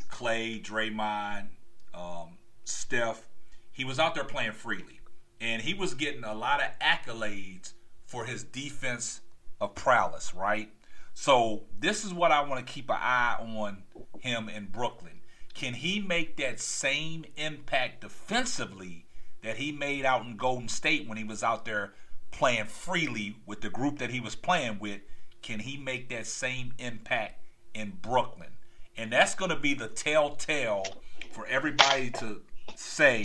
Clay, 0.10 0.62
Draymond, 0.64 1.48
um, 1.94 2.38
Steph, 2.64 3.28
he 3.74 3.84
was 3.84 4.00
out 4.00 4.16
there 4.16 4.24
playing 4.24 4.54
freely, 4.54 5.02
and 5.42 5.62
he 5.62 5.74
was 5.74 5.94
getting 5.94 6.24
a 6.24 6.34
lot 6.34 6.62
of 6.62 6.70
accolades 6.80 7.74
for 8.06 8.24
his 8.24 8.46
defense 8.46 9.20
of 9.60 9.76
prowess, 9.76 10.34
right? 10.34 10.70
So 11.14 11.64
this 11.78 12.06
is 12.06 12.14
what 12.14 12.32
I 12.32 12.48
want 12.48 12.66
to 12.66 12.74
keep 12.74 12.90
an 12.90 12.98
eye 12.98 13.36
on 13.42 13.84
him 14.22 14.48
in 14.48 14.68
Brooklyn. 14.68 15.15
Can 15.56 15.74
he 15.74 16.02
make 16.02 16.36
that 16.36 16.60
same 16.60 17.24
impact 17.38 18.02
defensively 18.02 19.06
that 19.42 19.56
he 19.56 19.72
made 19.72 20.04
out 20.04 20.26
in 20.26 20.36
Golden 20.36 20.68
State 20.68 21.08
when 21.08 21.18
he 21.18 21.24
was 21.24 21.44
out 21.44 21.64
there 21.64 21.94
playing 22.30 22.66
freely 22.66 23.38
with 23.46 23.62
the 23.62 23.70
group 23.70 24.00
that 24.00 24.10
he 24.10 24.20
was 24.20 24.36
playing 24.36 24.80
with? 24.80 25.00
Can 25.42 25.62
he 25.62 25.78
make 25.78 26.10
that 26.10 26.28
same 26.28 26.74
impact 26.78 27.42
in 27.74 27.98
Brooklyn? 28.02 28.58
And 28.98 29.14
that's 29.14 29.34
going 29.34 29.50
to 29.50 29.56
be 29.56 29.74
the 29.74 29.88
telltale 29.88 30.86
for 31.32 31.48
everybody 31.48 32.10
to 32.12 32.42
say, 32.76 33.24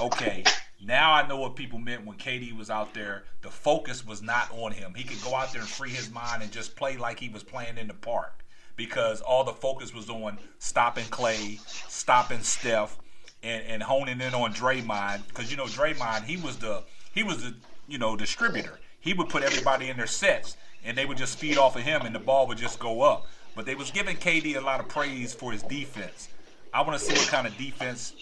okay, 0.00 0.42
now 0.84 1.12
I 1.12 1.28
know 1.28 1.38
what 1.38 1.54
people 1.54 1.78
meant 1.78 2.04
when 2.04 2.18
KD 2.18 2.56
was 2.56 2.70
out 2.70 2.92
there. 2.92 3.22
The 3.42 3.50
focus 3.50 4.04
was 4.04 4.20
not 4.20 4.50
on 4.50 4.72
him. 4.72 4.94
He 4.96 5.04
could 5.04 5.22
go 5.22 5.36
out 5.36 5.52
there 5.52 5.60
and 5.60 5.70
free 5.70 5.90
his 5.90 6.10
mind 6.10 6.42
and 6.42 6.50
just 6.50 6.74
play 6.74 6.96
like 6.96 7.20
he 7.20 7.28
was 7.28 7.44
playing 7.44 7.78
in 7.78 7.86
the 7.86 7.94
park 7.94 8.44
because 8.78 9.20
all 9.20 9.44
the 9.44 9.52
focus 9.52 9.92
was 9.92 10.08
on 10.08 10.38
stopping 10.58 11.04
Clay, 11.10 11.58
stopping 11.66 12.40
Steph, 12.40 12.96
and, 13.42 13.62
and 13.66 13.82
honing 13.82 14.22
in 14.22 14.32
on 14.34 14.54
Draymond. 14.54 15.26
Because 15.28 15.50
you 15.50 15.58
know 15.58 15.66
Draymond, 15.66 16.24
he 16.24 16.38
was 16.38 16.56
the 16.56 16.84
he 17.12 17.22
was 17.22 17.42
the 17.42 17.54
you 17.86 17.98
know 17.98 18.16
distributor. 18.16 18.78
He 19.00 19.12
would 19.12 19.28
put 19.28 19.42
everybody 19.42 19.90
in 19.90 19.98
their 19.98 20.06
sets, 20.06 20.56
and 20.82 20.96
they 20.96 21.04
would 21.04 21.18
just 21.18 21.38
feed 21.38 21.58
off 21.58 21.76
of 21.76 21.82
him, 21.82 22.02
and 22.02 22.14
the 22.14 22.20
ball 22.20 22.46
would 22.46 22.56
just 22.56 22.78
go 22.78 23.02
up. 23.02 23.26
But 23.54 23.66
they 23.66 23.74
was 23.74 23.90
giving 23.90 24.16
KD 24.16 24.56
a 24.56 24.60
lot 24.60 24.80
of 24.80 24.88
praise 24.88 25.34
for 25.34 25.52
his 25.52 25.62
defense. 25.64 26.28
I 26.72 26.80
want 26.82 26.98
to 26.98 27.04
see 27.04 27.14
what 27.14 27.28
kind 27.28 27.46
of 27.46 27.56
defense 27.58 28.14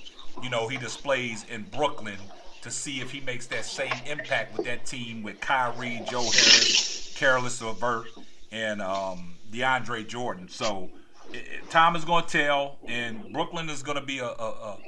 you 0.43 0.51
know 0.51 0.67
he 0.67 0.79
displays 0.79 1.45
in 1.51 1.65
Brooklyn 1.65 2.19
to 2.63 2.71
see 2.71 3.01
if 3.01 3.11
he 3.11 3.21
makes 3.21 3.47
that 3.49 3.65
same 3.67 3.93
impact 4.07 4.57
with 4.57 4.67
that 4.67 4.87
team 4.87 5.23
with 5.23 5.39
Kyrie, 5.41 6.03
Joe 6.11 6.23
Harris, 6.23 7.15
Caris 7.17 7.63
LeVert, 7.63 8.07
and 8.51 8.81
um, 8.81 9.36
DeAndre 9.51 10.07
Jordan. 10.07 10.49
So 10.49 10.91
it, 11.33 11.37
it, 11.37 11.71
time 11.71 11.97
is 11.97 12.05
going 12.05 12.25
to 12.25 12.31
tell, 12.31 12.79
and 12.87 13.33
Brooklyn 13.33 13.69
is 13.69 13.83
going 13.83 13.99
to 13.99 14.05
be 14.05 14.19
a, 14.19 14.27
a, 14.27 14.29
a 14.29 14.79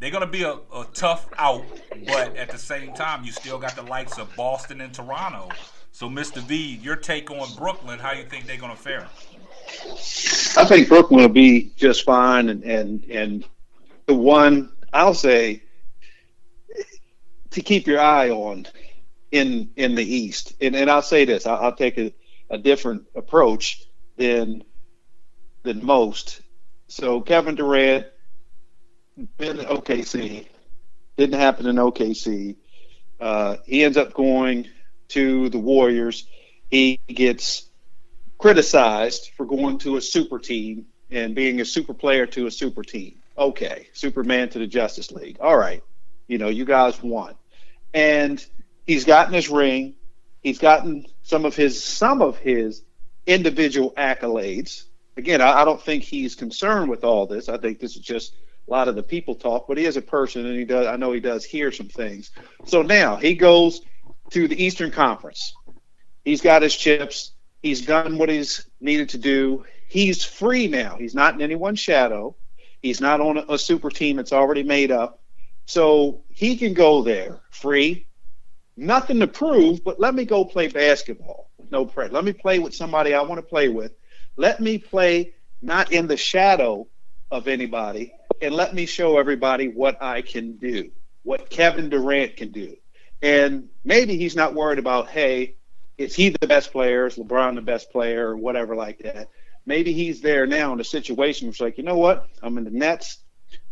they're 0.00 0.10
going 0.10 0.24
to 0.24 0.30
be 0.30 0.42
a, 0.42 0.52
a, 0.52 0.86
tough 0.92 1.28
out, 1.38 1.64
but 2.06 2.36
at 2.36 2.50
the 2.50 2.58
same 2.58 2.92
time, 2.92 3.24
you 3.24 3.32
still 3.32 3.58
got 3.58 3.74
the 3.74 3.82
likes 3.82 4.18
of 4.18 4.34
Boston 4.36 4.80
and 4.80 4.92
Toronto. 4.92 5.48
So, 5.92 6.10
Mr. 6.10 6.42
V, 6.42 6.80
your 6.82 6.96
take 6.96 7.30
on 7.30 7.54
Brooklyn, 7.56 7.98
how 7.98 8.12
you 8.12 8.24
think 8.24 8.46
they're 8.46 8.58
going 8.58 8.74
to 8.74 8.76
fare? 8.76 9.08
I 10.56 10.64
think 10.66 10.88
Brooklyn 10.88 11.20
will 11.20 11.28
be 11.28 11.72
just 11.76 12.04
fine, 12.04 12.48
and 12.48 12.62
and 12.64 13.04
and 13.04 13.44
the 14.06 14.14
one 14.14 14.70
I'll 14.92 15.14
say 15.14 15.62
to 17.50 17.60
keep 17.60 17.86
your 17.86 18.00
eye 18.00 18.30
on 18.30 18.66
in 19.32 19.70
in 19.76 19.94
the 19.94 20.04
East. 20.04 20.54
And 20.60 20.76
and 20.76 20.90
I'll 20.90 21.02
say 21.02 21.24
this, 21.24 21.46
I'll, 21.46 21.66
I'll 21.66 21.74
take 21.74 21.98
a, 21.98 22.12
a 22.54 22.58
different 22.58 23.04
approach 23.14 23.84
than 24.16 24.62
than 25.62 25.84
most. 25.84 26.40
So 26.88 27.20
Kevin 27.20 27.54
Durant 27.54 28.06
been 29.38 29.58
in 29.58 29.66
OKC, 29.66 30.46
didn't 31.16 31.40
happen 31.40 31.66
in 31.66 31.76
OKC. 31.76 32.56
Uh, 33.20 33.56
he 33.64 33.84
ends 33.84 33.96
up 33.96 34.12
going 34.12 34.68
to 35.08 35.48
the 35.48 35.58
Warriors. 35.58 36.26
He 36.70 37.00
gets 37.08 37.68
criticized 38.38 39.30
for 39.36 39.46
going 39.46 39.78
to 39.78 39.96
a 39.96 40.00
super 40.00 40.38
team 40.38 40.86
and 41.10 41.34
being 41.34 41.60
a 41.60 41.64
super 41.64 41.94
player 41.94 42.26
to 42.26 42.46
a 42.46 42.50
super 42.50 42.82
team. 42.82 43.16
Okay, 43.36 43.88
Superman 43.92 44.48
to 44.50 44.58
the 44.58 44.66
Justice 44.66 45.10
League. 45.10 45.38
All 45.40 45.56
right, 45.56 45.82
you 46.28 46.38
know, 46.38 46.48
you 46.48 46.64
guys 46.64 47.02
won 47.02 47.34
and 47.94 48.44
he's 48.86 49.04
gotten 49.04 49.32
his 49.32 49.48
ring. 49.48 49.94
He's 50.42 50.58
gotten 50.58 51.06
some 51.24 51.44
of 51.44 51.56
his 51.56 51.82
some 51.82 52.22
of 52.22 52.38
his 52.38 52.82
individual 53.26 53.92
accolades. 53.96 54.84
Again, 55.16 55.40
I, 55.40 55.62
I 55.62 55.64
don't 55.64 55.82
think 55.82 56.04
he's 56.04 56.36
concerned 56.36 56.88
with 56.88 57.02
all 57.02 57.26
this. 57.26 57.48
I 57.48 57.58
think 57.58 57.80
this 57.80 57.96
is 57.96 58.02
just 58.02 58.34
a 58.68 58.70
lot 58.70 58.88
of 58.88 58.94
the 58.94 59.02
people 59.02 59.34
talk, 59.34 59.66
but 59.66 59.78
he 59.78 59.84
is 59.84 59.96
a 59.96 60.02
person, 60.02 60.46
and 60.46 60.56
he 60.56 60.64
does. 60.64 60.86
I 60.86 60.96
know 60.96 61.12
he 61.12 61.20
does 61.20 61.44
hear 61.44 61.72
some 61.72 61.88
things. 61.88 62.30
So 62.66 62.82
now 62.82 63.16
he 63.16 63.34
goes 63.34 63.80
to 64.30 64.46
the 64.46 64.62
Eastern 64.62 64.90
Conference. 64.90 65.54
He's 66.24 66.40
got 66.40 66.62
his 66.62 66.76
chips. 66.76 67.32
He's 67.62 67.84
done 67.84 68.18
what 68.18 68.28
he's 68.28 68.68
needed 68.80 69.10
to 69.10 69.18
do. 69.18 69.64
He's 69.88 70.24
free 70.24 70.68
now. 70.68 70.96
He's 70.98 71.14
not 71.14 71.34
in 71.34 71.42
anyone's 71.42 71.80
shadow. 71.80 72.36
He's 72.80 73.00
not 73.00 73.20
on 73.20 73.38
a, 73.38 73.44
a 73.54 73.58
super 73.58 73.90
team 73.90 74.16
that's 74.16 74.32
already 74.32 74.62
made 74.62 74.90
up. 74.90 75.20
So 75.66 76.24
he 76.28 76.56
can 76.56 76.74
go 76.74 77.02
there 77.02 77.40
free, 77.50 78.06
nothing 78.76 79.20
to 79.20 79.26
prove, 79.26 79.84
but 79.84 80.00
let 80.00 80.14
me 80.14 80.24
go 80.24 80.44
play 80.44 80.68
basketball. 80.68 81.50
No 81.70 81.86
pressure. 81.86 82.12
Let 82.12 82.24
me 82.24 82.32
play 82.32 82.58
with 82.58 82.74
somebody 82.74 83.14
I 83.14 83.22
want 83.22 83.38
to 83.38 83.46
play 83.46 83.68
with. 83.68 83.92
Let 84.36 84.60
me 84.60 84.78
play 84.78 85.34
not 85.62 85.92
in 85.92 86.06
the 86.06 86.16
shadow 86.16 86.86
of 87.30 87.48
anybody, 87.48 88.12
and 88.42 88.54
let 88.54 88.74
me 88.74 88.86
show 88.86 89.18
everybody 89.18 89.68
what 89.68 90.02
I 90.02 90.22
can 90.22 90.56
do, 90.56 90.90
what 91.22 91.50
Kevin 91.50 91.88
Durant 91.88 92.36
can 92.36 92.52
do. 92.52 92.76
And 93.22 93.68
maybe 93.84 94.16
he's 94.18 94.36
not 94.36 94.54
worried 94.54 94.78
about, 94.78 95.08
hey, 95.08 95.56
is 95.96 96.14
he 96.14 96.28
the 96.28 96.46
best 96.46 96.72
player? 96.72 97.06
Is 97.06 97.16
LeBron 97.16 97.54
the 97.54 97.62
best 97.62 97.90
player? 97.90 98.28
Or 98.28 98.36
whatever 98.36 98.76
like 98.76 98.98
that. 98.98 99.30
Maybe 99.64 99.92
he's 99.92 100.20
there 100.20 100.46
now 100.46 100.72
in 100.74 100.80
a 100.80 100.84
situation 100.84 101.46
where 101.46 101.52
it's 101.52 101.60
like, 101.60 101.78
you 101.78 101.84
know 101.84 101.96
what? 101.96 102.28
I'm 102.42 102.58
in 102.58 102.64
the 102.64 102.70
Nets. 102.70 103.18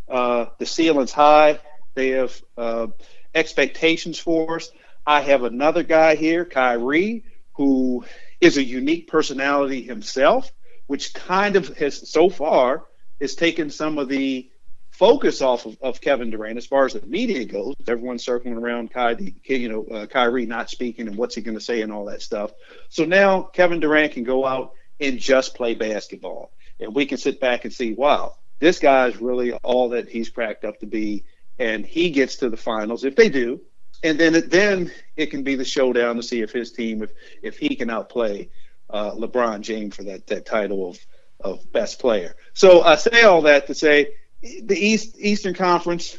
Uh, 0.09 0.45
the 0.57 0.65
ceiling's 0.65 1.11
high. 1.11 1.59
They 1.93 2.09
have 2.09 2.41
uh, 2.57 2.87
expectations 3.35 4.17
for 4.17 4.55
us. 4.55 4.71
I 5.05 5.21
have 5.21 5.43
another 5.43 5.83
guy 5.83 6.15
here, 6.15 6.45
Kyrie, 6.45 7.23
who 7.53 8.05
is 8.39 8.57
a 8.57 8.63
unique 8.63 9.07
personality 9.07 9.81
himself, 9.81 10.51
which 10.87 11.13
kind 11.13 11.55
of 11.55 11.77
has 11.77 12.09
so 12.09 12.29
far 12.29 12.85
has 13.19 13.35
taken 13.35 13.69
some 13.69 13.97
of 13.97 14.09
the 14.09 14.49
focus 14.91 15.41
off 15.41 15.65
of, 15.65 15.77
of 15.81 16.01
Kevin 16.01 16.29
Durant 16.29 16.57
as 16.57 16.65
far 16.65 16.85
as 16.85 16.93
the 16.93 17.05
media 17.05 17.45
goes. 17.45 17.73
Everyone's 17.87 18.23
circling 18.23 18.55
around 18.55 18.91
Kyrie, 18.91 19.35
you 19.43 19.69
know, 19.69 19.85
uh, 19.85 20.05
Kyrie 20.05 20.45
not 20.45 20.69
speaking 20.69 21.07
and 21.07 21.17
what's 21.17 21.35
he 21.35 21.41
going 21.41 21.57
to 21.57 21.63
say 21.63 21.81
and 21.81 21.91
all 21.91 22.05
that 22.05 22.21
stuff. 22.21 22.51
So 22.89 23.05
now 23.05 23.41
Kevin 23.41 23.79
Durant 23.79 24.13
can 24.13 24.23
go 24.23 24.45
out 24.45 24.73
and 24.99 25.19
just 25.19 25.55
play 25.55 25.73
basketball, 25.73 26.51
and 26.79 26.93
we 26.93 27.05
can 27.05 27.17
sit 27.17 27.39
back 27.39 27.65
and 27.65 27.73
see, 27.73 27.93
wow, 27.93 28.35
this 28.59 28.79
guy 28.79 29.07
is 29.07 29.19
really 29.19 29.53
all 29.53 29.89
that 29.89 30.07
he's 30.09 30.29
cracked 30.29 30.63
up 30.63 30.79
to 30.79 30.85
be 30.85 31.25
and 31.59 31.85
he 31.85 32.09
gets 32.09 32.37
to 32.37 32.49
the 32.49 32.57
finals 32.57 33.03
if 33.03 33.15
they 33.15 33.29
do, 33.29 33.61
and 34.03 34.19
then 34.19 34.35
it, 34.35 34.49
then 34.49 34.91
it 35.15 35.27
can 35.27 35.43
be 35.43 35.55
the 35.55 35.65
showdown 35.65 36.15
to 36.15 36.23
see 36.23 36.41
if 36.41 36.51
his 36.51 36.71
team 36.71 37.03
if 37.03 37.11
if 37.41 37.57
he 37.57 37.75
can 37.75 37.89
outplay 37.89 38.49
uh, 38.89 39.11
LeBron 39.11 39.61
James 39.61 39.95
for 39.95 40.03
that 40.03 40.27
that 40.27 40.45
title 40.45 40.89
of 40.89 40.99
of 41.39 41.71
best 41.71 41.99
player. 41.99 42.35
So 42.53 42.81
I 42.81 42.95
say 42.95 43.23
all 43.23 43.41
that 43.43 43.67
to 43.67 43.75
say 43.75 44.13
the 44.41 44.77
East 44.77 45.15
Eastern 45.19 45.53
Conference. 45.53 46.17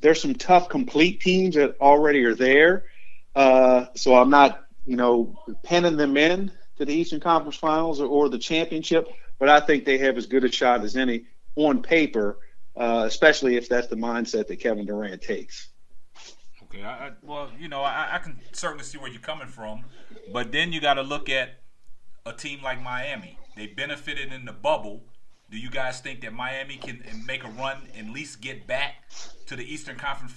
There's 0.00 0.22
some 0.22 0.34
tough 0.34 0.68
complete 0.68 1.20
teams 1.20 1.54
that 1.56 1.76
already 1.80 2.24
are 2.24 2.34
there. 2.34 2.84
Uh, 3.34 3.86
so 3.94 4.14
I'm 4.14 4.30
not, 4.30 4.64
you 4.84 4.96
know, 4.96 5.38
penning 5.62 5.96
them 5.96 6.16
in 6.16 6.50
to 6.76 6.84
the 6.84 6.94
Eastern 6.94 7.20
Conference 7.20 7.56
Finals 7.56 8.00
or, 8.00 8.06
or 8.06 8.28
the 8.28 8.38
championship, 8.38 9.08
but 9.38 9.48
I 9.48 9.60
think 9.60 9.84
they 9.84 9.98
have 9.98 10.16
as 10.16 10.26
good 10.26 10.44
a 10.44 10.52
shot 10.52 10.82
as 10.82 10.96
any 10.96 11.24
on 11.56 11.82
paper 11.82 12.38
uh, 12.76 13.04
especially 13.06 13.56
if 13.56 13.68
that's 13.68 13.88
the 13.88 13.96
mindset 13.96 14.46
that 14.48 14.56
Kevin 14.60 14.86
Durant 14.86 15.22
takes. 15.22 15.68
Okay, 16.72 16.84
I, 16.84 17.08
I, 17.08 17.10
well, 17.20 17.50
you 17.58 17.68
know, 17.68 17.82
I, 17.82 18.14
I, 18.14 18.18
can 18.18 18.40
certainly 18.52 18.84
see 18.84 18.96
where 18.96 19.10
you're 19.10 19.20
coming 19.20 19.46
from, 19.46 19.84
but 20.32 20.52
then 20.52 20.72
you 20.72 20.80
got 20.80 20.94
to 20.94 21.02
look 21.02 21.28
at 21.28 21.60
a 22.24 22.32
team 22.32 22.62
like 22.62 22.80
Miami. 22.80 23.38
They 23.56 23.66
benefited 23.66 24.32
in 24.32 24.46
the 24.46 24.52
bubble. 24.52 25.02
Do 25.50 25.58
you 25.58 25.68
guys 25.68 26.00
think 26.00 26.22
that 26.22 26.32
Miami 26.32 26.76
can 26.76 27.02
make 27.26 27.44
a 27.44 27.48
run 27.48 27.76
and 27.94 28.08
at 28.08 28.14
least 28.14 28.40
get 28.40 28.66
back 28.66 29.04
to 29.48 29.54
the 29.54 29.62
Eastern 29.62 29.96
Conference 29.96 30.32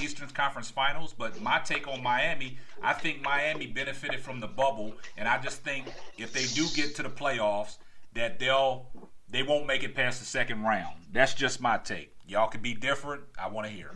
Eastern 0.00 0.28
Conference 0.28 0.70
Finals? 0.70 1.12
But 1.12 1.40
my 1.40 1.58
take 1.58 1.88
on 1.88 2.00
Miami, 2.00 2.56
I 2.80 2.92
think 2.92 3.20
Miami 3.20 3.66
benefited 3.66 4.20
from 4.20 4.38
the 4.38 4.46
bubble, 4.46 4.94
and 5.16 5.26
I 5.26 5.38
just 5.38 5.64
think 5.64 5.86
if 6.16 6.32
they 6.32 6.44
do 6.54 6.68
get 6.76 6.94
to 6.96 7.02
the 7.02 7.08
playoffs, 7.08 7.78
that 8.14 8.38
they'll 8.38 8.86
they 9.28 9.42
won't 9.42 9.66
make 9.66 9.82
it 9.82 9.96
past 9.96 10.20
the 10.20 10.26
second 10.26 10.62
round. 10.62 10.94
That's 11.12 11.34
just 11.34 11.60
my 11.60 11.78
take. 11.78 12.14
Y'all 12.28 12.46
can 12.46 12.62
be 12.62 12.74
different. 12.74 13.24
I 13.36 13.48
want 13.48 13.66
to 13.66 13.72
hear. 13.72 13.90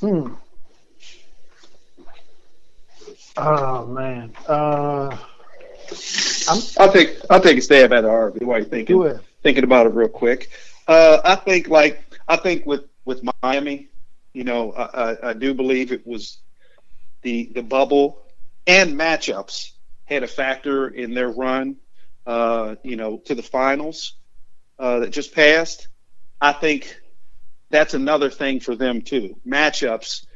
Hmm. 0.00 0.34
Oh 3.36 3.86
man. 3.86 4.32
Uh, 4.46 5.16
I'm, 6.48 6.62
I'll 6.78 6.92
take 6.92 7.18
I'll 7.30 7.40
take 7.40 7.58
a 7.58 7.60
stab 7.60 7.92
at 7.92 8.04
it, 8.04 8.08
Harvey. 8.08 8.44
While 8.44 8.58
you're 8.58 8.68
thinking 8.68 9.18
thinking 9.42 9.64
about 9.64 9.86
it 9.86 9.94
real 9.94 10.08
quick. 10.08 10.50
Uh, 10.86 11.20
I 11.24 11.36
think 11.36 11.68
like 11.68 12.02
I 12.26 12.36
think 12.36 12.66
with 12.66 12.84
with 13.04 13.22
Miami, 13.42 13.88
you 14.32 14.44
know, 14.44 14.72
I, 14.72 14.82
I, 14.82 15.30
I 15.30 15.32
do 15.32 15.54
believe 15.54 15.92
it 15.92 16.06
was 16.06 16.38
the 17.22 17.50
the 17.54 17.62
bubble 17.62 18.22
and 18.66 18.94
matchups 18.94 19.72
had 20.04 20.22
a 20.22 20.26
factor 20.26 20.88
in 20.88 21.14
their 21.14 21.28
run 21.28 21.76
uh, 22.28 22.76
you 22.82 22.96
know, 22.96 23.16
to 23.24 23.34
the 23.34 23.42
finals 23.42 24.12
uh, 24.78 25.00
that 25.00 25.10
just 25.10 25.34
passed. 25.34 25.88
I 26.40 26.52
think 26.52 27.00
that's 27.70 27.94
another 27.94 28.30
thing 28.30 28.60
for 28.60 28.74
them 28.74 29.02
too. 29.02 29.36
Matchups 29.46 30.26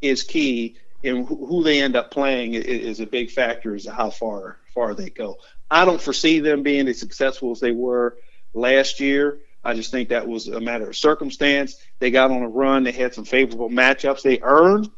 is 0.00 0.22
key, 0.22 0.76
and 1.04 1.26
who 1.26 1.62
they 1.62 1.80
end 1.80 1.96
up 1.96 2.10
playing 2.10 2.54
is 2.54 3.00
a 3.00 3.06
big 3.06 3.30
factor 3.30 3.74
as 3.74 3.84
to 3.84 3.92
how 3.92 4.10
far 4.10 4.58
far 4.74 4.94
they 4.94 5.10
go. 5.10 5.36
I 5.70 5.84
don't 5.84 6.00
foresee 6.00 6.40
them 6.40 6.62
being 6.62 6.88
as 6.88 6.98
successful 6.98 7.52
as 7.52 7.60
they 7.60 7.72
were 7.72 8.16
last 8.54 9.00
year. 9.00 9.38
I 9.62 9.74
just 9.74 9.90
think 9.90 10.08
that 10.08 10.26
was 10.26 10.48
a 10.48 10.60
matter 10.60 10.88
of 10.88 10.96
circumstance. 10.96 11.76
They 11.98 12.10
got 12.10 12.30
on 12.30 12.42
a 12.42 12.48
run. 12.48 12.82
They 12.82 12.92
had 12.92 13.14
some 13.14 13.24
favorable 13.24 13.68
matchups. 13.68 14.22
They 14.22 14.40
earned 14.42 14.90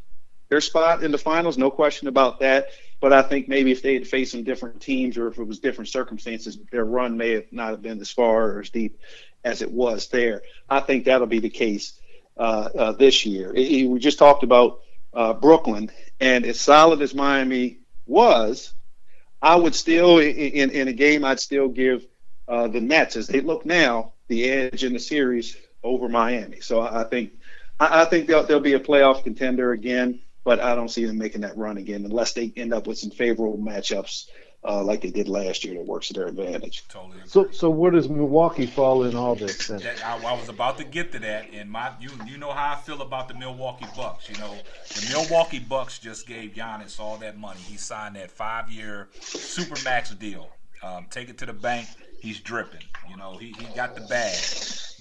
their 0.49 0.61
spot 0.61 1.03
in 1.03 1.11
the 1.11 1.19
finals, 1.19 1.57
no 1.57 1.71
question 1.71 2.09
about 2.09 2.41
that. 2.41 2.69
but 3.01 3.13
I 3.13 3.23
think 3.23 3.49
maybe 3.49 3.73
if 3.73 3.83
they 3.83 3.95
had 3.95 4.07
faced 4.07 4.33
some 4.33 4.45
different 4.45 4.81
teams 4.81 5.17
or 5.17 5.27
if 5.29 5.39
it 5.39 5.45
was 5.45 5.59
different 5.59 5.89
circumstances, 5.89 6.59
their 6.71 6.85
run 6.85 7.17
may 7.17 7.31
have 7.31 7.51
not 7.51 7.71
have 7.71 7.83
been 7.83 7.99
as 8.01 8.11
far 8.11 8.53
or 8.53 8.61
as 8.61 8.69
deep 8.69 9.01
as 9.45 9.63
it 9.63 9.71
was 9.71 10.09
there. 10.09 10.43
I 10.69 10.81
think 10.81 11.05
that'll 11.05 11.27
be 11.27 11.41
the 11.41 11.51
case 11.51 11.99
uh, 12.37 12.69
uh, 12.77 12.93
this 12.93 13.27
year. 13.27 13.53
It, 13.55 13.71
it, 13.71 13.87
we 13.87 13.99
just 13.99 14.19
talked 14.19 14.43
about 14.43 14.81
uh, 15.13 15.35
Brooklyn, 15.35 15.91
and 16.21 16.45
as 16.45 16.61
solid 16.61 17.03
as 17.03 17.15
Miami 17.15 17.79
was, 18.07 18.73
I 19.41 19.57
would 19.57 19.75
still 19.75 20.19
in, 20.19 20.71
in 20.71 20.89
a 20.89 20.93
game 20.93 21.25
I'd 21.25 21.41
still 21.41 21.69
give 21.69 22.07
uh, 22.49 22.69
the 22.69 22.81
Nets 22.81 23.17
as 23.17 23.27
they 23.27 23.41
look 23.41 23.67
now 23.67 24.13
the 24.29 24.49
edge 24.49 24.85
in 24.85 24.93
the 24.93 25.01
series 25.01 25.57
over 25.83 26.09
Miami. 26.09 26.61
So 26.61 26.81
I 26.81 27.05
think 27.05 27.33
I, 27.79 28.03
I 28.03 28.05
think 28.05 28.27
they'll, 28.27 28.45
they'll 28.45 28.61
be 28.61 28.75
a 28.75 28.81
playoff 28.81 29.25
contender 29.25 29.73
again, 29.73 30.21
but 30.45 30.61
I 30.61 30.75
don't 30.75 30.91
see 30.91 31.05
them 31.05 31.19
making 31.19 31.43
that 31.43 31.57
run 31.57 31.77
again 31.77 32.05
unless 32.05 32.33
they 32.33 32.53
end 32.57 32.73
up 32.73 32.87
with 32.87 32.99
some 32.99 33.11
favorable 33.11 33.59
matchups 33.59 34.27
uh, 34.65 34.83
like 34.83 35.01
they 35.01 35.11
did 35.11 35.29
last 35.29 35.65
year 35.65 35.75
that 35.75 35.87
works 35.87 36.09
to 36.09 36.13
their 36.13 36.29
advantage. 36.29 36.85
Totally. 36.89 37.17
Agree. 37.17 37.29
So, 37.29 37.51
so 37.51 37.71
where 37.71 37.91
does 37.91 38.09
Milwaukee 38.09 38.67
fall 38.67 39.05
in 39.05 39.17
all 39.17 39.35
this? 39.35 39.67
Then? 39.67 39.81
That, 39.81 40.05
I, 40.05 40.17
I, 40.25 40.39
was 40.39 40.49
about 40.49 40.79
to 40.79 40.85
get 40.85 41.11
to 41.13 41.19
that, 41.21 41.47
and 41.53 41.71
my 41.71 41.93
you 42.01 42.11
you 42.27 42.39
know 42.39 42.53
how 42.53 42.75
I 42.75 42.77
feel 42.77 43.03
about 43.03 43.29
the 43.29 43.35
Milwaukee 43.35 43.87
Bucks. 43.97 44.29
You 44.29 44.39
know, 44.39 44.55
the 44.89 45.09
Milwaukee 45.13 45.59
Bucks 45.59 45.99
just 45.99 46.27
gave 46.27 46.53
Giannis 46.53 47.01
all 47.01 47.17
that 47.19 47.39
money. 47.39 47.61
He 47.61 47.77
signed 47.77 48.17
that 48.17 48.31
five-year 48.31 49.09
super 49.21 49.77
max 49.85 50.11
deal. 50.11 50.49
Um, 50.83 51.07
take 51.11 51.29
it 51.29 51.39
to 51.39 51.47
the 51.47 51.53
bank. 51.53 51.89
He's 52.21 52.41
dripping. 52.41 52.83
You 53.11 53.17
know, 53.17 53.37
he, 53.37 53.55
he 53.59 53.67
got 53.75 53.95
the 53.97 54.01
bag. 54.03 54.37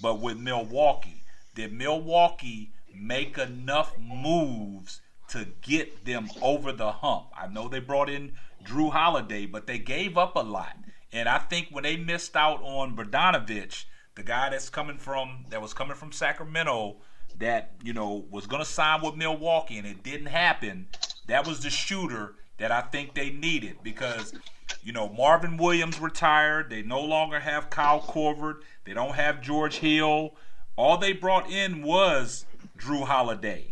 But 0.00 0.20
with 0.20 0.38
Milwaukee, 0.38 1.22
did 1.54 1.72
Milwaukee 1.72 2.72
make 2.94 3.38
enough 3.38 3.96
moves 3.98 5.00
to 5.28 5.46
get 5.60 6.04
them 6.04 6.28
over 6.40 6.72
the 6.72 6.90
hump? 6.90 7.26
I 7.36 7.46
know 7.46 7.68
they 7.68 7.80
brought 7.80 8.10
in 8.10 8.32
Jrue 8.64 8.90
Holiday, 8.90 9.46
but 9.46 9.66
they 9.66 9.78
gave 9.78 10.16
up 10.16 10.36
a 10.36 10.40
lot. 10.40 10.76
And 11.12 11.28
I 11.28 11.38
think 11.38 11.68
when 11.70 11.84
they 11.84 11.96
missed 11.96 12.36
out 12.36 12.62
on 12.62 12.96
Bogdanovich, 12.96 13.84
the 14.14 14.22
guy 14.22 14.50
that's 14.50 14.70
coming 14.70 14.98
from 14.98 15.46
that 15.50 15.60
was 15.60 15.74
coming 15.74 15.96
from 15.96 16.12
Sacramento, 16.12 16.96
that 17.38 17.72
you 17.82 17.92
know 17.92 18.24
was 18.30 18.46
going 18.46 18.62
to 18.62 18.68
sign 18.68 19.02
with 19.02 19.16
Milwaukee, 19.16 19.78
and 19.78 19.86
it 19.86 20.02
didn't 20.02 20.26
happen. 20.26 20.88
That 21.26 21.46
was 21.46 21.60
the 21.60 21.70
shooter 21.70 22.34
that 22.58 22.70
I 22.70 22.82
think 22.82 23.14
they 23.14 23.30
needed 23.30 23.78
because 23.82 24.34
you 24.82 24.92
know 24.92 25.08
Marvin 25.08 25.56
Williams 25.56 26.00
retired. 26.00 26.70
They 26.70 26.82
no 26.82 27.00
longer 27.00 27.40
have 27.40 27.70
Kyle 27.70 28.00
Korver. 28.00 28.60
They 28.84 28.94
don't 28.94 29.14
have 29.14 29.40
George 29.40 29.76
Hill. 29.76 30.34
All 30.76 30.96
they 30.96 31.12
brought 31.12 31.50
in 31.50 31.82
was 31.82 32.46
Jrue 32.78 33.04
Holiday 33.04 33.71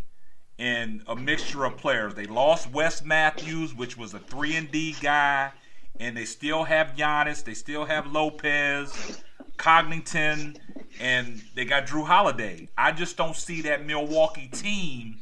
and 0.61 1.01
a 1.07 1.15
mixture 1.15 1.65
of 1.65 1.75
players. 1.75 2.13
They 2.13 2.27
lost 2.27 2.71
Wes 2.71 3.03
Matthews, 3.03 3.73
which 3.73 3.97
was 3.97 4.13
a 4.13 4.19
three 4.19 4.55
and 4.55 4.69
D 4.71 4.95
guy, 5.01 5.51
and 5.99 6.15
they 6.15 6.23
still 6.23 6.65
have 6.65 6.95
Giannis. 6.95 7.43
They 7.43 7.55
still 7.55 7.85
have 7.85 8.11
Lopez, 8.11 9.23
Connaughton, 9.57 10.57
and 10.99 11.41
they 11.55 11.65
got 11.65 11.87
Jrue 11.87 12.05
Holiday. 12.05 12.69
I 12.77 12.91
just 12.91 13.17
don't 13.17 13.35
see 13.35 13.63
that 13.63 13.87
Milwaukee 13.87 14.49
team 14.53 15.17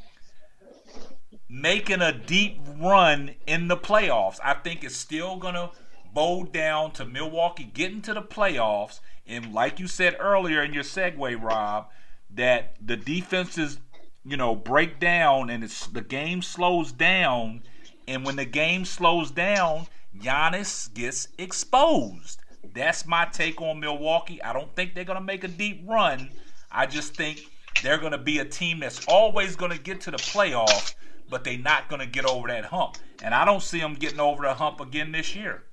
making 1.47 2.01
a 2.01 2.11
deep 2.11 2.59
run 2.77 3.33
in 3.47 3.69
the 3.69 3.77
playoffs. 3.77 4.39
I 4.43 4.55
think 4.55 4.83
it's 4.83 4.97
still 4.97 5.37
gonna 5.37 5.71
bow 6.13 6.43
down 6.43 6.91
to 6.91 7.05
Milwaukee 7.05 7.63
getting 7.63 8.01
to 8.01 8.13
the 8.13 8.21
playoffs. 8.21 8.99
And 9.25 9.53
like 9.53 9.79
you 9.79 9.87
said 9.87 10.17
earlier 10.19 10.61
in 10.63 10.73
your 10.73 10.83
segue, 10.83 11.41
Rob, 11.41 11.87
that 12.29 12.75
the 12.85 12.97
defenses 12.97 13.79
you 14.26 14.38
know, 14.38 14.55
break 14.55 14.99
down 14.99 15.49
and 15.49 15.63
it's 15.63 15.88
the 15.88 16.01
game 16.01 16.41
slows 16.41 16.91
down. 16.91 17.63
And 18.07 18.26
when 18.26 18.36
the 18.36 18.45
game 18.45 18.86
slows 18.86 19.32
down, 19.32 19.88
Giannis 20.17 20.93
gets 20.93 21.28
exposed. 21.38 22.41
That's 22.74 23.05
my 23.05 23.26
take 23.26 23.61
on 23.61 23.80
Milwaukee. 23.80 24.41
I 24.41 24.53
don't 24.53 24.74
think 24.76 24.93
they're 24.93 25.03
going 25.03 25.20
to 25.20 25.24
make 25.24 25.43
a 25.43 25.47
deep 25.47 25.84
run. 25.88 26.30
I 26.72 26.86
just 26.86 27.15
think 27.15 27.41
they're 27.82 27.97
going 27.97 28.11
to 28.11 28.17
be 28.17 28.39
a 28.39 28.45
team 28.45 28.80
that's 28.80 29.05
always 29.07 29.55
going 29.55 29.72
to 29.72 29.80
get 29.80 30.01
to 30.01 30.11
the 30.11 30.17
playoffs, 30.17 30.95
but 31.30 31.43
they're 31.43 31.57
not 31.57 31.89
going 31.89 32.01
to 32.01 32.07
get 32.07 32.26
over 32.26 32.47
that 32.47 32.65
hump. 32.65 32.97
And 33.24 33.34
I 33.34 33.45
don't 33.45 33.63
see 33.63 33.80
them 33.80 33.95
getting 33.95 34.20
over 34.20 34.43
the 34.43 34.53
hump 34.53 34.82
again 34.82 35.11
this 35.11 35.36
year. 35.36 35.63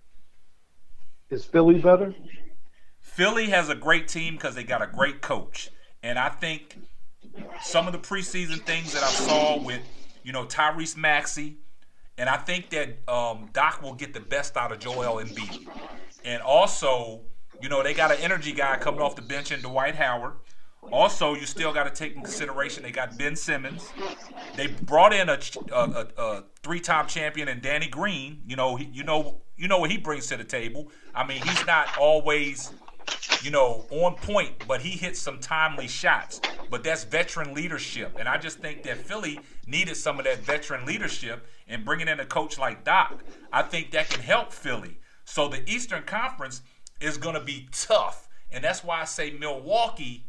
Is 1.30 1.44
Philly 1.44 1.78
better? 1.78 2.14
Philly 3.00 3.50
has 3.50 3.68
a 3.68 3.74
great 3.74 4.08
team 4.08 4.34
because 4.34 4.54
they 4.54 4.62
got 4.62 4.82
a 4.82 4.86
great 4.86 5.20
coach. 5.22 5.70
And 6.02 6.18
I 6.18 6.28
think 6.28 6.76
some 7.62 7.86
of 7.86 7.92
the 7.92 7.98
preseason 7.98 8.60
things 8.62 8.92
that 8.92 9.02
I 9.02 9.08
saw 9.08 9.62
with, 9.62 9.80
you 10.22 10.32
know, 10.32 10.44
Tyrese 10.44 10.96
Maxey, 10.96 11.56
and 12.18 12.28
I 12.28 12.36
think 12.36 12.70
that 12.70 12.98
um, 13.08 13.50
Doc 13.52 13.82
will 13.82 13.94
get 13.94 14.14
the 14.14 14.20
best 14.20 14.56
out 14.56 14.72
of 14.72 14.78
Joel 14.78 15.22
Embiid. 15.22 15.66
And 16.24 16.42
also, 16.42 17.22
you 17.60 17.68
know, 17.68 17.82
they 17.82 17.94
got 17.94 18.10
an 18.10 18.18
energy 18.20 18.52
guy 18.52 18.78
coming 18.78 19.00
off 19.00 19.16
the 19.16 19.22
bench 19.22 19.52
in 19.52 19.60
Dwight 19.60 19.94
Howard. 19.94 20.34
Also, 20.92 21.34
you 21.34 21.46
still 21.46 21.72
got 21.72 21.84
to 21.84 21.90
take 21.90 22.14
in 22.14 22.22
consideration 22.22 22.82
they 22.82 22.92
got 22.92 23.18
Ben 23.18 23.34
Simmons. 23.34 23.90
They 24.54 24.68
brought 24.68 25.12
in 25.12 25.28
a, 25.28 25.38
a, 25.72 26.06
a, 26.16 26.44
three-time 26.62 27.08
champion 27.08 27.48
and 27.48 27.60
Danny 27.60 27.88
Green. 27.88 28.42
You 28.46 28.56
know, 28.56 28.76
he, 28.76 28.84
you 28.86 29.02
know, 29.02 29.40
you 29.56 29.68
know 29.68 29.78
what 29.78 29.90
he 29.90 29.96
brings 29.96 30.28
to 30.28 30.36
the 30.36 30.44
table. 30.44 30.90
I 31.14 31.26
mean, 31.26 31.42
he's 31.42 31.66
not 31.66 31.98
always 31.98 32.72
you 33.42 33.50
know, 33.50 33.86
on 33.90 34.14
point, 34.14 34.66
but 34.66 34.80
he 34.80 34.90
hit 34.90 35.16
some 35.16 35.38
timely 35.38 35.88
shots. 35.88 36.40
But 36.70 36.82
that's 36.82 37.04
veteran 37.04 37.54
leadership. 37.54 38.16
And 38.18 38.28
I 38.28 38.38
just 38.38 38.58
think 38.58 38.82
that 38.84 38.96
Philly 38.98 39.38
needed 39.66 39.96
some 39.96 40.18
of 40.18 40.24
that 40.24 40.38
veteran 40.40 40.84
leadership 40.84 41.46
and 41.68 41.84
bringing 41.84 42.08
in 42.08 42.20
a 42.20 42.26
coach 42.26 42.58
like 42.58 42.84
Doc, 42.84 43.22
I 43.52 43.62
think 43.62 43.90
that 43.92 44.08
can 44.08 44.20
help 44.20 44.52
Philly. 44.52 44.98
So 45.24 45.48
the 45.48 45.68
Eastern 45.70 46.02
Conference 46.04 46.62
is 47.00 47.16
going 47.16 47.34
to 47.34 47.40
be 47.40 47.68
tough. 47.72 48.28
And 48.50 48.62
that's 48.62 48.82
why 48.82 49.00
I 49.00 49.04
say 49.04 49.30
Milwaukee, 49.30 50.24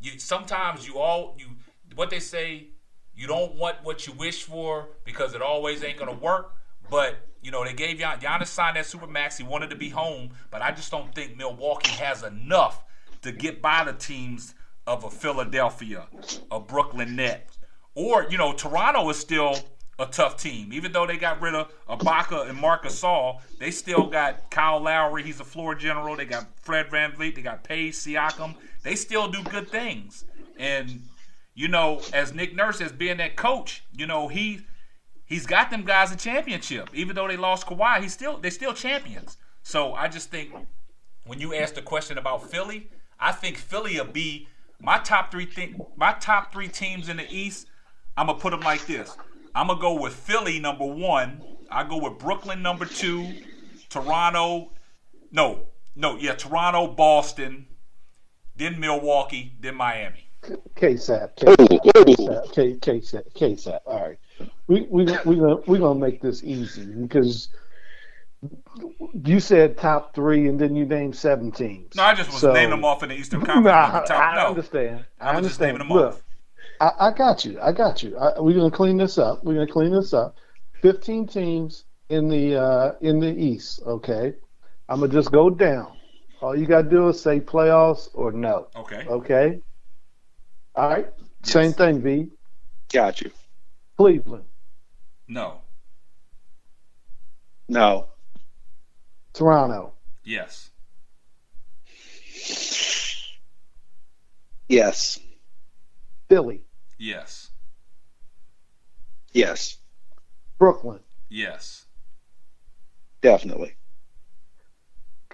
you 0.00 0.18
sometimes 0.18 0.86
you 0.86 0.98
all 0.98 1.36
you 1.38 1.46
what 1.94 2.10
they 2.10 2.18
say, 2.18 2.68
you 3.14 3.26
don't 3.26 3.54
want 3.56 3.76
what 3.82 4.06
you 4.06 4.12
wish 4.14 4.42
for 4.44 4.88
because 5.04 5.34
it 5.34 5.42
always 5.42 5.84
ain't 5.84 5.98
going 5.98 6.10
to 6.10 6.24
work, 6.24 6.54
but 6.92 7.26
you 7.40 7.50
know, 7.50 7.64
they 7.64 7.72
gave 7.72 7.98
Gian- 7.98 8.20
Giannis 8.20 8.48
signed 8.48 8.76
that 8.76 8.84
super 8.84 9.06
max. 9.06 9.38
He 9.38 9.44
wanted 9.44 9.70
to 9.70 9.76
be 9.76 9.88
home, 9.88 10.30
but 10.50 10.60
I 10.60 10.72
just 10.72 10.90
don't 10.90 11.12
think 11.14 11.38
Milwaukee 11.38 11.90
has 11.92 12.22
enough 12.22 12.84
to 13.22 13.32
get 13.32 13.62
by 13.62 13.82
the 13.82 13.94
teams 13.94 14.54
of 14.86 15.02
a 15.02 15.10
Philadelphia, 15.10 16.06
a 16.50 16.60
Brooklyn 16.60 17.16
Nets, 17.16 17.58
or 17.94 18.26
you 18.28 18.36
know, 18.36 18.52
Toronto 18.52 19.08
is 19.08 19.16
still 19.16 19.56
a 19.98 20.04
tough 20.04 20.36
team. 20.36 20.70
Even 20.74 20.92
though 20.92 21.06
they 21.06 21.16
got 21.16 21.40
rid 21.40 21.54
of 21.54 21.72
Ibaka 21.88 22.50
and 22.50 22.58
Marcus 22.58 23.00
Gasol, 23.00 23.40
they 23.58 23.70
still 23.70 24.06
got 24.06 24.50
Kyle 24.50 24.80
Lowry. 24.80 25.22
He's 25.22 25.40
a 25.40 25.44
floor 25.44 25.74
general. 25.74 26.14
They 26.14 26.26
got 26.26 26.46
Fred 26.60 26.88
VanVleet. 26.88 27.36
They 27.36 27.42
got 27.42 27.64
Paige 27.64 27.94
Siakam. 27.94 28.54
They 28.82 28.96
still 28.96 29.28
do 29.28 29.42
good 29.44 29.70
things. 29.70 30.24
And 30.58 31.08
you 31.54 31.68
know, 31.68 32.02
as 32.12 32.34
Nick 32.34 32.54
Nurse 32.54 32.82
as 32.82 32.92
being 32.92 33.16
that 33.16 33.36
coach, 33.36 33.82
you 33.96 34.06
know, 34.06 34.28
he 34.28 34.60
he's 35.32 35.46
got 35.46 35.70
them 35.70 35.82
guys 35.82 36.12
a 36.12 36.16
championship. 36.16 36.90
Even 36.92 37.16
though 37.16 37.26
they 37.26 37.36
lost 37.36 37.66
Kawhi, 37.66 38.02
he's 38.02 38.12
still 38.12 38.38
they're 38.38 38.50
still 38.50 38.74
champions. 38.74 39.38
So 39.62 39.94
I 39.94 40.08
just 40.08 40.30
think 40.30 40.52
when 41.26 41.40
you 41.40 41.54
ask 41.54 41.74
the 41.74 41.82
question 41.82 42.18
about 42.18 42.50
Philly, 42.50 42.90
I 43.18 43.32
think 43.32 43.56
Philly 43.56 43.98
will 43.98 44.04
be 44.04 44.48
my 44.80 44.98
top 44.98 45.30
three 45.30 45.46
thing, 45.46 45.80
my 45.96 46.12
top 46.20 46.52
three 46.52 46.68
teams 46.68 47.08
in 47.08 47.16
the 47.16 47.26
East. 47.30 47.66
I'm 48.16 48.26
gonna 48.26 48.38
put 48.38 48.50
them 48.50 48.60
like 48.60 48.86
this. 48.86 49.16
I'm 49.54 49.68
gonna 49.68 49.80
go 49.80 50.00
with 50.00 50.14
Philly 50.14 50.60
number 50.60 50.86
one. 50.86 51.42
I 51.70 51.84
go 51.84 51.96
with 51.96 52.18
Brooklyn 52.18 52.60
number 52.62 52.84
two, 52.84 53.32
Toronto. 53.88 54.72
No, 55.30 55.66
no, 55.96 56.18
yeah, 56.18 56.34
Toronto, 56.34 56.88
Boston, 56.88 57.66
then 58.54 58.78
Milwaukee, 58.78 59.54
then 59.60 59.76
Miami. 59.76 60.28
KSAP, 60.42 61.36
KSAP, 61.36 61.80
KSAP, 61.94 62.80
KSAP, 62.80 63.32
KSAP. 63.32 63.80
All 63.86 64.00
right 64.02 64.18
we 64.66 64.82
we 64.82 65.04
we 65.24 65.36
gonna 65.36 65.56
we 65.66 65.78
gonna 65.78 65.98
make 65.98 66.20
this 66.20 66.42
easy 66.44 66.84
because 66.84 67.48
you 69.24 69.40
said 69.40 69.76
top 69.76 70.14
three 70.14 70.48
and 70.48 70.58
then 70.58 70.74
you 70.74 70.84
named 70.84 71.14
seven 71.14 71.52
teams. 71.52 71.94
No, 71.94 72.02
I 72.02 72.14
just 72.14 72.30
was 72.32 72.40
so, 72.40 72.52
naming 72.52 72.70
them 72.70 72.84
off 72.84 73.02
in 73.02 73.10
the 73.10 73.14
Eastern 73.14 73.40
Conference. 73.44 73.64
Nah, 73.64 74.00
top, 74.00 74.10
I, 74.10 74.36
no. 74.36 74.48
understand. 74.48 75.04
I, 75.20 75.30
I 75.30 75.36
understand. 75.36 75.80
them 75.80 75.88
Look, 75.88 76.14
off. 76.14 76.22
I, 76.80 77.08
I, 77.08 77.10
got 77.12 77.44
you. 77.44 77.60
I 77.60 77.72
got 77.72 78.02
you. 78.02 78.16
I, 78.18 78.40
we're 78.40 78.56
gonna 78.56 78.70
clean 78.70 78.96
this 78.96 79.18
up. 79.18 79.44
We're 79.44 79.54
gonna 79.54 79.66
clean 79.70 79.92
this 79.92 80.12
up. 80.12 80.36
Fifteen 80.80 81.26
teams 81.26 81.84
in 82.08 82.28
the 82.28 82.56
uh, 82.56 82.92
in 83.00 83.20
the 83.20 83.32
East. 83.32 83.82
Okay, 83.86 84.34
I'm 84.88 85.00
gonna 85.00 85.12
just 85.12 85.30
go 85.30 85.48
down. 85.48 85.96
All 86.40 86.56
you 86.56 86.66
gotta 86.66 86.88
do 86.88 87.08
is 87.08 87.20
say 87.20 87.38
playoffs 87.38 88.08
or 88.14 88.32
no. 88.32 88.66
Okay. 88.74 89.06
Okay. 89.06 89.60
All 90.74 90.88
right. 90.88 91.06
Yes. 91.44 91.52
Same 91.52 91.72
thing, 91.72 92.00
V. 92.00 92.28
Got 92.92 93.20
you. 93.20 93.30
Cleveland. 93.96 94.44
No. 95.28 95.60
No. 97.68 98.08
Toronto. 99.32 99.94
Yes. 100.24 100.70
Yes. 104.68 105.18
Philly. 106.28 106.62
Yes. 106.98 107.50
Yes. 109.32 109.78
Brooklyn. 110.58 111.00
Yes. 111.28 111.86
Definitely. 113.20 113.76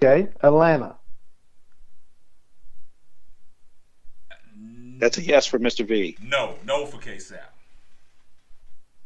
Okay, 0.01 0.29
Atlanta. 0.41 0.95
That's 4.99 5.17
a 5.17 5.23
yes 5.23 5.45
for 5.45 5.59
Mr. 5.59 5.85
V. 5.85 6.17
No, 6.21 6.55
no 6.65 6.85
for 6.85 6.97
KSAP. 6.97 7.39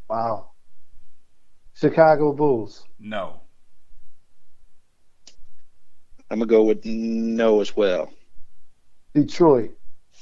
Wow. 0.09 0.51
Chicago 1.73 2.33
Bulls. 2.33 2.85
No. 2.99 3.41
I'm 6.29 6.39
gonna 6.39 6.49
go 6.49 6.63
with 6.63 6.85
no 6.85 7.61
as 7.61 7.75
well. 7.75 8.11
Detroit. 9.13 9.77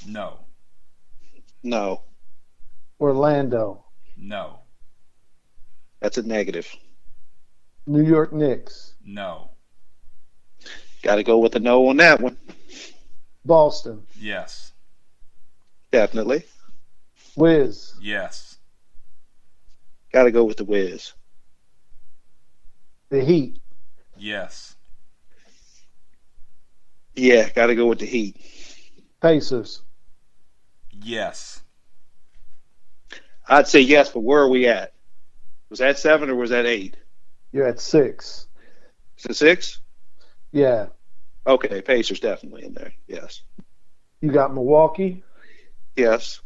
No. 0.08 0.40
No, 1.64 2.02
Orlando. 3.00 3.86
No. 4.18 4.60
that's 6.00 6.18
a 6.18 6.24
negative. 6.24 6.68
New 7.86 8.04
York 8.04 8.34
Knicks. 8.34 8.96
No. 9.06 9.52
Got 11.04 11.16
to 11.16 11.24
go 11.24 11.40
with 11.40 11.56
a 11.56 11.60
no 11.60 11.88
on 11.90 11.98
that 11.98 12.20
one. 12.22 12.38
Boston. 13.46 14.04
Yes. 14.20 14.72
Definitely. 15.92 16.44
Wiz. 17.36 17.94
Yes. 18.02 18.51
Got 20.14 20.24
to 20.24 20.32
go 20.32 20.44
with 20.44 20.58
the 20.58 20.66
Wiz. 20.66 21.14
The 23.10 23.24
Heat. 23.24 23.60
Yes. 24.18 24.76
Yeah, 27.16 27.50
got 27.50 27.68
to 27.68 27.76
go 27.76 27.88
with 27.88 28.00
the 28.00 28.06
Heat. 28.06 28.38
Pacers. 29.22 29.82
Yes. 30.92 31.62
I'd 33.48 33.68
say 33.68 33.82
yes, 33.82 34.10
but 34.10 34.22
where 34.22 34.42
are 34.42 34.50
we 34.50 34.68
at? 34.68 34.94
Was 35.70 35.80
that 35.80 35.98
seven 36.00 36.30
or 36.30 36.36
was 36.36 36.50
that 36.52 36.66
eight? 36.66 36.98
You're 37.52 37.68
at 37.68 37.80
six. 37.80 38.48
Is 39.18 39.26
it 39.26 39.36
six? 39.36 39.82
Yeah. 40.52 40.88
Okay, 41.48 41.82
Pacers 41.82 42.20
definitely 42.20 42.64
in 42.66 42.74
there. 42.74 42.94
Yes. 43.08 43.42
You 44.22 44.32
got 44.32 44.54
Milwaukee, 44.54 45.24
Yes. 45.96 46.42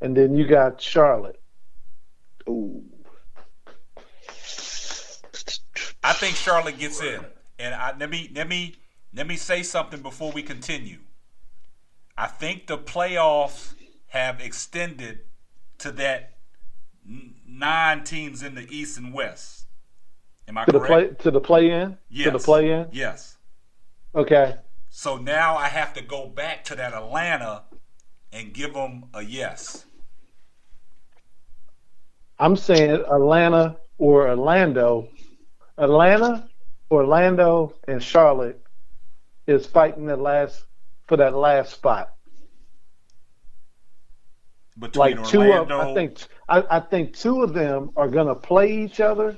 and 0.00 0.16
then 0.16 0.34
you 0.34 0.46
got 0.46 0.80
Charlotte. 0.80 1.40
Ooh. 2.48 2.82
I 6.02 6.12
think 6.12 6.36
Charlotte 6.36 6.78
gets 6.78 7.00
in. 7.00 7.24
And 7.58 7.74
I, 7.74 7.94
let 7.98 8.08
me 8.10 8.30
let 8.34 8.48
me 8.48 8.76
let 9.12 9.26
me 9.26 9.36
say 9.36 9.62
something 9.62 10.00
before 10.00 10.32
we 10.32 10.42
continue. 10.42 10.98
I 12.16 12.26
think 12.26 12.66
the 12.66 12.78
playoffs 12.78 13.74
have 14.08 14.40
extended 14.40 15.20
to 15.78 15.92
that 15.92 16.34
n- 17.06 17.34
nine 17.46 18.04
teams 18.04 18.42
in 18.42 18.54
the 18.54 18.66
East 18.70 18.98
and 18.98 19.12
West. 19.12 19.66
Am 20.48 20.58
I 20.58 20.64
To 20.64 20.72
the 20.72 20.80
play 20.80 21.08
to 21.08 21.30
the 21.30 21.40
play 21.40 21.70
in? 21.70 21.98
yes. 22.08 22.24
To 22.26 22.30
the 22.32 22.38
play 22.38 22.70
in? 22.70 22.88
Yes. 22.92 23.36
Okay. 24.14 24.54
So 24.88 25.16
now 25.18 25.56
I 25.56 25.68
have 25.68 25.94
to 25.94 26.02
go 26.02 26.26
back 26.26 26.64
to 26.64 26.74
that 26.74 26.94
Atlanta 26.94 27.62
and 28.32 28.52
give 28.52 28.74
them 28.74 29.04
a 29.14 29.22
yes. 29.22 29.84
I'm 32.38 32.56
saying 32.56 32.90
Atlanta 32.90 33.76
or 33.98 34.28
Orlando. 34.28 35.08
Atlanta, 35.80 36.46
Orlando, 36.90 37.74
and 37.88 38.02
Charlotte 38.02 38.62
is 39.46 39.66
fighting 39.66 40.06
the 40.06 40.16
last 40.16 40.64
for 41.08 41.16
that 41.16 41.34
last 41.34 41.72
spot. 41.72 42.14
Between 44.78 45.16
Like 45.16 45.28
two 45.28 45.40
of, 45.40 45.48
Orlando, 45.48 45.80
I 45.80 45.94
think, 45.94 46.18
I, 46.48 46.64
I 46.70 46.80
think 46.80 47.16
two 47.16 47.42
of 47.42 47.54
them 47.54 47.90
are 47.96 48.08
gonna 48.08 48.34
play 48.34 48.84
each 48.84 49.00
other 49.00 49.36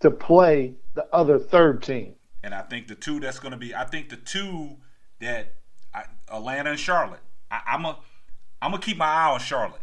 to 0.00 0.10
play 0.10 0.74
the 0.94 1.06
other 1.14 1.38
third 1.38 1.82
team. 1.82 2.14
and 2.42 2.54
I 2.54 2.62
think 2.62 2.88
the 2.88 2.94
two 2.94 3.18
that's 3.20 3.38
going 3.38 3.52
to 3.52 3.56
be, 3.58 3.74
I 3.74 3.84
think 3.84 4.08
the 4.08 4.16
two 4.16 4.76
that 5.20 5.54
I, 5.94 6.04
Atlanta 6.30 6.70
and 6.70 6.78
Charlotte. 6.78 7.20
I, 7.50 7.60
I'm 7.66 7.84
a, 7.84 7.98
I'm 8.60 8.70
gonna 8.72 8.82
keep 8.82 8.96
my 8.98 9.06
eye 9.06 9.30
on 9.32 9.40
Charlotte. 9.40 9.80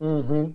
Mm-hmm. 0.00 0.50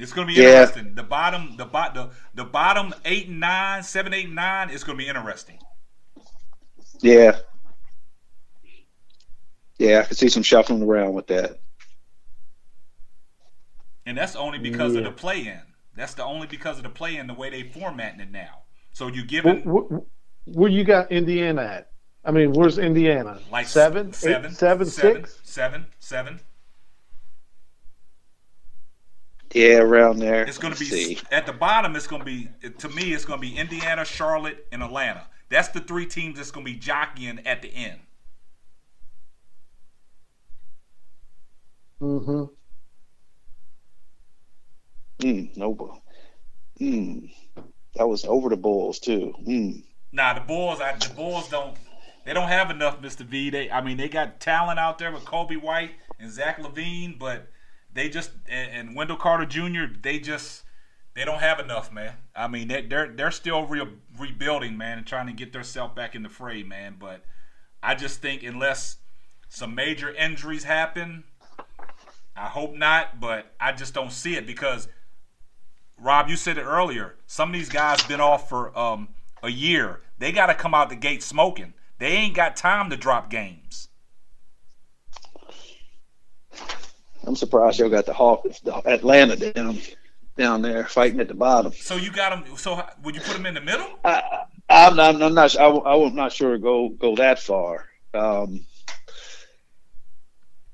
It's 0.00 0.12
gonna 0.12 0.26
be 0.26 0.34
Yeah. 0.34 0.62
interesting. 0.62 0.94
The 0.94 1.02
bottom, 1.02 1.56
the 1.56 1.66
bot, 1.66 1.94
the 1.94 2.10
the 2.34 2.44
bottom 2.44 2.94
eight 3.04 3.28
and 3.28 3.40
nine, 3.40 3.82
seven, 3.82 4.14
eight, 4.14 4.26
and 4.26 4.34
nine 4.34 4.70
is 4.70 4.82
gonna 4.82 4.98
be 4.98 5.08
interesting. 5.08 5.58
Yeah. 7.00 7.38
Yeah, 9.78 10.00
I 10.00 10.02
can 10.04 10.16
see 10.16 10.28
some 10.28 10.42
shuffling 10.42 10.82
around 10.82 11.14
with 11.14 11.26
that. 11.28 11.60
And 14.04 14.16
that's 14.16 14.36
only 14.36 14.58
because 14.58 14.94
of 14.94 15.04
the 15.04 15.10
play-in. 15.10 15.62
That's 15.94 16.14
the 16.14 16.24
only 16.24 16.46
because 16.46 16.78
of 16.78 16.82
the 16.82 16.90
play-in, 16.90 17.26
the 17.26 17.34
way 17.34 17.50
they 17.50 17.62
formatting 17.62 18.20
it 18.20 18.30
now. 18.30 18.64
So 18.92 19.06
you 19.08 19.24
give 19.24 19.46
it 19.46 19.64
where, 19.64 20.00
where 20.46 20.70
you 20.70 20.84
got 20.84 21.12
Indiana 21.12 21.62
at? 21.62 21.92
I 22.24 22.30
mean, 22.30 22.52
where's 22.52 22.78
Indiana? 22.78 23.38
like 23.50 23.66
seven, 23.66 24.12
seven, 24.12 24.50
eight, 24.50 24.56
seven, 24.56 24.86
seven, 24.86 25.24
six? 25.24 25.40
seven, 25.44 25.86
seven. 25.98 26.40
Yeah, 29.52 29.78
around 29.78 30.18
there. 30.20 30.44
It's 30.44 30.58
going 30.58 30.74
to 30.74 30.78
be 30.78 30.86
see. 30.86 31.18
at 31.32 31.44
the 31.46 31.52
bottom. 31.52 31.96
It's 31.96 32.06
going 32.06 32.20
to 32.20 32.26
be 32.26 32.48
to 32.78 32.88
me. 32.88 33.12
It's 33.12 33.24
going 33.24 33.40
to 33.40 33.46
be 33.46 33.56
Indiana, 33.56 34.04
Charlotte, 34.04 34.66
and 34.70 34.82
Atlanta. 34.82 35.26
That's 35.48 35.68
the 35.68 35.80
three 35.80 36.06
teams 36.06 36.36
that's 36.36 36.52
going 36.52 36.64
to 36.64 36.72
be 36.72 36.78
jockeying 36.78 37.44
at 37.46 37.60
the 37.62 37.68
end. 37.74 38.00
Mm-hmm. 42.00 42.44
Mm, 45.26 45.56
no. 45.56 45.74
bu- 45.74 45.94
Mm. 46.80 47.30
That 47.96 48.08
was 48.08 48.24
over 48.24 48.48
the 48.48 48.56
Bulls 48.56 49.00
too. 49.00 49.34
Mm. 49.46 49.84
Nah, 50.12 50.32
the 50.32 50.40
Bulls. 50.40 50.80
I, 50.80 50.92
the 50.96 51.12
Bulls 51.14 51.48
don't. 51.50 51.76
They 52.24 52.32
don't 52.32 52.48
have 52.48 52.70
enough, 52.70 53.02
Mister 53.02 53.24
V. 53.24 53.50
They, 53.50 53.70
I 53.70 53.82
mean, 53.82 53.98
they 53.98 54.08
got 54.08 54.40
talent 54.40 54.78
out 54.78 54.98
there 54.98 55.12
with 55.12 55.24
Coby 55.24 55.60
White 55.60 55.90
and 56.18 56.30
Zach 56.30 56.58
LaVine, 56.58 57.18
but 57.18 57.48
they 57.92 58.08
just 58.08 58.30
and, 58.48 58.70
and 58.70 58.96
Wendell 58.96 59.16
Carter 59.16 59.46
Jr. 59.46 59.92
They 60.00 60.18
just 60.18 60.64
they 61.14 61.24
don't 61.24 61.40
have 61.40 61.58
enough, 61.58 61.92
man. 61.92 62.14
I 62.34 62.48
mean, 62.48 62.68
they, 62.68 62.82
they're 62.82 63.08
they're 63.08 63.30
still 63.30 63.66
re- 63.66 63.96
rebuilding, 64.18 64.76
man, 64.76 64.98
and 64.98 65.06
trying 65.06 65.26
to 65.26 65.32
get 65.32 65.52
themselves 65.52 65.94
back 65.94 66.14
in 66.14 66.22
the 66.22 66.28
fray, 66.28 66.62
man. 66.62 66.96
But 66.98 67.24
I 67.82 67.94
just 67.94 68.20
think 68.22 68.42
unless 68.42 68.96
some 69.48 69.74
major 69.74 70.14
injuries 70.14 70.64
happen, 70.64 71.24
I 72.36 72.46
hope 72.46 72.74
not. 72.74 73.20
But 73.20 73.52
I 73.60 73.72
just 73.72 73.94
don't 73.94 74.12
see 74.12 74.36
it 74.36 74.46
because 74.46 74.88
Rob, 75.98 76.28
you 76.28 76.36
said 76.36 76.58
it 76.58 76.64
earlier. 76.64 77.16
Some 77.26 77.50
of 77.50 77.52
these 77.54 77.68
guys 77.68 78.02
been 78.04 78.20
off 78.20 78.48
for 78.48 78.76
um, 78.78 79.08
a 79.42 79.50
year. 79.50 80.00
They 80.18 80.32
got 80.32 80.46
to 80.46 80.54
come 80.54 80.74
out 80.74 80.88
the 80.88 80.96
gate 80.96 81.22
smoking. 81.22 81.74
They 81.98 82.12
ain't 82.12 82.34
got 82.34 82.56
time 82.56 82.88
to 82.90 82.96
drop 82.96 83.30
games. 83.30 83.88
I'm 87.30 87.36
surprised 87.36 87.78
y'all 87.78 87.88
got 87.88 88.06
the 88.06 88.12
Hawks, 88.12 88.58
the 88.58 88.74
Atlanta 88.88 89.36
down 89.36 89.78
down 90.36 90.62
there 90.62 90.84
fighting 90.86 91.20
at 91.20 91.28
the 91.28 91.34
bottom. 91.34 91.72
So 91.72 91.94
you 91.94 92.10
got 92.10 92.30
them. 92.30 92.56
So 92.56 92.84
would 93.04 93.14
you 93.14 93.20
put 93.20 93.34
them 93.34 93.46
in 93.46 93.54
the 93.54 93.60
middle? 93.60 93.86
I, 94.04 94.46
I'm, 94.68 94.96
not, 94.96 95.22
I'm 95.22 95.32
not. 95.32 95.56
I, 95.56 95.68
I'm 95.68 96.16
not 96.16 96.32
sure 96.32 96.54
to 96.54 96.58
go 96.58 96.88
go 96.88 97.14
that 97.14 97.38
far. 97.38 97.88
Um, 98.14 98.64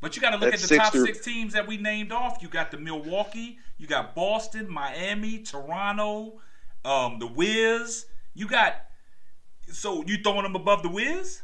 But 0.00 0.16
you 0.16 0.22
got 0.22 0.30
to 0.30 0.38
look 0.38 0.54
at 0.54 0.60
the 0.60 0.76
top 0.78 0.94
or- 0.94 1.04
six 1.04 1.22
teams 1.22 1.52
that 1.52 1.66
we 1.66 1.76
named 1.76 2.10
off. 2.10 2.38
You 2.40 2.48
got 2.48 2.70
the 2.70 2.78
Milwaukee. 2.78 3.58
You 3.76 3.86
got 3.86 4.14
Boston, 4.14 4.66
Miami, 4.72 5.40
Toronto, 5.40 6.40
um, 6.86 7.18
the 7.18 7.26
Wiz. 7.26 8.06
You 8.32 8.48
got. 8.48 8.76
So 9.70 10.02
you 10.06 10.16
throwing 10.22 10.44
them 10.44 10.56
above 10.56 10.82
the 10.82 10.88
Wiz? 10.88 11.42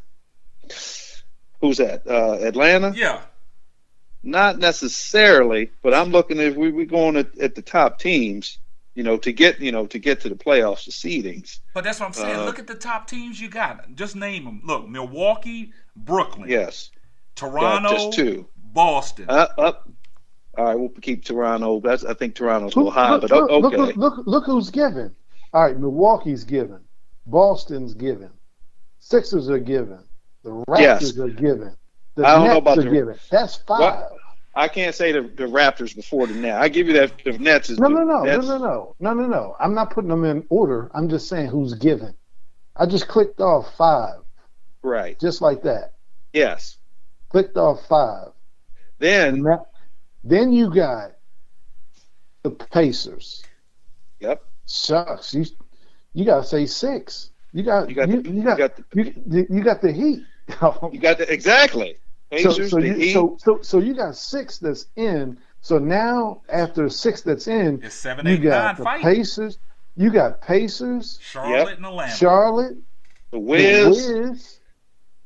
who's 1.60 1.76
that? 1.76 2.06
Uh, 2.06 2.38
Atlanta? 2.40 2.94
Yeah. 2.96 3.20
Not 4.22 4.58
necessarily, 4.58 5.70
but 5.82 5.94
I'm 5.94 6.10
looking 6.10 6.38
at 6.40 6.56
we 6.56 6.70
we 6.70 6.84
going 6.84 7.16
at, 7.16 7.36
at 7.38 7.54
the 7.54 7.62
top 7.62 7.98
teams. 7.98 8.58
You 8.94 9.02
know, 9.02 9.16
to 9.16 9.32
get 9.32 9.58
you 9.58 9.72
know 9.72 9.86
to 9.86 9.98
get 9.98 10.20
to 10.20 10.28
the 10.28 10.34
playoffs, 10.34 10.84
the 10.84 10.90
seedings. 10.90 11.60
But 11.72 11.82
that's 11.82 11.98
what 11.98 12.06
I'm 12.06 12.12
saying. 12.12 12.36
Uh, 12.36 12.44
look 12.44 12.58
at 12.58 12.66
the 12.66 12.74
top 12.74 13.08
teams 13.08 13.40
you 13.40 13.48
got. 13.48 13.94
Just 13.94 14.16
name 14.16 14.44
them. 14.44 14.60
Look, 14.64 14.86
Milwaukee, 14.86 15.72
Brooklyn, 15.96 16.50
Yes, 16.50 16.90
Toronto, 17.34 17.88
just 17.88 18.12
two. 18.12 18.48
Boston. 18.56 19.26
Uh, 19.28 19.48
up. 19.58 19.88
All 20.58 20.66
right, 20.66 20.78
we'll 20.78 20.90
keep 20.90 21.24
Toronto. 21.24 21.80
That's 21.80 22.04
I 22.04 22.12
think 22.12 22.34
Toronto's 22.34 22.74
a 22.74 22.78
little 22.78 22.92
high, 22.92 23.12
look, 23.14 23.22
but 23.22 23.30
look, 23.30 23.64
okay. 23.64 23.76
look, 23.76 23.96
look, 23.96 24.26
look 24.26 24.44
who's 24.44 24.68
given. 24.68 25.14
All 25.54 25.62
right, 25.62 25.78
Milwaukee's 25.78 26.44
given. 26.44 26.80
Boston's 27.26 27.94
given. 27.94 28.30
Sixers 28.98 29.48
are 29.48 29.58
given. 29.58 30.04
The 30.44 30.50
Raptors 30.50 30.80
Yes. 30.80 31.18
are 31.18 31.28
given. 31.28 31.74
The 32.14 32.26
I 32.26 32.36
don't 32.36 32.46
know 32.48 32.56
about 32.58 32.76
the- 32.78 32.84
given. 32.90 33.16
That's 33.30 33.56
five. 33.56 33.80
What? 33.80 34.12
I 34.54 34.68
can't 34.68 34.94
say 34.94 35.12
the, 35.12 35.22
the 35.22 35.44
Raptors 35.44 35.96
before 35.96 36.26
the 36.26 36.34
Nets. 36.34 36.58
I 36.60 36.68
give 36.68 36.86
you 36.86 36.92
that 36.94 37.12
the 37.24 37.38
Nets 37.38 37.70
is 37.70 37.78
No, 37.78 37.88
no, 37.88 38.00
no, 38.04 38.18
no, 38.18 38.22
Nets- 38.24 38.46
no, 38.46 38.58
no, 38.58 38.94
no, 39.00 39.14
no, 39.14 39.26
no. 39.26 39.56
I'm 39.58 39.72
not 39.74 39.90
putting 39.90 40.10
them 40.10 40.24
in 40.24 40.44
order. 40.50 40.90
I'm 40.94 41.08
just 41.08 41.26
saying 41.28 41.46
who's 41.48 41.72
given. 41.74 42.14
I 42.76 42.84
just 42.84 43.08
clicked 43.08 43.40
off 43.40 43.74
five, 43.76 44.16
Right. 44.82 45.18
just 45.18 45.40
like 45.40 45.62
that. 45.62 45.94
Yes. 46.34 46.76
Clicked 47.30 47.56
off 47.56 47.86
five. 47.88 48.28
Then 48.98 49.42
that, 49.44 49.66
then 50.22 50.52
you 50.52 50.72
got 50.72 51.12
the 52.42 52.50
Pacers. 52.50 53.42
Yep. 54.20 54.42
Sucks. 54.66 55.32
you 55.34 55.46
you 56.12 56.24
got 56.26 56.42
to 56.42 56.46
say 56.46 56.66
six. 56.66 57.30
You 57.52 57.62
got 57.62 57.88
You 57.88 57.94
got 57.94 58.08
you, 58.08 58.22
the- 58.22 58.30
you 58.30 58.42
got 58.42 58.58
you 58.58 58.68
got 58.68 59.16
you, 59.32 59.46
you 59.48 59.62
got 59.62 59.80
the 59.80 59.92
Heat. 59.92 60.20
You 60.92 60.98
got 60.98 61.18
the 61.18 61.32
exactly. 61.32 61.96
So, 62.41 62.49
Pacers, 62.49 62.70
so, 62.70 62.80
the 62.80 62.87
you, 62.89 63.12
so 63.12 63.37
so 63.39 63.61
so 63.62 63.78
you 63.78 63.95
got 63.95 64.16
six 64.16 64.59
that's 64.59 64.87
in. 64.97 65.39
So 65.61 65.78
now 65.78 66.43
after 66.49 66.89
six 66.89 67.20
that's 67.22 67.47
in, 67.47 67.80
It's 67.83 67.95
seven, 67.95 68.26
you 68.26 68.33
eight, 68.35 68.41
nine 68.41 68.51
got 68.51 68.76
the 68.78 68.83
fighting. 68.85 69.05
Pacers. 69.05 69.59
You 69.97 70.11
got 70.11 70.41
Pacers, 70.41 71.18
Charlotte 71.20 71.68
Yep. 71.68 71.76
and 71.76 71.87
Atlanta. 71.87 72.16
Charlotte, 72.16 72.76
the 73.30 73.37
the 73.37 73.39
Wiz. 73.41 74.09
Wiz, 74.09 74.61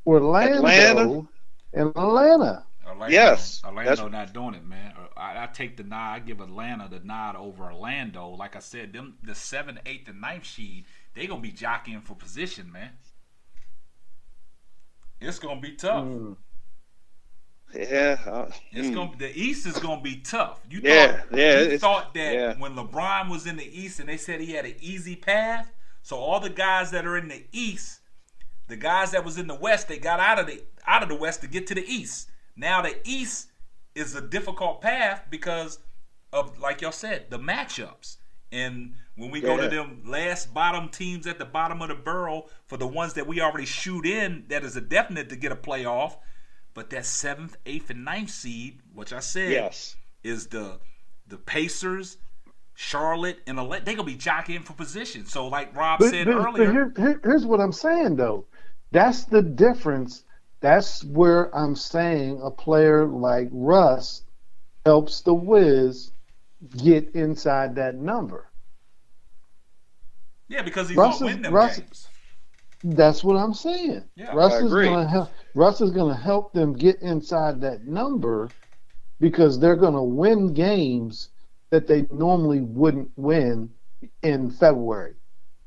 Orlando, 0.07 0.57
Atlanta. 0.59 1.29
and 1.73 1.89
Atlanta. 1.91 2.65
Orlando, 2.87 3.13
Yes, 3.13 3.63
Orlando 3.65 3.91
that's- 3.91 4.13
not 4.13 4.33
doing 4.33 4.55
it, 4.55 4.65
man. 4.67 4.93
Uh, 4.97 5.07
I, 5.19 5.45
I 5.45 5.47
take 5.47 5.77
the 5.77 5.83
nod. 5.85 6.15
I 6.15 6.19
give 6.21 6.41
Atlanta 6.41 6.89
the 6.89 6.99
nod 7.01 7.37
over 7.37 7.65
Orlando. 7.65 8.29
Like 8.31 8.57
I 8.57 8.61
said, 8.61 8.93
them 8.93 9.19
the 9.23 9.35
seven, 9.35 9.79
eight, 9.87 10.09
and 10.09 10.21
ninth 10.21 10.47
seed, 10.47 10.85
they 11.15 11.27
gonna 11.29 11.41
be 11.41 11.53
jockeying 11.53 12.01
for 12.03 12.15
position, 12.15 12.71
man. 12.73 12.91
It's 15.21 15.39
gonna 15.39 15.61
be 15.61 15.73
tough. 15.73 16.05
Mm. 16.05 16.37
Yeah. 17.77 18.19
uh, 18.27 18.51
It's 18.73 18.89
mm. 18.89 18.95
gonna 18.95 19.13
the 19.19 19.39
East 19.39 19.67
is 19.67 19.79
gonna 19.79 20.01
be 20.01 20.17
tough. 20.17 20.61
You 20.71 20.81
Yeah, 20.83 21.21
thought, 21.21 21.39
yeah, 21.39 21.61
You 21.61 21.79
thought 21.79 22.15
that 22.15 22.35
yeah. 22.35 22.55
when 22.59 22.75
LeBron 22.75 23.31
was 23.31 23.47
in 23.47 23.57
the 23.57 23.65
East 23.65 24.01
and 24.01 24.09
they 24.09 24.17
said 24.17 24.41
he 24.41 24.53
had 24.53 24.65
an 24.65 24.77
easy 24.81 25.17
path. 25.17 25.73
So 26.03 26.17
all 26.17 26.41
the 26.41 26.51
guys 26.51 26.91
that 26.93 27.05
are 27.07 27.17
in 27.17 27.29
the 27.29 27.45
East, 27.53 28.01
the 28.69 28.77
guys 28.77 29.11
that 29.11 29.25
was 29.25 29.39
in 29.39 29.47
the 29.47 29.55
West, 29.55 29.89
they 29.89 29.99
got 29.99 30.21
out 30.21 30.39
of 30.39 30.47
the 30.47 30.63
out 30.87 31.03
of 31.03 31.09
the 31.09 31.17
West 31.17 31.41
to 31.43 31.47
get 31.49 31.67
to 31.69 31.75
the 31.75 31.85
East. 31.85 32.31
Now 32.57 32.83
the 32.83 32.97
East 33.05 33.49
is 33.95 34.15
a 34.15 34.21
difficult 34.21 34.81
path 34.81 35.25
because 35.31 35.79
of 36.33 36.59
like 36.59 36.81
y'all 36.81 36.93
said, 36.93 37.27
the 37.31 37.39
matchups. 37.39 38.17
And 38.53 38.95
when 39.17 39.31
we 39.31 39.41
go 39.41 39.57
to 39.57 39.69
them 39.69 40.03
last 40.07 40.55
bottom 40.55 40.89
teams 40.89 41.27
at 41.27 41.39
the 41.39 41.45
bottom 41.45 41.83
of 41.83 41.89
the 41.89 41.95
barrel 41.95 42.49
for 42.67 42.77
the 42.77 42.87
ones 42.87 43.15
that 43.15 43.27
we 43.27 43.41
already 43.41 43.67
shoot 43.67 44.07
in, 44.07 44.45
that 44.49 44.63
is 44.63 44.77
a 44.77 44.81
definite 44.81 45.29
to 45.31 45.37
get 45.37 45.51
a 45.53 45.57
playoff. 45.57 46.17
But 46.77 46.91
that 46.91 47.07
seventh, 47.07 47.57
eighth, 47.65 47.89
and 47.89 48.05
ninth 48.05 48.29
seed, 48.29 48.81
which 48.93 49.11
I 49.15 49.21
said 49.21 49.51
Yes. 49.51 49.97
is 50.23 50.49
the 50.49 50.79
the 51.27 51.39
Pacers, 51.39 52.19
Charlotte, 52.75 53.39
and 53.47 53.59
Atlanta. 53.59 53.83
They're 53.87 53.95
gonna 53.97 54.07
be 54.07 54.15
jockeying 54.15 54.63
for 54.63 54.75
position. 54.75 55.25
So, 55.25 55.49
like 55.49 55.75
Rob 55.75 55.99
But, 56.01 56.11
said 56.11 56.27
but- 56.27 56.35
but 56.37 56.47
earlier, 56.47 56.71
here, 56.71 56.93
here- 56.97 57.21
here's 57.25 57.47
what 57.47 57.61
I'm 57.63 57.73
saying 57.73 58.17
though. 58.17 58.45
That's 58.93 59.25
the 59.25 59.41
difference. 59.43 60.25
That's 60.61 61.03
where 61.03 61.53
I'm 61.57 61.75
saying 61.75 62.41
a 62.43 62.51
player 62.51 63.07
like 63.07 63.49
Russ 63.51 64.23
helps 64.85 65.23
the 65.23 65.35
Wiz 65.35 66.13
get 66.77 67.09
inside 67.15 67.75
that 67.77 67.95
number. 67.97 68.49
yeah, 70.49 70.61
because 70.63 70.89
he's 70.91 70.97
Russ 70.99 71.19
gonna 71.21 71.31
is- 71.31 71.35
win 71.37 71.43
them 71.43 71.55
Russ- 71.55 71.79
games. 71.79 72.09
That's 72.95 73.25
what 73.25 73.37
I'm 73.37 73.55
saying. 73.55 74.05
Yeah, 74.17 74.35
Russ 74.35 74.61
is 74.63 74.73
gonna 74.73 75.09
help. 75.09 75.31
Russ 75.55 75.81
is 75.81 75.91
gonna 75.91 76.17
help 76.17 76.53
them 76.53 76.73
get 76.73 77.01
inside 77.03 77.61
that 77.63 77.85
number 77.87 78.51
because 79.21 79.59
they're 79.59 79.77
gonna 79.77 80.03
win 80.05 80.55
games 80.55 81.31
that 81.71 81.87
they 81.87 82.07
normally 82.13 82.61
wouldn't 82.61 83.11
win 83.17 83.71
in 84.23 84.51
February. 84.51 85.15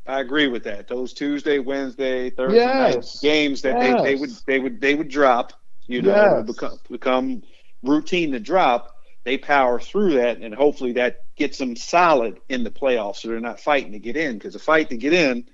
I 0.07 0.21
agree 0.21 0.47
with 0.47 0.63
that. 0.63 0.87
Those 0.87 1.13
Tuesday, 1.13 1.59
Wednesday, 1.59 2.29
Thursday 2.29 2.55
Yes. 2.55 3.19
games 3.21 3.61
that 3.63 3.79
they, 3.79 3.93
they 3.93 4.15
would 4.15 4.31
they 4.47 4.59
would 4.59 4.81
they 4.81 4.95
would 4.95 5.09
drop. 5.09 5.53
You 5.87 6.01
know, 6.01 6.13
Yes. 6.13 6.45
become 6.45 6.79
become 6.89 7.43
routine 7.83 8.31
to 8.31 8.39
drop. 8.39 8.95
They 9.25 9.37
power 9.37 9.79
through 9.79 10.13
that, 10.13 10.37
and 10.37 10.55
hopefully 10.55 10.93
that 10.93 11.17
gets 11.35 11.57
them 11.57 11.75
solid 11.75 12.39
in 12.49 12.63
the 12.63 12.71
playoffs, 12.71 13.17
so 13.17 13.27
they're 13.27 13.39
not 13.41 13.59
fighting 13.59 13.91
to 13.91 13.99
get 13.99 14.15
in. 14.15 14.35
Because 14.37 14.53
the 14.53 14.59
fight 14.59 14.89
to 14.89 14.97
get 14.97 15.13
in, 15.13 15.45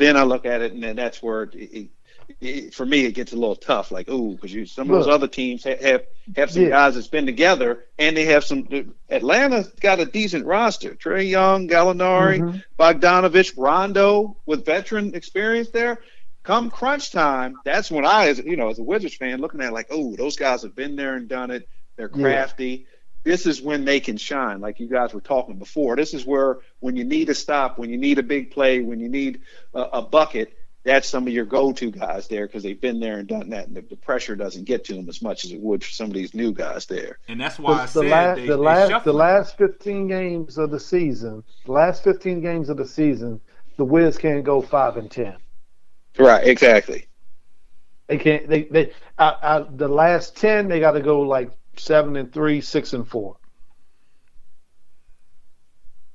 then 0.00 0.16
I 0.16 0.24
look 0.24 0.46
at 0.46 0.62
it, 0.62 0.72
and 0.72 0.82
then 0.82 0.96
that's 0.96 1.22
where 1.22 1.44
it, 1.44 1.54
it, 1.54 1.90
it, 2.40 2.74
for 2.74 2.86
me 2.86 3.06
it 3.06 3.12
gets 3.12 3.32
a 3.32 3.36
little 3.36 3.56
tough. 3.56 3.92
Like, 3.92 4.10
ooh, 4.10 4.32
because 4.34 4.52
you 4.54 4.66
some 4.66 4.90
of 4.90 4.96
those 4.96 5.06
Look. 5.06 5.14
other 5.14 5.28
teams 5.28 5.64
ha- 5.64 5.80
have 5.82 6.04
have 6.36 6.50
some 6.52 6.64
Yeah. 6.64 6.70
guys 6.70 6.94
that's 6.96 7.08
been 7.08 7.26
together, 7.26 7.84
and 7.98 8.16
they 8.16 8.26
have 8.26 8.44
some. 8.44 8.68
Atlanta's 9.10 9.68
got 9.80 10.00
a 10.00 10.06
decent 10.06 10.46
roster: 10.46 10.94
Trae 10.96 11.28
Young, 11.28 11.68
Gallinari. 11.68 12.40
Mhm. 12.40 12.64
Bogdanovich, 12.78 13.54
Rondo 13.56 14.36
with 14.46 14.66
veteran 14.66 15.14
experience 15.14 15.70
there. 15.70 15.98
Come 16.44 16.70
crunch 16.70 17.12
time, 17.12 17.60
that's 17.64 17.90
when 17.90 18.06
I, 18.06 18.28
as 18.28 18.38
you 18.38 18.56
know, 18.56 18.70
as 18.70 18.78
a 18.78 18.84
Wizards 18.84 19.16
fan, 19.16 19.40
looking 19.40 19.60
at 19.60 19.72
like, 19.74 19.88
oh, 19.90 20.16
those 20.16 20.36
guys 20.36 20.62
have 20.62 20.74
been 20.76 20.96
there 20.96 21.16
and 21.16 21.28
done 21.28 21.50
it. 21.50 21.68
They're 21.96 22.10
Yeah. 22.14 22.46
Crafty. 23.22 23.30
This 23.30 23.46
is 23.46 23.62
when 23.62 23.84
they 23.84 24.00
can 24.00 24.16
shine, 24.16 24.60
like 24.60 24.80
you 24.80 24.88
guys 24.88 25.14
were 25.14 25.20
talking 25.20 25.58
before. 25.58 25.96
This 25.96 26.14
is 26.14 26.24
where 26.24 26.58
when 26.80 26.96
you 26.96 27.04
need 27.04 27.28
a 27.28 27.34
stop, 27.34 27.78
when 27.78 27.90
you 27.90 27.96
need 27.96 28.18
a 28.18 28.22
big 28.22 28.50
play, 28.50 28.80
when 28.80 29.00
you 29.00 29.08
need 29.08 29.42
a, 29.74 29.80
a 29.80 30.02
bucket, 30.02 30.56
that's 30.82 31.08
some 31.08 31.26
of 31.26 31.32
your 31.32 31.44
go-to 31.44 31.90
guys 31.90 32.26
there 32.28 32.46
because 32.46 32.62
they've 32.62 32.80
been 32.80 33.00
there 33.00 33.18
and 33.18 33.28
done 33.28 33.50
that, 33.50 33.66
and 33.66 33.76
the, 33.76 33.82
the 33.82 33.96
pressure 33.96 34.34
doesn't 34.34 34.64
get 34.64 34.84
to 34.84 34.94
them 34.94 35.08
as 35.08 35.20
much 35.20 35.44
as 35.44 35.52
it 35.52 35.60
would 35.60 35.84
for 35.84 35.90
some 35.90 36.06
of 36.06 36.14
these 36.14 36.34
new 36.34 36.52
guys 36.52 36.86
there. 36.86 37.18
And 37.28 37.38
that's 37.38 37.58
why 37.58 37.72
I 37.72 37.82
the, 37.82 37.86
said 37.86 38.02
the 38.02 38.08
last, 38.08 38.36
they, 38.36 38.46
the 38.46 38.56
they 38.56 38.62
last, 38.62 39.04
the 39.04 39.12
last 39.12 39.58
15 39.58 40.08
games 40.08 40.56
of 40.56 40.70
the 40.70 40.80
season, 40.80 41.44
the 41.66 41.72
last 41.72 42.02
15 42.02 42.40
games 42.40 42.70
of 42.70 42.78
the 42.78 42.86
season, 42.86 43.40
the 43.76 43.84
Wiz 43.84 44.16
can't 44.16 44.44
go 44.44 44.62
five 44.62 44.96
and 44.96 45.10
ten. 45.10 45.36
Right, 46.18 46.46
exactly. 46.46 47.06
They 48.08 48.18
can't. 48.18 48.48
They 48.48 48.64
they 48.64 48.92
out, 49.18 49.42
out 49.42 49.78
the 49.78 49.88
last 49.88 50.36
ten, 50.36 50.68
they 50.68 50.80
got 50.80 50.92
to 50.92 51.00
go 51.00 51.20
like 51.20 51.50
seven 51.80 52.16
and 52.16 52.32
three, 52.32 52.60
six 52.60 52.92
and 52.92 53.06
four. 53.06 53.36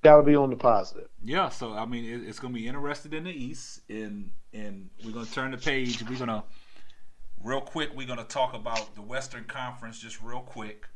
Got 0.04 0.18
to 0.18 0.24
be 0.24 0.36
on 0.36 0.52
the 0.52 0.56
positive. 0.56 1.08
Yeah, 1.24 1.50
so 1.50 1.74
I 1.74 1.86
mean, 1.86 2.06
it, 2.06 2.28
it's 2.28 2.40
going 2.40 2.54
to 2.54 2.60
be 2.60 2.68
interested 2.68 3.14
in 3.14 3.24
the 3.24 3.32
East, 3.32 3.82
and 3.90 4.32
and 4.54 4.90
we're 5.04 5.12
going 5.12 5.26
to 5.26 5.32
turn 5.32 5.52
the 5.52 5.58
page. 5.58 6.02
We're 6.04 6.18
going 6.18 6.30
to 6.30 6.44
real 7.44 7.62
quick. 7.62 7.90
We're 7.96 8.08
going 8.08 8.20
to 8.20 8.26
talk 8.26 8.54
about 8.54 8.94
the 8.96 9.02
Western 9.02 9.46
Conference 9.46 10.00
just 10.00 10.22
real 10.22 10.42
quick. 10.42 10.88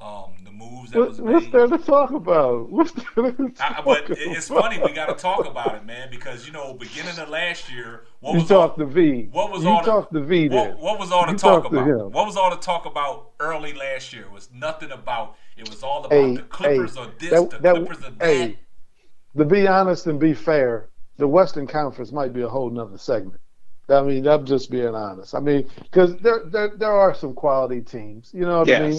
Um, 0.00 0.32
the 0.44 0.50
moves 0.50 0.90
that 0.90 0.98
What, 0.98 1.08
was 1.10 1.20
what's 1.20 1.46
there 1.48 1.66
to 1.66 1.78
talk 1.78 2.10
about? 2.10 2.68
What's 2.70 2.92
there 2.92 3.30
to 3.32 3.52
I, 3.60 3.80
but 3.82 4.10
it- 4.10 4.18
it's 4.18 4.48
funny 4.48 4.78
we 4.78 4.92
got 4.92 5.06
to 5.06 5.14
talk 5.14 5.46
about 5.46 5.76
it, 5.76 5.86
man, 5.86 6.08
because 6.10 6.46
you 6.46 6.52
know, 6.52 6.74
beginning 6.74 7.16
of 7.18 7.28
last 7.30 7.72
year, 7.72 8.04
what 8.20 8.34
You 8.34 8.40
was 8.40 8.50
all, 8.50 8.74
to 8.74 8.84
V. 8.86 9.28
what 9.30 9.50
was 9.50 9.62
you 9.62 9.68
all 9.70 9.82
the- 9.82 9.90
talk 9.90 10.10
to 10.10 10.20
V 10.20 10.48
there. 10.48 10.70
what, 10.70 10.78
what 10.78 10.98
was 10.98 11.10
all 11.12 11.24
the 11.26 11.32
You 11.32 11.38
talk 11.38 11.62
talk 11.62 11.72
to 11.72 11.78
about? 11.78 11.88
him. 11.88 12.10
What 12.12 12.26
was 12.26 12.36
all 12.36 12.50
the 12.50 12.56
talk 12.56 12.84
about 12.86 13.30
early 13.40 13.72
last 13.72 14.12
year? 14.12 14.22
It 14.24 14.32
was 14.32 14.50
nothing 14.52 14.90
about. 14.90 15.36
It 15.56 15.70
was 15.70 15.82
all 15.82 16.00
about 16.04 16.12
Hey, 16.12 16.34
the 16.36 16.42
Clippers 16.42 16.96
hey, 16.96 17.00
or 17.02 17.06
this, 17.18 17.30
that- 17.30 17.50
the 17.50 17.58
that- 17.58 17.74
Clippers 17.76 17.98
or 17.98 18.10
that. 18.10 18.22
hey, 18.26 18.58
to 19.38 19.44
be 19.44 19.66
honest 19.68 20.06
and 20.06 20.18
be 20.20 20.34
fair, 20.34 20.88
the 21.16 21.28
Western 21.28 21.66
Conference 21.66 22.10
might 22.12 22.32
be 22.34 22.42
a 22.42 22.48
whole 22.48 22.68
nother 22.68 22.98
segment. 22.98 23.40
I 23.88 24.02
mean, 24.02 24.26
I'm 24.26 24.44
just 24.44 24.70
being 24.70 24.94
honest. 24.94 25.34
I 25.34 25.40
mean, 25.40 25.68
because 25.82 26.16
there, 26.16 26.40
there 26.46 26.72
there 26.76 26.92
are 26.92 27.14
some 27.14 27.32
quality 27.32 27.80
teams. 27.80 28.30
You 28.34 28.42
know 28.42 28.58
what 28.60 28.70
I 28.70 28.80
mean? 28.90 28.98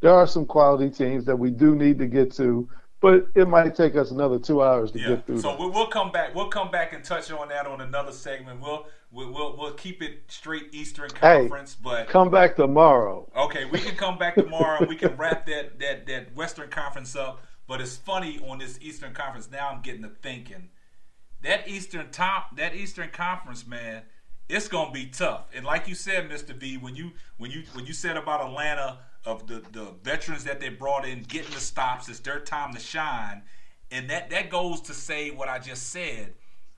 There 0.00 0.12
are 0.12 0.26
some 0.26 0.46
quality 0.46 0.90
teams 0.90 1.24
that 1.24 1.36
we 1.36 1.50
do 1.50 1.74
need 1.74 1.98
to 1.98 2.06
get 2.06 2.32
to, 2.34 2.68
but 3.00 3.28
it 3.34 3.48
might 3.48 3.74
take 3.74 3.96
us 3.96 4.10
another 4.10 4.38
two 4.38 4.62
hours 4.62 4.90
to 4.92 4.98
Yeah. 4.98 5.08
get 5.08 5.26
through. 5.26 5.40
So 5.40 5.50
that. 5.50 5.60
we, 5.60 5.68
we'll 5.68 5.86
come 5.88 6.12
back. 6.12 6.34
We'll 6.34 6.48
come 6.48 6.70
back 6.70 6.92
and 6.92 7.02
touch 7.04 7.30
on 7.30 7.48
that 7.48 7.66
on 7.66 7.80
another 7.80 8.12
segment. 8.12 8.60
We'll 8.60 8.86
we'll 9.10 9.32
we'll, 9.32 9.56
we'll 9.56 9.72
keep 9.74 10.02
it 10.02 10.24
straight 10.28 10.68
Eastern 10.72 11.10
Hey, 11.20 11.40
Conference, 11.40 11.74
but 11.74 12.08
Come 12.08 12.30
back 12.30 12.56
tomorrow. 12.56 13.30
Okay, 13.36 13.64
we 13.64 13.78
can 13.78 13.96
come 13.96 14.18
back 14.18 14.34
tomorrow 14.34 14.78
and 14.80 14.88
we 14.88 14.96
can 14.96 15.16
wrap 15.16 15.46
that, 15.46 15.78
that, 15.80 16.06
that 16.06 16.34
Western 16.34 16.68
Conference 16.68 17.16
up. 17.16 17.40
But 17.68 17.80
it's 17.80 17.96
funny 17.96 18.38
on 18.46 18.58
this 18.58 18.78
Eastern 18.80 19.12
Conference. 19.12 19.50
Now 19.50 19.70
I'm 19.70 19.82
getting 19.82 20.02
to 20.02 20.10
thinking 20.22 20.68
that 21.42 21.68
Eastern 21.68 22.10
top 22.10 22.56
that 22.56 22.74
Eastern 22.74 23.10
Conference, 23.10 23.66
man, 23.66 24.02
it's 24.48 24.68
gonna 24.68 24.92
be 24.92 25.06
tough. 25.06 25.46
And 25.54 25.64
like 25.64 25.88
you 25.88 25.94
said, 25.94 26.28
Mr. 26.30 26.54
V, 26.54 26.76
when 26.76 26.94
you 26.96 27.12
when 27.38 27.50
you 27.50 27.62
when 27.74 27.86
you 27.86 27.92
said 27.92 28.16
about 28.16 28.40
Atlanta 28.46 28.98
of 29.26 29.46
the, 29.46 29.62
the 29.72 29.88
veterans 30.02 30.44
that 30.44 30.60
they 30.60 30.68
brought 30.68 31.06
in 31.06 31.22
getting 31.24 31.52
the 31.52 31.60
stops, 31.60 32.08
it's 32.08 32.20
their 32.20 32.40
time 32.40 32.72
to 32.74 32.80
shine. 32.80 33.42
And 33.90 34.08
that 34.10 34.30
that 34.30 34.50
goes 34.50 34.80
to 34.82 34.94
say 34.94 35.30
what 35.30 35.48
I 35.48 35.58
just 35.58 35.90
said 35.90 36.34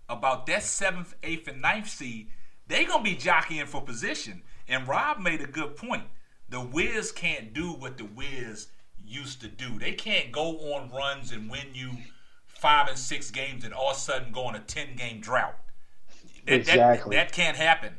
about 0.08 0.46
that 0.46 0.62
seventh, 0.62 1.14
eighth, 1.22 1.46
and 1.48 1.62
ninth 1.62 1.88
seed. 1.88 2.28
They're 2.66 2.86
gonna 2.86 3.02
be 3.04 3.14
jockeying 3.14 3.66
for 3.66 3.80
position. 3.80 4.42
And 4.66 4.86
Rob 4.88 5.18
made 5.20 5.40
a 5.40 5.46
good 5.46 5.76
point. 5.76 6.04
The 6.50 6.60
Wiz 6.60 7.12
can't 7.12 7.52
do 7.52 7.72
what 7.72 7.96
the 7.98 8.04
Wiz 8.04 8.68
used 9.06 9.40
to 9.42 9.48
do. 9.48 9.78
They 9.78 9.92
can't 9.92 10.32
go 10.32 10.58
on 10.74 10.90
runs 10.90 11.32
and 11.32 11.50
win 11.50 11.68
you 11.72 11.90
five 12.46 12.88
and 12.88 12.98
six 12.98 13.30
games 13.30 13.64
and 13.64 13.72
all 13.72 13.90
of 13.90 13.96
a 13.96 14.00
sudden 14.00 14.32
go 14.32 14.44
on 14.44 14.54
a 14.54 14.60
ten 14.60 14.96
game 14.96 15.20
drought. 15.20 15.56
That, 16.46 16.46
that- 16.46 16.56
Exactly. 16.60 17.16
that 17.16 17.32
can't 17.32 17.56
happen. 17.56 17.94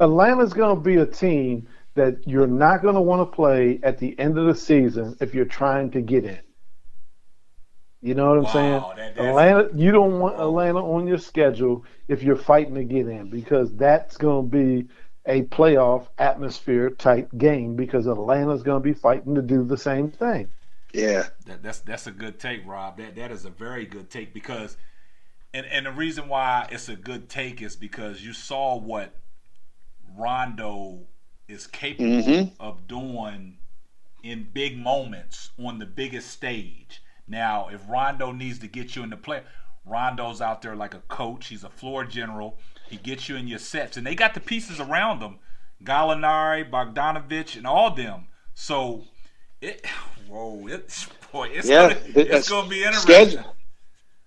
Atlanta's 0.00 0.52
going 0.52 0.76
to 0.76 0.80
be 0.80 0.96
a 0.96 1.06
team 1.06 1.66
that 1.98 2.26
you're 2.26 2.46
not 2.48 2.82
going 2.82 2.94
to 2.96 3.00
want 3.02 3.20
to 3.30 3.36
play 3.36 3.80
at 3.84 3.98
the 3.98 4.18
end 4.18 4.38
of 4.38 4.46
the 4.46 4.54
season 4.54 5.16
if 5.20 5.34
you're 5.34 5.44
trying 5.44 5.90
to 5.92 6.00
get 6.00 6.24
in. 6.24 6.40
You 8.00 8.14
know 8.14 8.28
what 8.30 8.38
I'm 8.38 8.44
Wow, 8.44 8.94
saying? 8.94 9.14
that- 9.16 9.18
Atlanta, 9.18 9.68
you 9.74 9.90
don't 9.92 10.20
want 10.20 10.40
Atlanta 10.40 10.78
on 10.78 11.06
your 11.08 11.18
schedule 11.18 11.84
if 12.08 12.22
you're 12.22 12.36
fighting 12.36 12.74
to 12.76 12.84
get 12.84 13.08
in 13.08 13.28
because 13.30 13.74
that's 13.76 14.16
going 14.16 14.50
to 14.50 14.56
be 14.56 14.88
a 15.26 15.42
playoff 15.42 16.08
atmosphere 16.18 16.90
type 16.90 17.28
game 17.36 17.76
because 17.76 18.06
Atlanta's 18.06 18.62
going 18.62 18.80
to 18.82 18.84
be 18.84 18.94
fighting 18.94 19.34
to 19.34 19.42
do 19.42 19.64
the 19.64 19.76
same 19.76 20.10
thing. 20.10 20.48
Yeah. 20.92 21.28
That, 21.46 21.62
that's 21.62 21.80
that's 21.80 22.06
a 22.06 22.12
good 22.12 22.38
take, 22.38 22.66
Rob. 22.66 22.98
That 22.98 23.16
that 23.16 23.30
is 23.32 23.44
a 23.44 23.50
very 23.50 23.84
good 23.84 24.10
take 24.10 24.32
because 24.32 24.76
And 25.52 25.66
and 25.66 25.86
the 25.86 25.92
reason 25.92 26.28
why 26.28 26.68
it's 26.70 26.88
a 26.88 26.96
good 26.96 27.28
take 27.28 27.60
is 27.60 27.76
because 27.76 28.24
you 28.24 28.32
saw 28.32 28.78
what 28.78 29.12
Rondo 30.16 31.08
is 31.48 31.66
capable 31.66 32.22
Mhm. 32.22 32.52
of 32.60 32.86
doing 32.86 33.58
in 34.22 34.44
big 34.52 34.76
moments 34.78 35.50
on 35.58 35.78
the 35.78 35.86
biggest 35.86 36.30
stage. 36.30 37.00
Now, 37.26 37.68
if 37.68 37.80
Rondo 37.88 38.32
needs 38.32 38.58
to 38.60 38.66
get 38.68 38.94
you 38.96 39.02
in 39.02 39.10
the 39.10 39.16
play, 39.16 39.42
Rondo's 39.84 40.40
out 40.40 40.60
there 40.62 40.76
like 40.76 40.94
a 40.94 41.00
coach. 41.08 41.48
He's 41.48 41.64
a 41.64 41.70
floor 41.70 42.04
general. 42.04 42.58
He 42.88 42.96
gets 42.96 43.28
you 43.28 43.36
in 43.36 43.48
your 43.48 43.58
sets, 43.58 43.96
and 43.96 44.06
they 44.06 44.14
got 44.14 44.34
the 44.34 44.40
pieces 44.40 44.80
around 44.80 45.20
them, 45.20 45.38
Gallinari, 45.84 46.68
Bogdanovich, 46.68 47.56
and 47.56 47.66
all 47.66 47.90
them. 47.90 48.26
So, 48.54 49.06
it 49.60 49.84
whoa, 50.26 50.66
it's 50.66 51.08
boy, 51.32 51.48
it's 51.48 51.68
Yeah, 51.68 51.94
gonna, 51.94 52.00
it's 52.16 52.48
gonna 52.48 52.68
be 52.68 52.78
interesting. 52.82 53.14
schedule- 53.14 53.56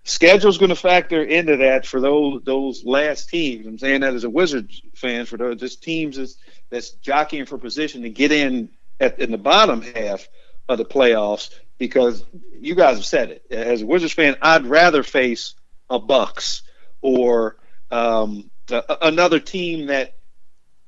schedule's 0.03 0.57
going 0.57 0.69
to 0.69 0.75
factor 0.75 1.23
into 1.23 1.57
that 1.57 1.85
for 1.85 1.99
those 2.01 2.41
those 2.43 2.83
last 2.85 3.29
teams. 3.29 3.65
I'm 3.67 3.77
saying 3.77 4.01
that 4.01 4.13
as 4.15 4.23
a 4.23 4.29
Wizards 4.29 4.81
fan 4.95 5.25
for 5.25 5.37
those 5.37 5.59
just 5.59 5.83
teams 5.83 6.17
that's, 6.17 6.37
that's 6.71 6.91
jockeying 6.91 7.45
for 7.45 7.57
position 7.57 8.01
to 8.01 8.09
get 8.09 8.31
in 8.31 8.69
at 8.99 9.19
in 9.19 9.31
the 9.31 9.37
bottom 9.37 9.81
half 9.81 10.27
of 10.67 10.77
the 10.77 10.85
playoffs 10.85 11.51
because 11.77 12.23
you 12.59 12.75
guys 12.75 12.97
have 12.97 13.05
said 13.05 13.29
it. 13.29 13.45
As 13.51 13.81
a 13.81 13.85
Wizards 13.85 14.13
fan, 14.13 14.35
I'd 14.41 14.65
rather 14.65 15.03
face 15.03 15.55
a 15.89 15.99
Bucks 15.99 16.63
or 17.01 17.57
um, 17.91 18.49
a, 18.71 18.97
another 19.01 19.39
team 19.39 19.87
that 19.87 20.15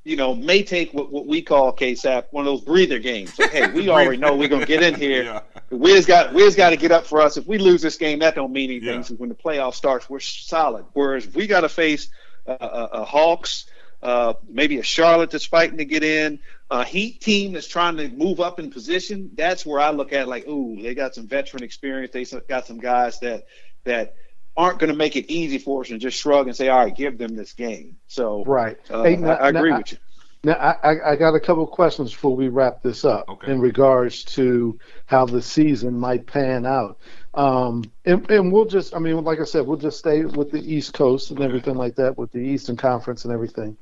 you 0.04 0.16
know 0.16 0.36
may 0.36 0.64
take 0.64 0.94
what, 0.94 1.12
what 1.12 1.28
we 1.28 1.42
call 1.42 1.76
KSAP 1.76 2.26
one 2.32 2.48
of 2.48 2.54
those 2.54 2.62
breather 2.62 3.00
games. 3.00 3.38
Like, 3.38 3.52
hey, 3.52 3.72
we 3.72 3.90
already 3.90 4.18
know 4.18 4.36
we're 4.36 4.50
going 4.50 4.62
to 4.62 4.68
get 4.68 4.84
in 4.84 4.96
here. 4.96 5.24
Yeah. 5.24 5.42
Wiz 5.78 6.06
got 6.06 6.34
Wiz 6.34 6.56
got 6.56 6.70
to 6.70 6.78
get 6.78 6.92
up 6.92 7.08
for 7.08 7.20
us. 7.20 7.36
If 7.36 7.48
we 7.48 7.58
lose 7.58 7.82
this 7.82 7.98
game, 7.98 8.20
that 8.20 8.36
don't 8.36 8.52
mean 8.54 8.70
anything. 8.70 8.98
Yeah. 8.98 9.02
So 9.02 9.16
when 9.16 9.30
the 9.30 9.36
playoff 9.36 9.74
starts, 9.74 10.08
we're 10.08 10.20
solid. 10.20 10.86
Whereas 10.94 11.26
if 11.26 11.36
we 11.36 11.48
got 11.48 11.62
to 11.62 11.70
face 11.70 12.10
uh, 12.46 12.56
a, 12.60 12.90
a 13.00 13.04
Hawks, 13.04 13.66
uh, 14.04 14.34
maybe 14.50 14.80
a 14.80 14.84
Charlotte 14.84 15.32
that's 15.32 15.46
fighting 15.46 15.78
to 15.78 15.86
get 15.86 16.04
in, 16.04 16.40
a 16.70 16.84
Heat 16.84 17.22
team 17.22 17.54
that's 17.54 17.68
trying 17.68 17.98
to 17.98 18.10
move 18.10 18.42
up 18.42 18.60
in 18.60 18.70
position. 18.70 19.32
That's 19.36 19.66
where 19.66 19.80
I 19.80 19.92
look 19.92 20.14
at 20.14 20.28
like, 20.28 20.48
ooh, 20.48 20.82
they 20.82 20.94
got 20.94 21.16
some 21.16 21.28
veteran 21.28 21.64
experience. 21.64 22.12
They 22.12 22.26
got 22.48 22.68
some 22.68 22.80
guys 22.80 23.20
that 23.22 23.46
that 23.86 24.16
aren't 24.56 24.80
going 24.80 24.92
to 24.92 24.96
make 24.98 25.16
it 25.16 25.32
easy 25.32 25.58
for 25.58 25.82
us 25.82 25.90
and 25.90 26.02
just 26.02 26.20
shrug 26.20 26.48
and 26.48 26.56
say, 26.56 26.70
all 26.70 26.84
right, 26.84 26.96
give 26.96 27.18
them 27.18 27.36
this 27.36 27.54
game. 27.54 27.98
So 28.08 28.44
Right. 28.46 28.78
uh, 28.90 29.04
I, 29.04 29.36
I 29.36 29.50
agree 29.50 29.72
now, 29.72 29.78
with 29.78 29.94
you. 29.94 29.98
Now, 30.46 30.54
I, 30.56 31.12
I- 31.12 31.16
got 31.16 31.36
a 31.36 31.40
couple 31.40 31.64
of 31.64 31.72
questions 31.72 32.12
before 32.12 32.36
we 32.36 32.50
wrap 32.50 32.82
this 32.82 33.06
up 33.06 33.30
Okay. 33.30 33.52
in 33.52 33.62
regards 33.62 34.24
to 34.26 34.78
how 35.06 35.26
the 35.26 35.42
season 35.42 35.98
might 35.98 36.28
pan 36.28 36.66
out. 36.66 37.00
Um, 37.34 37.84
and, 38.06 38.30
and 38.30 38.52
we'll 38.52 38.66
just, 38.66 38.94
I 38.94 39.00
mean, 39.00 39.24
like 39.24 39.40
I 39.40 39.46
said, 39.46 39.66
we'll 39.66 39.78
just 39.78 40.00
stay 40.00 40.26
with 40.26 40.52
the 40.52 40.60
East 40.60 40.94
Coast 40.94 41.32
and 41.32 41.42
everything 41.42 41.76
like 41.76 41.96
that, 41.96 42.18
with 42.18 42.32
the 42.32 42.40
Eastern 42.40 42.76
Conference 42.76 43.24
and 43.24 43.34
everything. 43.34 43.78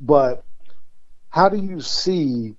But 0.00 0.42
how 1.28 1.50
do 1.50 1.58
you 1.58 1.82
see 1.82 2.56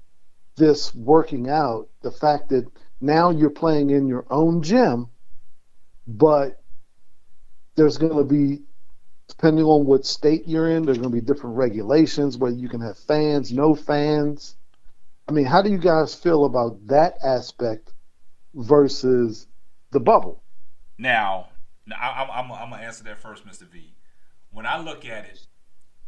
this 0.56 0.94
working 0.94 1.50
out? 1.50 1.90
The 2.02 2.12
fact 2.12 2.50
that 2.50 2.68
now 3.02 3.32
you're 3.32 3.50
playing 3.50 3.90
in 3.90 4.08
your 4.08 4.26
own 4.30 4.62
gym, 4.62 5.08
but 6.08 6.62
there's 7.76 7.98
going 7.98 8.16
to 8.16 8.24
be 8.24 8.62
depending 9.28 9.66
on 9.66 9.86
what 9.86 10.06
state 10.06 10.48
you're 10.48 10.70
in, 10.70 10.86
there's 10.86 10.98
going 10.98 11.12
to 11.12 11.16
be 11.16 11.22
different 11.22 11.58
regulations, 11.58 12.38
whether 12.38 12.56
you 12.56 12.70
can 12.70 12.82
have 12.82 12.98
fans, 12.98 13.52
no 13.52 13.76
fans. 13.76 14.56
I 15.28 15.32
mean, 15.34 15.46
how 15.46 15.62
do 15.62 15.70
you 15.70 15.78
guys 15.78 16.16
feel 16.16 16.46
about 16.46 16.88
that 16.88 17.18
aspect 17.24 17.94
versus 18.54 19.48
the 19.92 20.00
bubble? 20.00 20.42
Now, 20.98 21.50
I'm, 22.00 22.30
I'm, 22.32 22.52
I'm 22.52 22.70
gonna 22.70 22.82
answer 22.82 23.04
that 23.06 23.22
first, 23.22 23.46
Mr. 23.46 23.64
V. 23.64 23.94
When 24.52 24.66
I 24.66 24.80
look 24.80 25.06
at 25.06 25.26
it, 25.26 25.48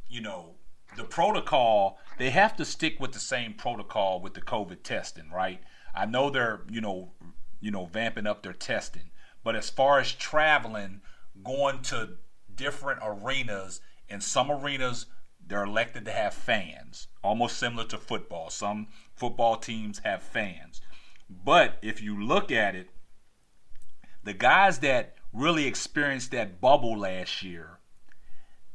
you 0.07 0.21
know, 0.21 0.55
the 0.97 1.03
protocol 1.03 1.99
they 2.17 2.31
have 2.31 2.55
to 2.57 2.65
stick 2.65 2.99
with 2.99 3.11
the 3.13 3.19
same 3.19 3.53
protocol 3.53 4.19
with 4.19 4.33
the 4.33 4.41
COVID 4.41 4.83
testing, 4.83 5.29
right? 5.29 5.61
I 5.93 6.05
know 6.05 6.29
they're 6.29 6.61
you 6.69 6.81
know, 6.81 7.13
you 7.61 7.71
know, 7.71 7.85
vamping 7.85 8.27
up 8.27 8.43
their 8.43 8.53
testing, 8.53 9.11
but 9.43 9.55
as 9.55 9.69
far 9.69 9.99
as 9.99 10.11
traveling, 10.11 11.01
going 11.43 11.81
to 11.83 12.17
different 12.59 12.99
arenas, 13.01 13.81
in 14.09 14.21
some 14.21 14.51
arenas 14.51 15.05
they're 15.47 15.63
elected 15.63 16.05
to 16.05 16.11
have 16.11 16.33
fans, 16.33 17.07
almost 17.23 17.57
similar 17.57 17.85
to 17.85 17.97
football. 17.97 18.51
Some 18.51 18.87
football 19.15 19.55
teams 19.55 20.01
have 20.03 20.21
fans, 20.21 20.81
but 21.29 21.77
if 21.81 22.01
you 22.01 22.21
look 22.21 22.51
at 22.51 22.75
it, 22.75 22.89
the 24.23 24.33
guys 24.33 24.79
that 24.79 25.15
really 25.33 25.65
experienced 25.65 26.31
that 26.31 26.59
bubble 26.59 26.99
last 26.99 27.41
year, 27.41 27.79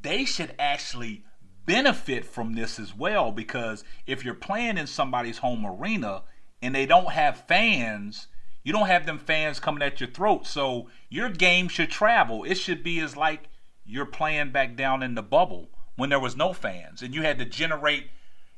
they 0.00 0.24
should 0.24 0.54
actually 0.58 1.24
benefit 1.66 2.24
from 2.24 2.54
this 2.54 2.78
as 2.78 2.94
well 2.94 3.30
because 3.30 3.84
if 4.06 4.24
you're 4.24 4.34
playing 4.34 4.78
in 4.78 4.86
somebody's 4.86 5.38
home 5.38 5.64
arena 5.64 6.22
and 6.60 6.74
they 6.74 6.86
don't 6.86 7.12
have 7.12 7.46
fans, 7.46 8.28
you 8.62 8.72
don't 8.72 8.86
have 8.86 9.06
them 9.06 9.18
fans 9.18 9.60
coming 9.60 9.82
at 9.82 10.00
your 10.00 10.10
throat. 10.10 10.46
So 10.46 10.88
your 11.08 11.28
game 11.28 11.68
should 11.68 11.90
travel. 11.90 12.44
It 12.44 12.56
should 12.56 12.82
be 12.82 12.98
as 13.00 13.16
like 13.16 13.48
you're 13.84 14.06
playing 14.06 14.50
back 14.50 14.76
down 14.76 15.02
in 15.02 15.14
the 15.14 15.22
bubble 15.22 15.70
when 15.96 16.10
there 16.10 16.20
was 16.20 16.36
no 16.36 16.52
fans 16.52 17.02
and 17.02 17.14
you 17.14 17.22
had 17.22 17.38
to 17.38 17.44
generate 17.44 18.08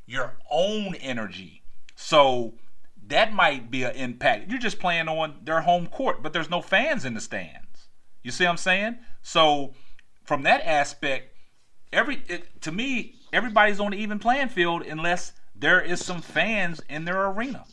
your 0.07 0.37
own 0.51 0.95
energy. 0.97 1.63
So 1.95 2.55
that 3.09 3.33
might 3.33 3.71
be 3.71 3.83
an 3.83 3.95
impact. 3.95 4.51
You're 4.51 4.59
just 4.59 4.79
playing 4.79 5.09
on 5.09 5.37
their 5.43 5.63
home 5.63 5.87
court, 5.87 6.23
but 6.23 6.33
there's 6.33 6.51
no 6.51 6.63
fans 6.63 7.05
in 7.05 7.15
the 7.15 7.21
stands. 7.21 7.89
You 8.23 8.31
see 8.31 8.45
what 8.45 8.51
I'm 8.51 8.57
saying? 8.57 8.99
So 9.23 9.75
from 10.25 10.43
that 10.43 10.67
aspect, 10.67 11.35
every 11.93 12.23
it, 12.29 12.63
to 12.63 12.73
me, 12.73 13.15
everybody's 13.33 13.81
on 13.81 13.93
the 13.93 13.99
even 13.99 14.19
playing 14.19 14.49
field 14.49 14.83
unless 14.83 15.33
there 15.55 15.81
is 15.81 16.05
some 16.05 16.21
fans 16.23 16.81
in 16.89 17.05
their 17.05 17.27
arena. 17.27 17.65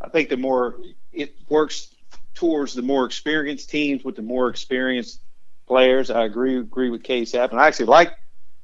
I 0.00 0.08
think 0.08 0.28
the 0.28 0.36
more 0.36 0.76
it 1.12 1.34
works 1.48 1.94
towards 2.38 2.74
the 2.74 2.82
more 2.82 3.04
experienced 3.04 3.68
teams 3.70 4.04
with 4.04 4.16
the 4.16 4.22
more 4.22 4.48
experienced 4.48 5.20
players. 5.66 6.10
I 6.10 6.24
agree 6.24 6.58
agree 6.58 6.90
with 6.90 7.02
KSAP, 7.02 7.50
and 7.50 7.60
I 7.60 7.66
actually 7.66 7.86
like 7.86 8.12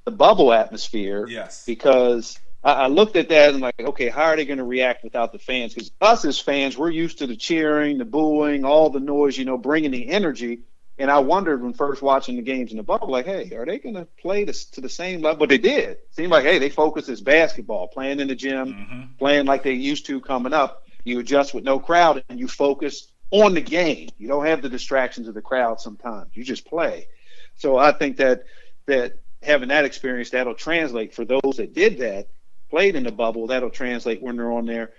the 0.04 0.12
bubble 0.12 0.52
atmosphere 0.52 1.26
Yes. 1.28 1.64
because 1.66 2.38
I, 2.62 2.72
I 2.72 2.86
looked 2.86 3.16
at 3.16 3.28
that 3.30 3.50
and 3.50 3.60
like, 3.60 3.80
okay, 3.80 4.08
how 4.08 4.24
are 4.24 4.36
they 4.36 4.44
going 4.44 4.58
to 4.58 4.64
react 4.64 5.02
without 5.04 5.32
the 5.32 5.38
fans? 5.38 5.74
Because 5.74 5.90
us 6.00 6.24
as 6.24 6.38
fans, 6.38 6.78
we're 6.78 6.90
used 6.90 7.18
to 7.18 7.26
the 7.26 7.36
cheering, 7.36 7.98
the 7.98 8.04
booing, 8.04 8.64
all 8.64 8.90
the 8.90 9.00
noise, 9.00 9.36
you 9.36 9.44
know, 9.44 9.58
bringing 9.58 9.90
the 9.90 10.08
energy. 10.08 10.60
And 10.98 11.10
I 11.10 11.18
wondered 11.18 11.60
when 11.62 11.72
first 11.74 12.02
watching 12.02 12.36
the 12.36 12.42
games 12.42 12.70
in 12.70 12.76
the 12.76 12.84
bubble, 12.84 13.10
like, 13.10 13.26
hey, 13.26 13.50
are 13.56 13.66
they 13.66 13.78
going 13.80 13.96
to 13.96 14.06
play 14.22 14.44
this 14.44 14.66
to 14.66 14.80
the 14.80 14.88
same 14.88 15.20
level? 15.22 15.40
But 15.40 15.48
they 15.48 15.58
did. 15.58 15.98
Seemed 16.10 16.30
like, 16.30 16.44
hey, 16.44 16.58
they 16.60 16.70
focused 16.70 17.08
as 17.08 17.20
basketball, 17.20 17.88
playing 17.88 18.20
in 18.20 18.28
the 18.28 18.36
gym, 18.36 18.74
hmm 18.74 19.00
playing 19.18 19.46
like 19.46 19.62
they 19.62 19.72
used 19.74 20.06
to 20.06 20.20
coming 20.20 20.52
up. 20.52 20.82
You 21.04 21.20
adjust 21.20 21.54
with 21.54 21.64
no 21.64 21.78
crowd 21.78 22.24
and 22.28 22.38
you 22.38 22.48
focus 22.48 23.12
on 23.34 23.52
the 23.52 23.60
game. 23.60 24.08
You 24.16 24.28
don't 24.28 24.46
have 24.46 24.62
the 24.62 24.68
distractions 24.68 25.26
of 25.26 25.34
the 25.34 25.42
crowd 25.42 25.80
sometimes. 25.80 26.30
You 26.36 26.44
just 26.44 26.64
play. 26.64 27.08
So 27.56 27.76
I 27.76 27.90
think 27.90 28.18
that 28.18 28.44
that 28.86 29.18
having 29.42 29.68
that 29.70 29.84
experience 29.84 30.30
that'll 30.30 30.54
translate 30.54 31.12
for 31.14 31.24
those 31.24 31.56
that 31.56 31.74
did 31.74 31.98
that, 31.98 32.28
played 32.70 32.94
in 32.94 33.02
the 33.02 33.10
bubble, 33.10 33.48
that'll 33.48 33.70
translate 33.70 34.22
when 34.22 34.36
they're 34.36 34.52
on 34.52 34.66
there. 34.66 34.92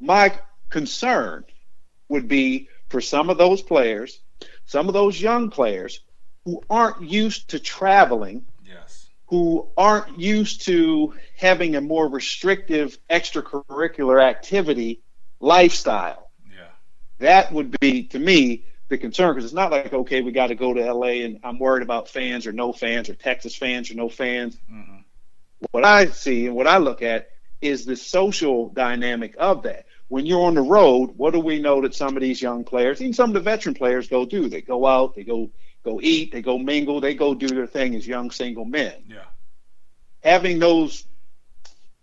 My 0.00 0.36
concern 0.68 1.44
would 2.08 2.26
be 2.26 2.68
for 2.88 3.00
some 3.00 3.30
of 3.30 3.38
those 3.38 3.62
players, 3.62 4.20
some 4.66 4.88
of 4.88 4.94
those 4.94 5.20
young 5.20 5.50
players 5.50 6.00
who 6.44 6.60
aren't 6.68 7.02
used 7.02 7.50
to 7.50 7.60
traveling 7.60 8.46
Yes. 8.66 9.08
who 9.26 9.68
aren't 9.76 10.18
used 10.18 10.62
to 10.66 11.14
having 11.36 11.76
a 11.76 11.80
more 11.80 12.08
restrictive 12.08 12.98
extracurricular 13.08 14.22
activity 14.22 15.02
lifestyle. 15.40 16.27
That 17.18 17.52
would 17.52 17.78
be, 17.80 18.04
to 18.08 18.18
me, 18.18 18.64
the 18.88 18.98
concern 18.98 19.34
because 19.34 19.44
it's 19.44 19.54
not 19.54 19.70
like, 19.70 19.92
okay, 19.92 20.22
we 20.22 20.32
got 20.32 20.48
to 20.48 20.54
go 20.54 20.72
to 20.72 20.92
LA 20.92 21.24
and 21.24 21.40
I'm 21.44 21.58
worried 21.58 21.82
about 21.82 22.08
fans 22.08 22.46
or 22.46 22.52
no 22.52 22.72
fans 22.72 23.08
or 23.08 23.14
Texas 23.14 23.54
fans 23.54 23.90
or 23.90 23.94
no 23.94 24.08
fans. 24.08 24.58
hmm 24.68 24.98
What 25.72 25.84
I 25.84 26.06
see 26.06 26.46
and 26.46 26.56
what 26.56 26.66
I 26.66 26.78
look 26.78 27.02
at 27.02 27.28
is 27.60 27.84
the 27.84 27.96
social 27.96 28.68
dynamic 28.70 29.34
of 29.38 29.64
that. 29.64 29.86
When 30.08 30.24
you're 30.24 30.44
on 30.44 30.54
the 30.54 30.62
road, 30.62 31.10
what 31.16 31.34
do 31.34 31.40
we 31.40 31.58
know 31.60 31.82
that 31.82 31.94
some 31.94 32.16
of 32.16 32.22
these 32.22 32.40
young 32.40 32.64
players, 32.64 33.00
even 33.00 33.12
some 33.12 33.30
of 33.30 33.34
the 33.34 33.40
veteran 33.40 33.74
players, 33.74 34.08
go 34.08 34.24
do? 34.24 34.48
They 34.48 34.62
go 34.62 34.86
out, 34.86 35.14
they 35.14 35.24
go 35.24 35.50
go 35.84 36.00
eat, 36.02 36.32
they 36.32 36.40
go 36.42 36.58
mingle, 36.58 37.00
they 37.00 37.14
go 37.14 37.34
do 37.34 37.48
their 37.48 37.66
thing 37.66 37.94
as 37.94 38.06
young 38.06 38.30
single 38.30 38.64
men 38.64 39.04
Yeah. 39.08 39.24
having 40.22 40.58
those 40.58 41.04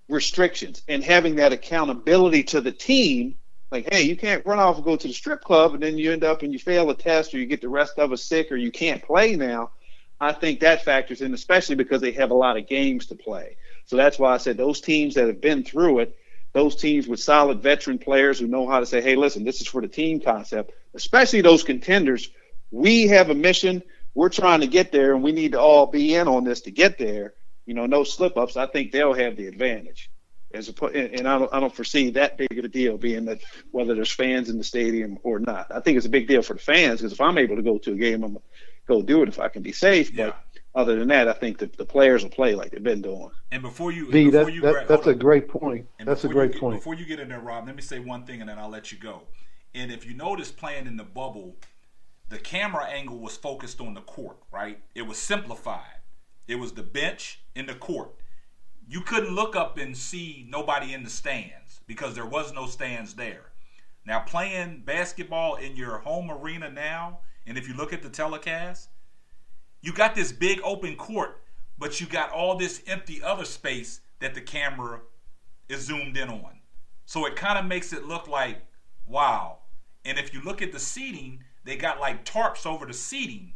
restrictions 0.08 0.84
and 0.88 1.04
having 1.04 1.36
that 1.36 1.52
accountability 1.54 2.44
to 2.44 2.62
the 2.62 2.72
team 2.72 3.36
like 3.76 3.94
hey 3.94 4.04
you 4.04 4.16
can't 4.16 4.46
run 4.46 4.60
off 4.60 4.76
and 4.76 4.86
go 4.86 4.96
to 4.96 5.08
the 5.08 5.14
strip 5.14 5.42
club 5.42 5.74
and 5.74 5.84
then 5.84 5.98
you 5.98 6.12
end 6.12 6.24
up 6.24 6.42
and 6.42 6.52
you 6.54 6.60
fail 6.60 6.90
a 6.90 6.96
test 6.96 7.34
or 7.34 7.38
you 7.38 7.46
get 7.46 7.62
the 7.62 7.70
rest 7.70 7.98
of 8.00 8.12
us 8.12 8.24
sick 8.24 8.52
or 8.52 8.56
you 8.56 8.72
can't 8.72 9.04
play 9.04 9.36
now 9.36 9.72
i 10.20 10.32
think 10.32 10.60
that 10.60 10.84
factors 10.84 11.22
in 11.22 11.34
especially 11.34 11.76
because 11.76 12.02
they 12.02 12.12
have 12.12 12.32
a 12.32 12.36
lot 12.36 12.58
of 12.58 12.68
games 12.68 13.06
to 13.08 13.16
play 13.16 13.56
so 13.86 13.96
that's 13.96 14.18
why 14.20 14.34
i 14.34 14.38
said 14.38 14.58
those 14.58 14.82
teams 14.82 15.16
that 15.16 15.28
have 15.28 15.42
been 15.42 15.64
through 15.64 16.00
it 16.00 16.16
those 16.54 16.76
teams 16.76 17.08
with 17.08 17.20
solid 17.20 17.62
veteran 17.62 18.00
players 18.00 18.40
who 18.40 18.48
know 18.48 18.68
how 18.68 18.80
to 18.80 18.86
say 18.86 19.02
hey 19.02 19.16
listen 19.16 19.44
this 19.44 19.62
is 19.62 19.68
for 19.68 19.82
the 19.82 19.88
team 19.88 20.20
concept 20.20 20.72
especially 20.96 21.42
those 21.42 21.64
contenders. 21.64 22.30
We 22.72 23.08
have 23.08 23.30
a 23.30 23.36
mission. 23.36 23.84
We're 24.16 24.30
trying 24.30 24.62
to 24.62 24.68
get 24.68 24.92
there, 24.92 25.14
and 25.14 25.24
we 25.24 25.34
need 25.34 25.52
to 25.52 25.60
all 25.60 25.88
be 25.88 26.16
in 26.16 26.28
on 26.28 26.44
this 26.44 26.62
to 26.62 26.72
get 26.72 26.98
there. 26.98 27.34
You 27.66 27.74
know, 27.74 27.86
no 27.86 28.04
slip 28.04 28.38
ups. 28.38 28.58
I 28.58 28.66
think 28.66 28.92
they'll 28.92 29.14
have 29.14 29.36
the 29.36 29.48
advantage. 29.48 30.10
As 30.56 30.70
a, 30.70 30.86
and 30.86 31.28
I 31.28 31.38
don't, 31.38 31.54
I 31.54 31.60
don't 31.60 31.76
foresee 31.76 32.10
that 32.12 32.38
big 32.38 32.58
of 32.58 32.66
a 32.66 32.68
deal 32.68 32.98
being 32.98 33.26
that 33.26 33.42
whether 33.72 33.94
there's 33.94 34.12
fans 34.12 34.50
in 34.50 34.58
the 34.58 34.64
stadium 34.64 35.18
or 35.24 35.40
not. 35.40 35.68
I 35.70 35.80
think 35.82 35.98
it's 35.98 36.06
a 36.06 36.10
big 36.10 36.28
deal 36.28 36.42
for 36.42 36.54
the 36.54 36.60
fans 36.60 37.02
because 37.02 37.14
if 37.14 37.22
I'm 37.22 37.38
able 37.38 37.56
to 37.56 37.62
go 37.62 37.78
to 37.78 37.92
a 37.92 37.96
game, 37.96 38.24
I'm 38.24 38.34
gonna 38.34 38.46
go 38.88 39.02
do 39.02 39.22
it 39.24 39.30
if 39.30 39.40
I 39.40 39.50
can 39.50 39.62
be 39.62 39.72
safe. 39.72 40.12
Yeah. 40.12 40.28
But 40.28 40.42
other 40.74 40.96
than 40.98 41.08
that, 41.10 41.28
I 41.28 41.34
think 41.34 41.58
the, 41.58 41.68
the 41.78 41.86
players 41.86 42.24
will 42.24 42.30
play 42.32 42.56
like 42.56 42.72
they've 42.72 42.82
been 42.84 43.02
doing. 43.02 43.30
And 43.52 43.62
before 43.62 43.92
you, 43.92 44.10
V, 44.12 44.26
before 44.26 44.46
that, 44.46 44.54
you 44.54 44.62
that, 44.62 44.88
that's 44.88 45.04
hold 45.04 45.08
a 45.08 45.12
on. 45.12 45.20
great 45.20 45.48
point. 45.48 45.88
And 46.00 46.08
That's 46.08 46.24
a 46.24 46.28
before 46.28 46.44
you 46.44 46.48
great 46.50 46.54
get- 46.54 46.62
point. 46.62 46.80
Before 46.80 46.96
you 46.96 47.06
get 47.06 47.20
in 47.20 47.30
there, 47.30 47.40
Rob, 47.40 47.68
let 47.68 47.76
me 47.76 47.82
say 47.82 48.00
one 48.00 48.24
thing 48.26 48.42
and 48.42 48.50
then 48.50 48.58
I'll 48.58 48.70
let 48.70 48.92
you 48.92 48.98
go. 48.98 49.24
And 49.74 49.92
if 49.92 50.06
you 50.06 50.14
notice 50.14 50.52
playing 50.52 50.88
in 50.88 50.96
the 50.98 51.04
bubble, 51.04 51.56
the 52.30 52.38
camera 52.40 52.86
angle 52.86 53.20
was 53.20 53.38
focused 53.38 53.80
on 53.82 53.94
the 53.94 54.02
court, 54.02 54.38
right? 54.52 54.80
It 54.96 55.04
was 55.04 55.18
simplified. 55.18 56.00
It 56.48 56.56
was 56.56 56.74
the 56.74 56.84
bench 56.84 57.42
in 57.56 57.66
the 57.68 57.76
court. 57.76 58.12
You 58.88 59.02
couldn't 59.02 59.34
look 59.34 59.56
up 59.56 59.78
and 59.78 59.98
see 59.98 60.46
nobody 60.50 60.94
in 60.94 61.04
the 61.04 61.10
stands 61.10 61.82
because 61.88 62.14
there 62.14 62.26
was 62.26 62.54
no 62.54 62.68
stands 62.68 63.16
there. 63.16 63.52
Now 64.06 64.20
playing 64.20 64.84
basketball 64.86 65.56
in 65.56 65.76
your 65.76 65.98
home 66.00 66.30
arena 66.30 66.70
now, 66.70 67.20
and 67.48 67.58
if 67.58 67.68
you 67.68 67.74
look 67.74 67.94
at 67.94 68.04
the 68.04 68.10
telecast, 68.10 68.90
you 69.82 69.92
got 69.94 70.14
this 70.16 70.32
big 70.32 70.60
open 70.64 70.96
court, 70.96 71.42
but 71.78 72.00
you 72.00 72.08
got 72.08 72.32
all 72.32 72.56
this 72.56 72.82
empty 72.88 73.22
other 73.24 73.46
space 73.46 74.02
that 74.20 74.36
the 74.36 74.42
camera 74.42 75.02
is 75.68 75.82
zoomed 75.82 76.18
in 76.18 76.30
on. 76.30 76.60
So 77.06 77.26
it 77.26 77.36
kind 77.36 77.58
of 77.58 77.66
makes 77.66 77.94
it 77.94 78.06
look 78.06 78.28
like, 78.28 78.66
wow. 79.06 79.60
And 80.04 80.20
if 80.20 80.34
you 80.34 80.42
look 80.42 80.62
at 80.62 80.72
the 80.72 80.80
seating, 80.80 81.44
they 81.64 81.76
got 81.76 82.00
like 82.00 82.26
tarps 82.26 82.66
over 82.66 82.86
the 82.86 82.94
seating, 82.94 83.54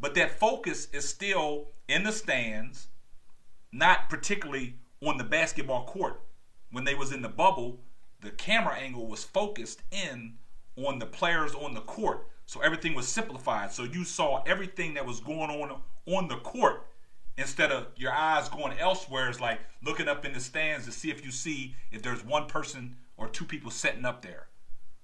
but 0.00 0.14
that 0.14 0.38
focus 0.38 0.88
is 0.92 1.08
still 1.08 1.68
in 1.88 2.02
the 2.02 2.12
stands, 2.12 2.88
not 3.72 4.10
particularly 4.10 4.76
on 5.02 5.18
the 5.18 5.24
basketball 5.24 5.86
court. 5.86 6.20
When 6.70 6.84
they 6.84 6.94
was 6.94 7.12
in 7.12 7.22
the 7.22 7.28
bubble, 7.28 7.80
the 8.20 8.30
camera 8.30 8.76
angle 8.76 9.06
was 9.06 9.24
focused 9.24 9.82
in 9.90 10.34
on 10.76 10.98
the 10.98 11.06
players 11.06 11.54
on 11.54 11.74
the 11.74 11.80
court. 11.80 12.28
So 12.46 12.60
everything 12.60 12.94
was 12.94 13.08
simplified. 13.08 13.72
So 13.72 13.84
you 13.84 14.04
saw 14.04 14.42
everything 14.46 14.94
that 14.94 15.06
was 15.06 15.20
going 15.20 15.50
on 15.50 15.80
on 16.06 16.28
the 16.28 16.36
court 16.36 16.86
instead 17.38 17.72
of 17.72 17.86
your 17.96 18.12
eyes 18.12 18.48
going 18.48 18.78
elsewhere. 18.78 19.28
It's 19.28 19.40
like 19.40 19.60
looking 19.82 20.08
up 20.08 20.24
in 20.24 20.32
the 20.32 20.40
stands 20.40 20.86
to 20.86 20.92
see 20.92 21.10
if 21.10 21.24
you 21.24 21.30
see 21.30 21.74
if 21.90 22.02
there's 22.02 22.24
one 22.24 22.46
person 22.46 22.96
or 23.16 23.28
two 23.28 23.44
people 23.44 23.70
setting 23.70 24.04
up 24.04 24.22
there. 24.22 24.48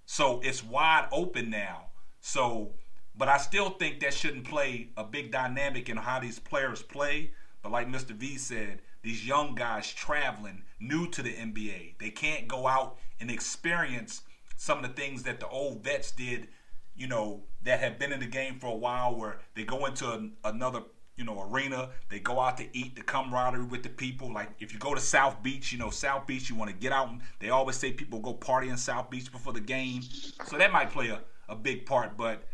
So 0.06 0.40
it's 0.40 0.64
wide 0.64 1.08
open 1.12 1.50
now. 1.50 1.86
So, 2.20 2.72
but 3.16 3.28
I 3.28 3.38
still 3.38 3.70
think 3.70 4.00
that 4.00 4.14
shouldn't 4.14 4.44
play 4.44 4.88
a 4.96 5.04
big 5.04 5.30
dynamic 5.30 5.88
in 5.88 5.96
how 5.96 6.20
these 6.20 6.38
players 6.38 6.82
play. 6.82 7.32
But 7.68 7.72
like 7.72 7.88
Mr. 7.88 8.12
V 8.12 8.38
said, 8.38 8.80
these 9.02 9.26
young 9.26 9.54
guys 9.54 9.92
traveling 9.92 10.62
new 10.80 11.06
to 11.10 11.20
the 11.20 11.34
NBA, 11.34 11.98
they 11.98 12.08
can't 12.08 12.48
go 12.48 12.66
out 12.66 12.96
and 13.20 13.30
experience 13.30 14.22
some 14.56 14.82
of 14.82 14.84
the 14.84 14.98
things 14.98 15.24
that 15.24 15.38
the 15.38 15.48
old 15.48 15.84
vets 15.84 16.10
did, 16.12 16.48
you 16.96 17.06
know, 17.06 17.42
that 17.64 17.80
have 17.80 17.98
been 17.98 18.10
in 18.10 18.20
the 18.20 18.26
game 18.26 18.58
for 18.58 18.68
a 18.68 18.74
while, 18.74 19.14
where 19.14 19.40
they 19.54 19.64
go 19.64 19.84
into 19.84 20.10
an, 20.10 20.32
another, 20.44 20.80
you 21.16 21.24
know, 21.24 21.42
arena, 21.42 21.90
they 22.08 22.20
go 22.20 22.40
out 22.40 22.56
to 22.56 22.64
eat, 22.74 22.96
the 22.96 23.02
camaraderie 23.02 23.64
with 23.64 23.82
the 23.82 23.90
people. 23.90 24.32
Like 24.32 24.48
if 24.60 24.72
you 24.72 24.78
go 24.78 24.94
to 24.94 25.00
South 25.00 25.42
Beach, 25.42 25.70
you 25.70 25.78
know, 25.78 25.90
South 25.90 26.26
Beach, 26.26 26.48
you 26.48 26.56
want 26.56 26.70
to 26.70 26.76
get 26.76 26.90
out. 26.90 27.10
And 27.10 27.20
they 27.38 27.50
always 27.50 27.76
say 27.76 27.92
people 27.92 28.18
go 28.18 28.32
party 28.32 28.70
in 28.70 28.78
South 28.78 29.10
Beach 29.10 29.30
before 29.30 29.52
the 29.52 29.60
game, 29.60 30.00
so 30.46 30.56
that 30.56 30.72
might 30.72 30.90
play 30.90 31.08
a, 31.08 31.20
a 31.50 31.54
big 31.54 31.84
part. 31.84 32.16
But 32.16 32.44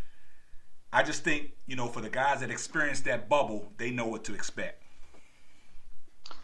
I 0.92 1.04
just 1.04 1.22
think, 1.22 1.52
you 1.68 1.76
know, 1.76 1.86
for 1.86 2.00
the 2.00 2.10
guys 2.10 2.40
that 2.40 2.50
experienced 2.50 3.04
that 3.04 3.28
bubble, 3.28 3.72
they 3.76 3.92
know 3.92 4.08
what 4.08 4.24
to 4.24 4.34
expect. 4.34 4.83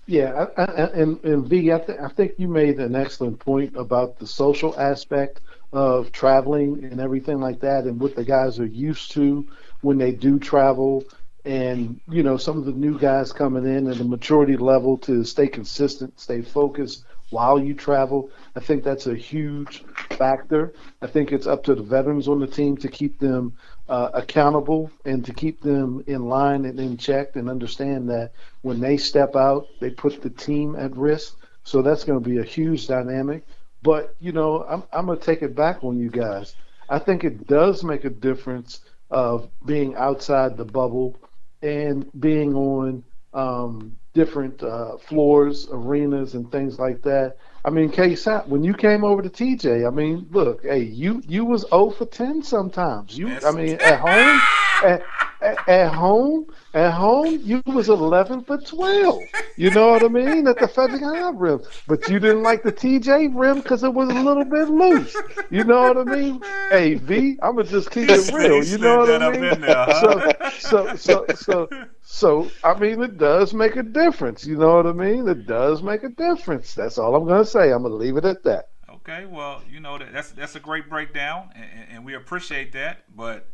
Yeah, 0.07 0.47
I, 0.57 0.63
I, 0.63 0.65
and, 0.89 1.25
and 1.25 1.47
V, 1.49 1.73
I, 1.73 1.79
th- 1.79 1.99
I 2.01 2.09
think 2.09 2.33
you 2.39 2.49
made 2.49 2.81
an 2.81 2.97
excellent 2.97 3.39
point 3.39 3.77
about 3.77 4.19
the 4.19 4.27
social 4.27 4.79
aspect 4.79 5.41
of 5.73 6.11
traveling 6.11 6.83
and 6.85 7.01
everything 7.01 7.39
like 7.41 7.61
that, 7.61 7.85
and 7.85 8.01
what 8.01 8.17
the 8.17 8.25
guys 8.25 8.59
are 8.59 8.67
used 8.67 9.13
to 9.13 9.47
when 9.83 9.99
they 9.99 10.13
do 10.13 10.39
travel, 10.39 11.05
and 11.45 12.01
you 12.09 12.23
know 12.25 12.37
some 12.37 12.59
of 12.59 12.65
the 12.65 12.73
new 12.73 12.99
guys 12.99 13.33
coming 13.33 13.65
in 13.65 13.87
and 13.87 14.01
the 14.01 14.05
maturity 14.05 14.57
level 14.57 14.99
to 14.99 15.23
stay 15.25 15.47
consistent, 15.47 16.19
stay 16.19 16.43
focused 16.43 17.05
while 17.31 17.59
you 17.59 17.73
travel. 17.75 18.31
I 18.57 18.61
think 18.61 18.83
that's 18.83 19.07
a 19.07 19.15
huge 19.15 19.85
factor. 20.11 20.73
I 21.01 21.07
think 21.07 21.31
it's 21.33 21.47
up 21.47 21.63
to 21.65 21.75
the 21.75 21.83
veterans 21.83 22.27
on 22.27 22.41
the 22.41 22.47
team 22.49 22.77
to 22.79 22.89
keep 22.89 23.21
them 23.21 23.55
uh, 23.91 24.11
accountable 24.15 24.91
and 25.05 25.25
to 25.27 25.35
keep 25.35 25.61
them 25.61 26.03
in 26.07 26.27
line 26.29 26.65
and 26.65 26.79
in 26.81 26.97
check 26.97 27.37
and 27.37 27.51
understand 27.51 28.09
that 28.09 28.33
when 28.63 28.81
they 28.81 28.97
step 28.97 29.37
out, 29.37 29.67
they 29.81 29.91
put 29.91 30.23
the 30.23 30.31
team 30.31 30.77
at 30.77 30.97
risk. 30.97 31.37
So 31.65 31.83
that's 31.83 32.05
going 32.05 32.23
to 32.23 32.29
be 32.29 32.39
a 32.39 32.45
huge 32.45 32.87
dynamic. 32.87 33.45
But, 33.83 34.15
you 34.21 34.33
know, 34.33 34.65
I'm, 34.65 34.85
I'm 34.93 35.07
going 35.07 35.19
to 35.19 35.25
take 35.25 35.43
it 35.43 35.57
back 35.57 35.85
on 35.85 35.99
you 35.99 36.11
guys. 36.11 36.55
I 36.89 36.99
think 36.99 37.25
it 37.25 37.47
does 37.47 37.85
make 37.85 38.05
a 38.05 38.11
difference 38.11 38.81
of 39.11 39.51
being 39.67 39.97
outside 39.97 40.57
the 40.57 40.65
bubble 40.65 41.17
and 41.63 42.11
being 42.21 42.55
on 42.55 43.05
um, 43.35 43.97
different 44.15 44.63
uh, 44.63 44.99
floors, 44.99 45.69
arenas, 45.71 46.35
and 46.35 46.51
things 46.53 46.79
like 46.79 47.03
that. 47.03 47.37
I 47.65 47.71
mean, 47.71 47.91
K 47.91 48.15
Sap, 48.15 48.47
when 48.49 48.65
you 48.65 48.73
came 48.73 49.05
over 49.05 49.21
to 49.21 49.29
TJ, 49.29 49.87
I 49.87 49.91
mean, 49.91 50.27
look, 50.31 50.63
hey, 50.63 50.83
you 50.83 51.23
you 51.29 51.45
was 51.45 51.67
0 51.69 51.91
for 51.91 52.07
10 52.07 52.43
sometimes. 52.43 53.19
You, 53.19 53.37
I 53.45 53.51
mean, 53.53 53.75
at 53.75 54.01
home, 54.01 54.41
at, 54.83 55.03
at, 55.43 55.69
at 55.69 55.93
home, 55.93 56.47
at 56.73 56.91
home, 56.93 57.39
you 57.43 57.63
was 57.67 57.91
11 57.91 58.45
for 58.45 58.57
12. 58.57 59.21
You 59.57 59.71
know 59.71 59.91
what 59.91 60.03
I 60.03 60.09
mean? 60.09 60.47
At 60.49 60.59
the 60.59 60.69
Frederick 60.69 61.03
High 61.03 61.31
rim, 61.31 61.61
but 61.87 62.09
you 62.09 62.19
didn't 62.19 62.43
like 62.43 62.63
the 62.63 62.73
TJ 62.73 63.33
rim 63.35 63.61
because 63.61 63.83
it 63.85 63.93
was 63.93 64.09
a 64.09 64.21
little 64.21 64.45
bit 64.47 64.69
loose. 64.71 65.15
You 65.51 65.65
know 65.65 65.93
what 65.93 65.99
I 65.99 66.05
mean? 66.05 66.41
Hey, 66.71 66.95
V, 66.95 67.39
I'm 67.43 67.57
gonna 67.57 67.69
just 67.69 67.91
keep 67.91 68.09
it 68.09 68.33
real. 68.33 68.65
You 68.65 68.79
know 68.79 69.01
what 69.01 69.23
I 69.23 69.37
mean? 69.37 69.63
So, 70.01 70.33
so, 70.59 70.97
so, 70.97 71.27
so, 71.35 71.69
so, 72.13 72.51
I 72.65 72.77
mean, 72.77 73.01
it 73.05 73.19
does 73.19 73.55
make 73.55 73.77
a 73.77 73.85
difference. 73.85 74.45
You 74.45 74.57
know 74.57 74.75
what 74.75 74.87
I 74.87 74.93
mean? 74.93 75.29
It 75.29 75.47
does 75.47 75.81
make 75.81 76.03
a 76.03 76.09
difference. 76.09 76.75
That's 76.75 76.99
all 76.99 77.15
I'm 77.15 77.27
gonna 77.27 77.45
say. 77.45 77.71
I'm 77.71 77.85
gonna 77.85 77.95
leave 77.95 78.17
it 78.17 78.25
at 78.25 78.43
that. 78.43 78.71
Okay, 78.91 79.27
well, 79.27 79.63
you 79.71 79.79
know 79.79 79.97
that 79.97 80.13
that's 80.13 80.33
that's 80.33 80.57
a 80.57 80.61
great 80.61 80.91
breakdown, 80.91 81.51
and, 81.55 81.89
and 81.89 82.05
we 82.05 82.15
appreciate 82.15 82.73
that. 82.73 83.05
But 83.17 83.49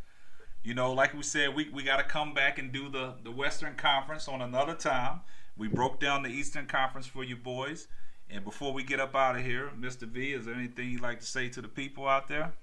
you 0.64 0.72
know, 0.72 0.90
like 0.94 1.12
we 1.12 1.22
said, 1.22 1.54
we, 1.54 1.68
we 1.68 1.82
got 1.82 1.98
to 1.98 2.02
come 2.02 2.32
back 2.32 2.58
and 2.58 2.72
do 2.72 2.88
the 2.88 3.16
the 3.22 3.30
Western 3.30 3.74
Conference 3.74 4.26
on 4.26 4.40
another 4.40 4.74
time. 4.74 5.20
We 5.58 5.68
broke 5.68 6.00
down 6.00 6.22
the 6.22 6.30
Eastern 6.30 6.64
Conference 6.66 7.06
for 7.06 7.22
you 7.22 7.36
boys, 7.36 7.88
and 8.30 8.42
before 8.42 8.72
we 8.72 8.82
get 8.82 9.00
up 9.00 9.14
out 9.14 9.36
of 9.36 9.44
here, 9.44 9.70
Mr. 9.78 10.08
V, 10.08 10.32
is 10.32 10.46
there 10.46 10.54
anything 10.54 10.90
you'd 10.90 11.02
like 11.02 11.20
to 11.20 11.26
say 11.26 11.50
to 11.50 11.60
the 11.60 11.68
people 11.68 12.08
out 12.08 12.26
there? 12.26 12.54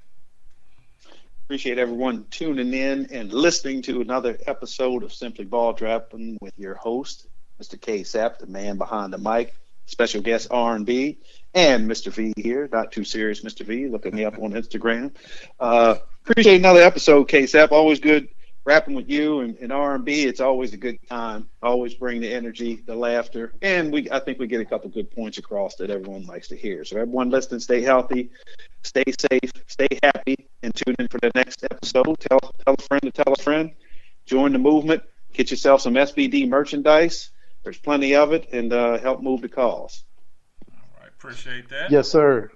Appreciate 1.45 1.77
everyone 1.77 2.25
tuning 2.31 2.73
in 2.73 3.07
and 3.11 3.33
listening 3.33 3.81
to 3.81 3.99
another 3.99 4.37
episode 4.47 5.03
of 5.03 5.13
Simply 5.13 5.43
Ball 5.43 5.73
Dropping 5.73 6.37
with 6.39 6.53
your 6.57 6.75
host, 6.75 7.27
Mr. 7.61 7.79
K. 7.79 8.03
Sapp, 8.03 8.39
the 8.39 8.47
man 8.47 8.77
behind 8.77 9.11
the 9.11 9.17
mic, 9.17 9.53
special 9.85 10.21
guest 10.21 10.47
R&B, 10.51 11.17
and 11.53 11.91
Mr. 11.91 12.13
V 12.13 12.31
here, 12.37 12.69
not 12.71 12.93
too 12.93 13.03
serious, 13.03 13.41
Mr. 13.41 13.65
V. 13.65 13.89
Look 13.89 14.05
at 14.05 14.13
me 14.13 14.23
up 14.23 14.39
on 14.39 14.53
Instagram. 14.53 15.13
Uh, 15.59 15.95
appreciate 16.25 16.55
another 16.55 16.81
episode, 16.81 17.25
K. 17.25 17.43
Sapp. 17.43 17.73
Always 17.73 17.99
good 17.99 18.29
rapping 18.65 18.95
with 18.95 19.09
you 19.09 19.41
and, 19.41 19.57
and 19.57 19.71
R&B. 19.71 20.23
It's 20.23 20.39
always 20.39 20.73
a 20.73 20.77
good 20.77 20.97
time. 21.07 21.49
Always 21.61 21.93
bring 21.93 22.21
the 22.21 22.33
energy, 22.33 22.81
the 22.85 22.95
laughter, 22.95 23.53
and 23.61 23.91
we 23.91 24.09
I 24.11 24.19
think 24.19 24.39
we 24.39 24.47
get 24.47 24.61
a 24.61 24.65
couple 24.65 24.89
good 24.89 25.11
points 25.11 25.37
across 25.37 25.75
that 25.75 25.89
everyone 25.89 26.25
likes 26.25 26.47
to 26.49 26.55
hear. 26.55 26.83
So 26.85 26.97
everyone 26.97 27.29
listening, 27.29 27.59
stay 27.59 27.81
healthy, 27.81 28.29
stay 28.83 29.03
safe, 29.19 29.51
stay 29.67 29.87
happy, 30.01 30.35
and 30.61 30.73
tune 30.73 30.95
in 30.99 31.07
for 31.07 31.19
the 31.19 31.31
next 31.35 31.63
episode. 31.63 32.19
Tell 32.19 32.39
tell 32.39 32.75
a 32.77 32.81
friend 32.81 33.01
to 33.03 33.11
tell 33.11 33.33
a 33.33 33.41
friend. 33.41 33.71
Join 34.25 34.53
the 34.53 34.59
movement. 34.59 35.03
Get 35.33 35.51
yourself 35.51 35.81
some 35.81 35.95
SBD 35.95 36.47
merchandise. 36.47 37.31
There's 37.63 37.77
plenty 37.77 38.15
of 38.15 38.33
it, 38.33 38.49
and 38.51 38.71
uh, 38.71 38.97
help 38.99 39.21
move 39.21 39.41
the 39.41 39.49
cause. 39.49 40.03
All 40.71 41.01
right, 41.01 41.09
appreciate 41.09 41.69
that. 41.69 41.91
Yes, 41.91 42.09
sir. 42.09 42.51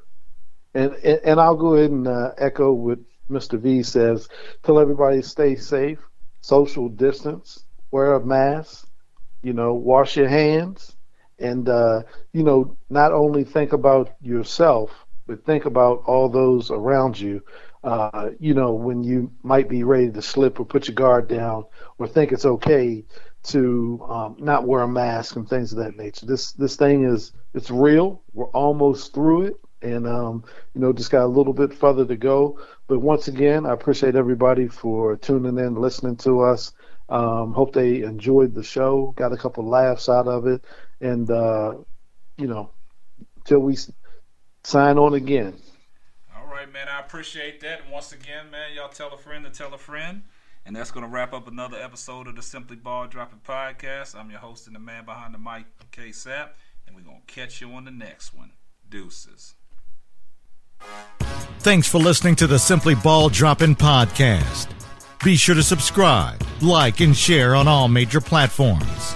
And 0.73 0.93
and, 1.03 1.19
and 1.23 1.39
I'll 1.39 1.55
go 1.55 1.75
ahead 1.75 1.91
and 1.91 2.07
uh, 2.07 2.31
echo 2.37 2.71
what 2.71 2.99
Mr. 3.29 3.59
V 3.59 3.83
says. 3.83 4.27
Tell 4.63 4.79
everybody 4.79 5.21
stay 5.21 5.55
safe, 5.55 5.99
social 6.41 6.89
distance, 6.89 7.65
wear 7.91 8.13
a 8.13 8.25
mask, 8.25 8.87
you 9.43 9.53
know, 9.53 9.73
wash 9.73 10.17
your 10.17 10.27
hands, 10.27 10.95
and 11.39 11.69
uh, 11.69 12.03
you 12.33 12.43
know, 12.43 12.77
not 12.89 13.13
only 13.13 13.43
think 13.43 13.73
about 13.73 14.15
yourself, 14.21 14.91
but 15.27 15.45
think 15.45 15.65
about 15.65 16.03
all 16.05 16.29
those 16.29 16.71
around 16.71 17.19
you. 17.19 17.41
Uh, 17.83 18.31
you 18.39 18.53
know, 18.53 18.73
when 18.73 19.03
you 19.03 19.31
might 19.43 19.69
be 19.69 19.83
ready 19.83 20.11
to 20.11 20.21
slip 20.21 20.59
or 20.59 20.65
put 20.65 20.87
your 20.87 20.95
guard 20.95 21.27
down, 21.27 21.63
or 21.99 22.07
think 22.07 22.31
it's 22.31 22.45
okay 22.45 23.05
to 23.43 24.05
um, 24.09 24.35
not 24.39 24.67
wear 24.67 24.81
a 24.81 24.87
mask 24.87 25.35
and 25.35 25.47
things 25.47 25.71
of 25.71 25.77
that 25.79 25.95
nature. 25.95 26.25
This 26.25 26.51
this 26.53 26.75
thing 26.75 27.05
is 27.05 27.31
it's 27.53 27.69
real. 27.71 28.23
We're 28.33 28.47
almost 28.47 29.13
through 29.13 29.43
it, 29.43 29.55
and 29.81 30.07
um, 30.07 30.43
you 30.73 30.81
know, 30.81 30.93
just 30.93 31.11
got 31.11 31.25
a 31.25 31.27
little 31.27 31.53
bit 31.53 31.73
further 31.73 32.05
to 32.05 32.15
go. 32.15 32.59
But 32.87 32.99
once 32.99 33.27
again, 33.27 33.65
I 33.65 33.73
appreciate 33.73 34.15
everybody 34.15 34.67
for 34.67 35.17
tuning 35.17 35.57
in, 35.57 35.75
listening 35.75 36.17
to 36.17 36.41
us. 36.41 36.73
Um, 37.09 37.53
hope 37.53 37.73
they 37.73 38.01
enjoyed 38.01 38.53
the 38.53 38.63
show, 38.63 39.13
got 39.15 39.31
a 39.31 39.37
couple 39.37 39.67
laughs 39.67 40.09
out 40.09 40.27
of 40.27 40.45
it, 40.47 40.63
and 40.99 41.29
uh, 41.29 41.75
you 42.37 42.47
know, 42.47 42.71
till 43.45 43.59
we 43.59 43.77
sign 44.63 44.97
on 44.97 45.13
again. 45.13 45.53
All 46.35 46.47
right, 46.47 46.71
man. 46.71 46.87
I 46.89 46.99
appreciate 46.99 47.61
that. 47.61 47.83
And 47.83 47.91
once 47.91 48.11
again, 48.11 48.51
man, 48.51 48.73
y'all 48.75 48.89
tell 48.89 49.13
a 49.13 49.17
friend 49.17 49.45
to 49.45 49.51
tell 49.51 49.73
a 49.73 49.77
friend. 49.77 50.23
And 50.65 50.75
that's 50.75 50.91
going 50.91 51.05
to 51.05 51.09
wrap 51.09 51.31
up 51.31 51.47
another 51.47 51.77
episode 51.77 52.27
of 52.27 52.35
the 52.35 52.41
Simply 52.41 52.75
Ball 52.75 53.07
Dropping 53.07 53.39
Podcast. 53.39 54.19
I'm 54.19 54.29
your 54.29 54.41
host 54.41 54.67
and 54.67 54.75
the 54.75 54.81
man 54.81 55.05
behind 55.05 55.33
the 55.33 55.37
mic, 55.37 55.65
K 55.91 56.11
Sap. 56.11 56.57
And 56.85 56.93
we're 56.93 57.03
going 57.03 57.21
to 57.25 57.33
catch 57.33 57.61
you 57.61 57.71
on 57.71 57.85
the 57.85 57.91
next 57.91 58.33
one. 58.33 58.51
Deuces. 58.89 59.55
Thanks 61.59 61.87
for 61.87 61.97
listening 61.97 62.35
to 62.37 62.47
the 62.47 62.59
Simply 62.59 62.95
Ball 62.95 63.29
Dropping 63.29 63.75
Podcast. 63.75 64.67
Be 65.23 65.35
sure 65.35 65.55
to 65.55 65.63
subscribe, 65.63 66.41
like, 66.61 66.99
and 67.01 67.15
share 67.15 67.55
on 67.55 67.67
all 67.67 67.87
major 67.87 68.21
platforms. 68.21 69.15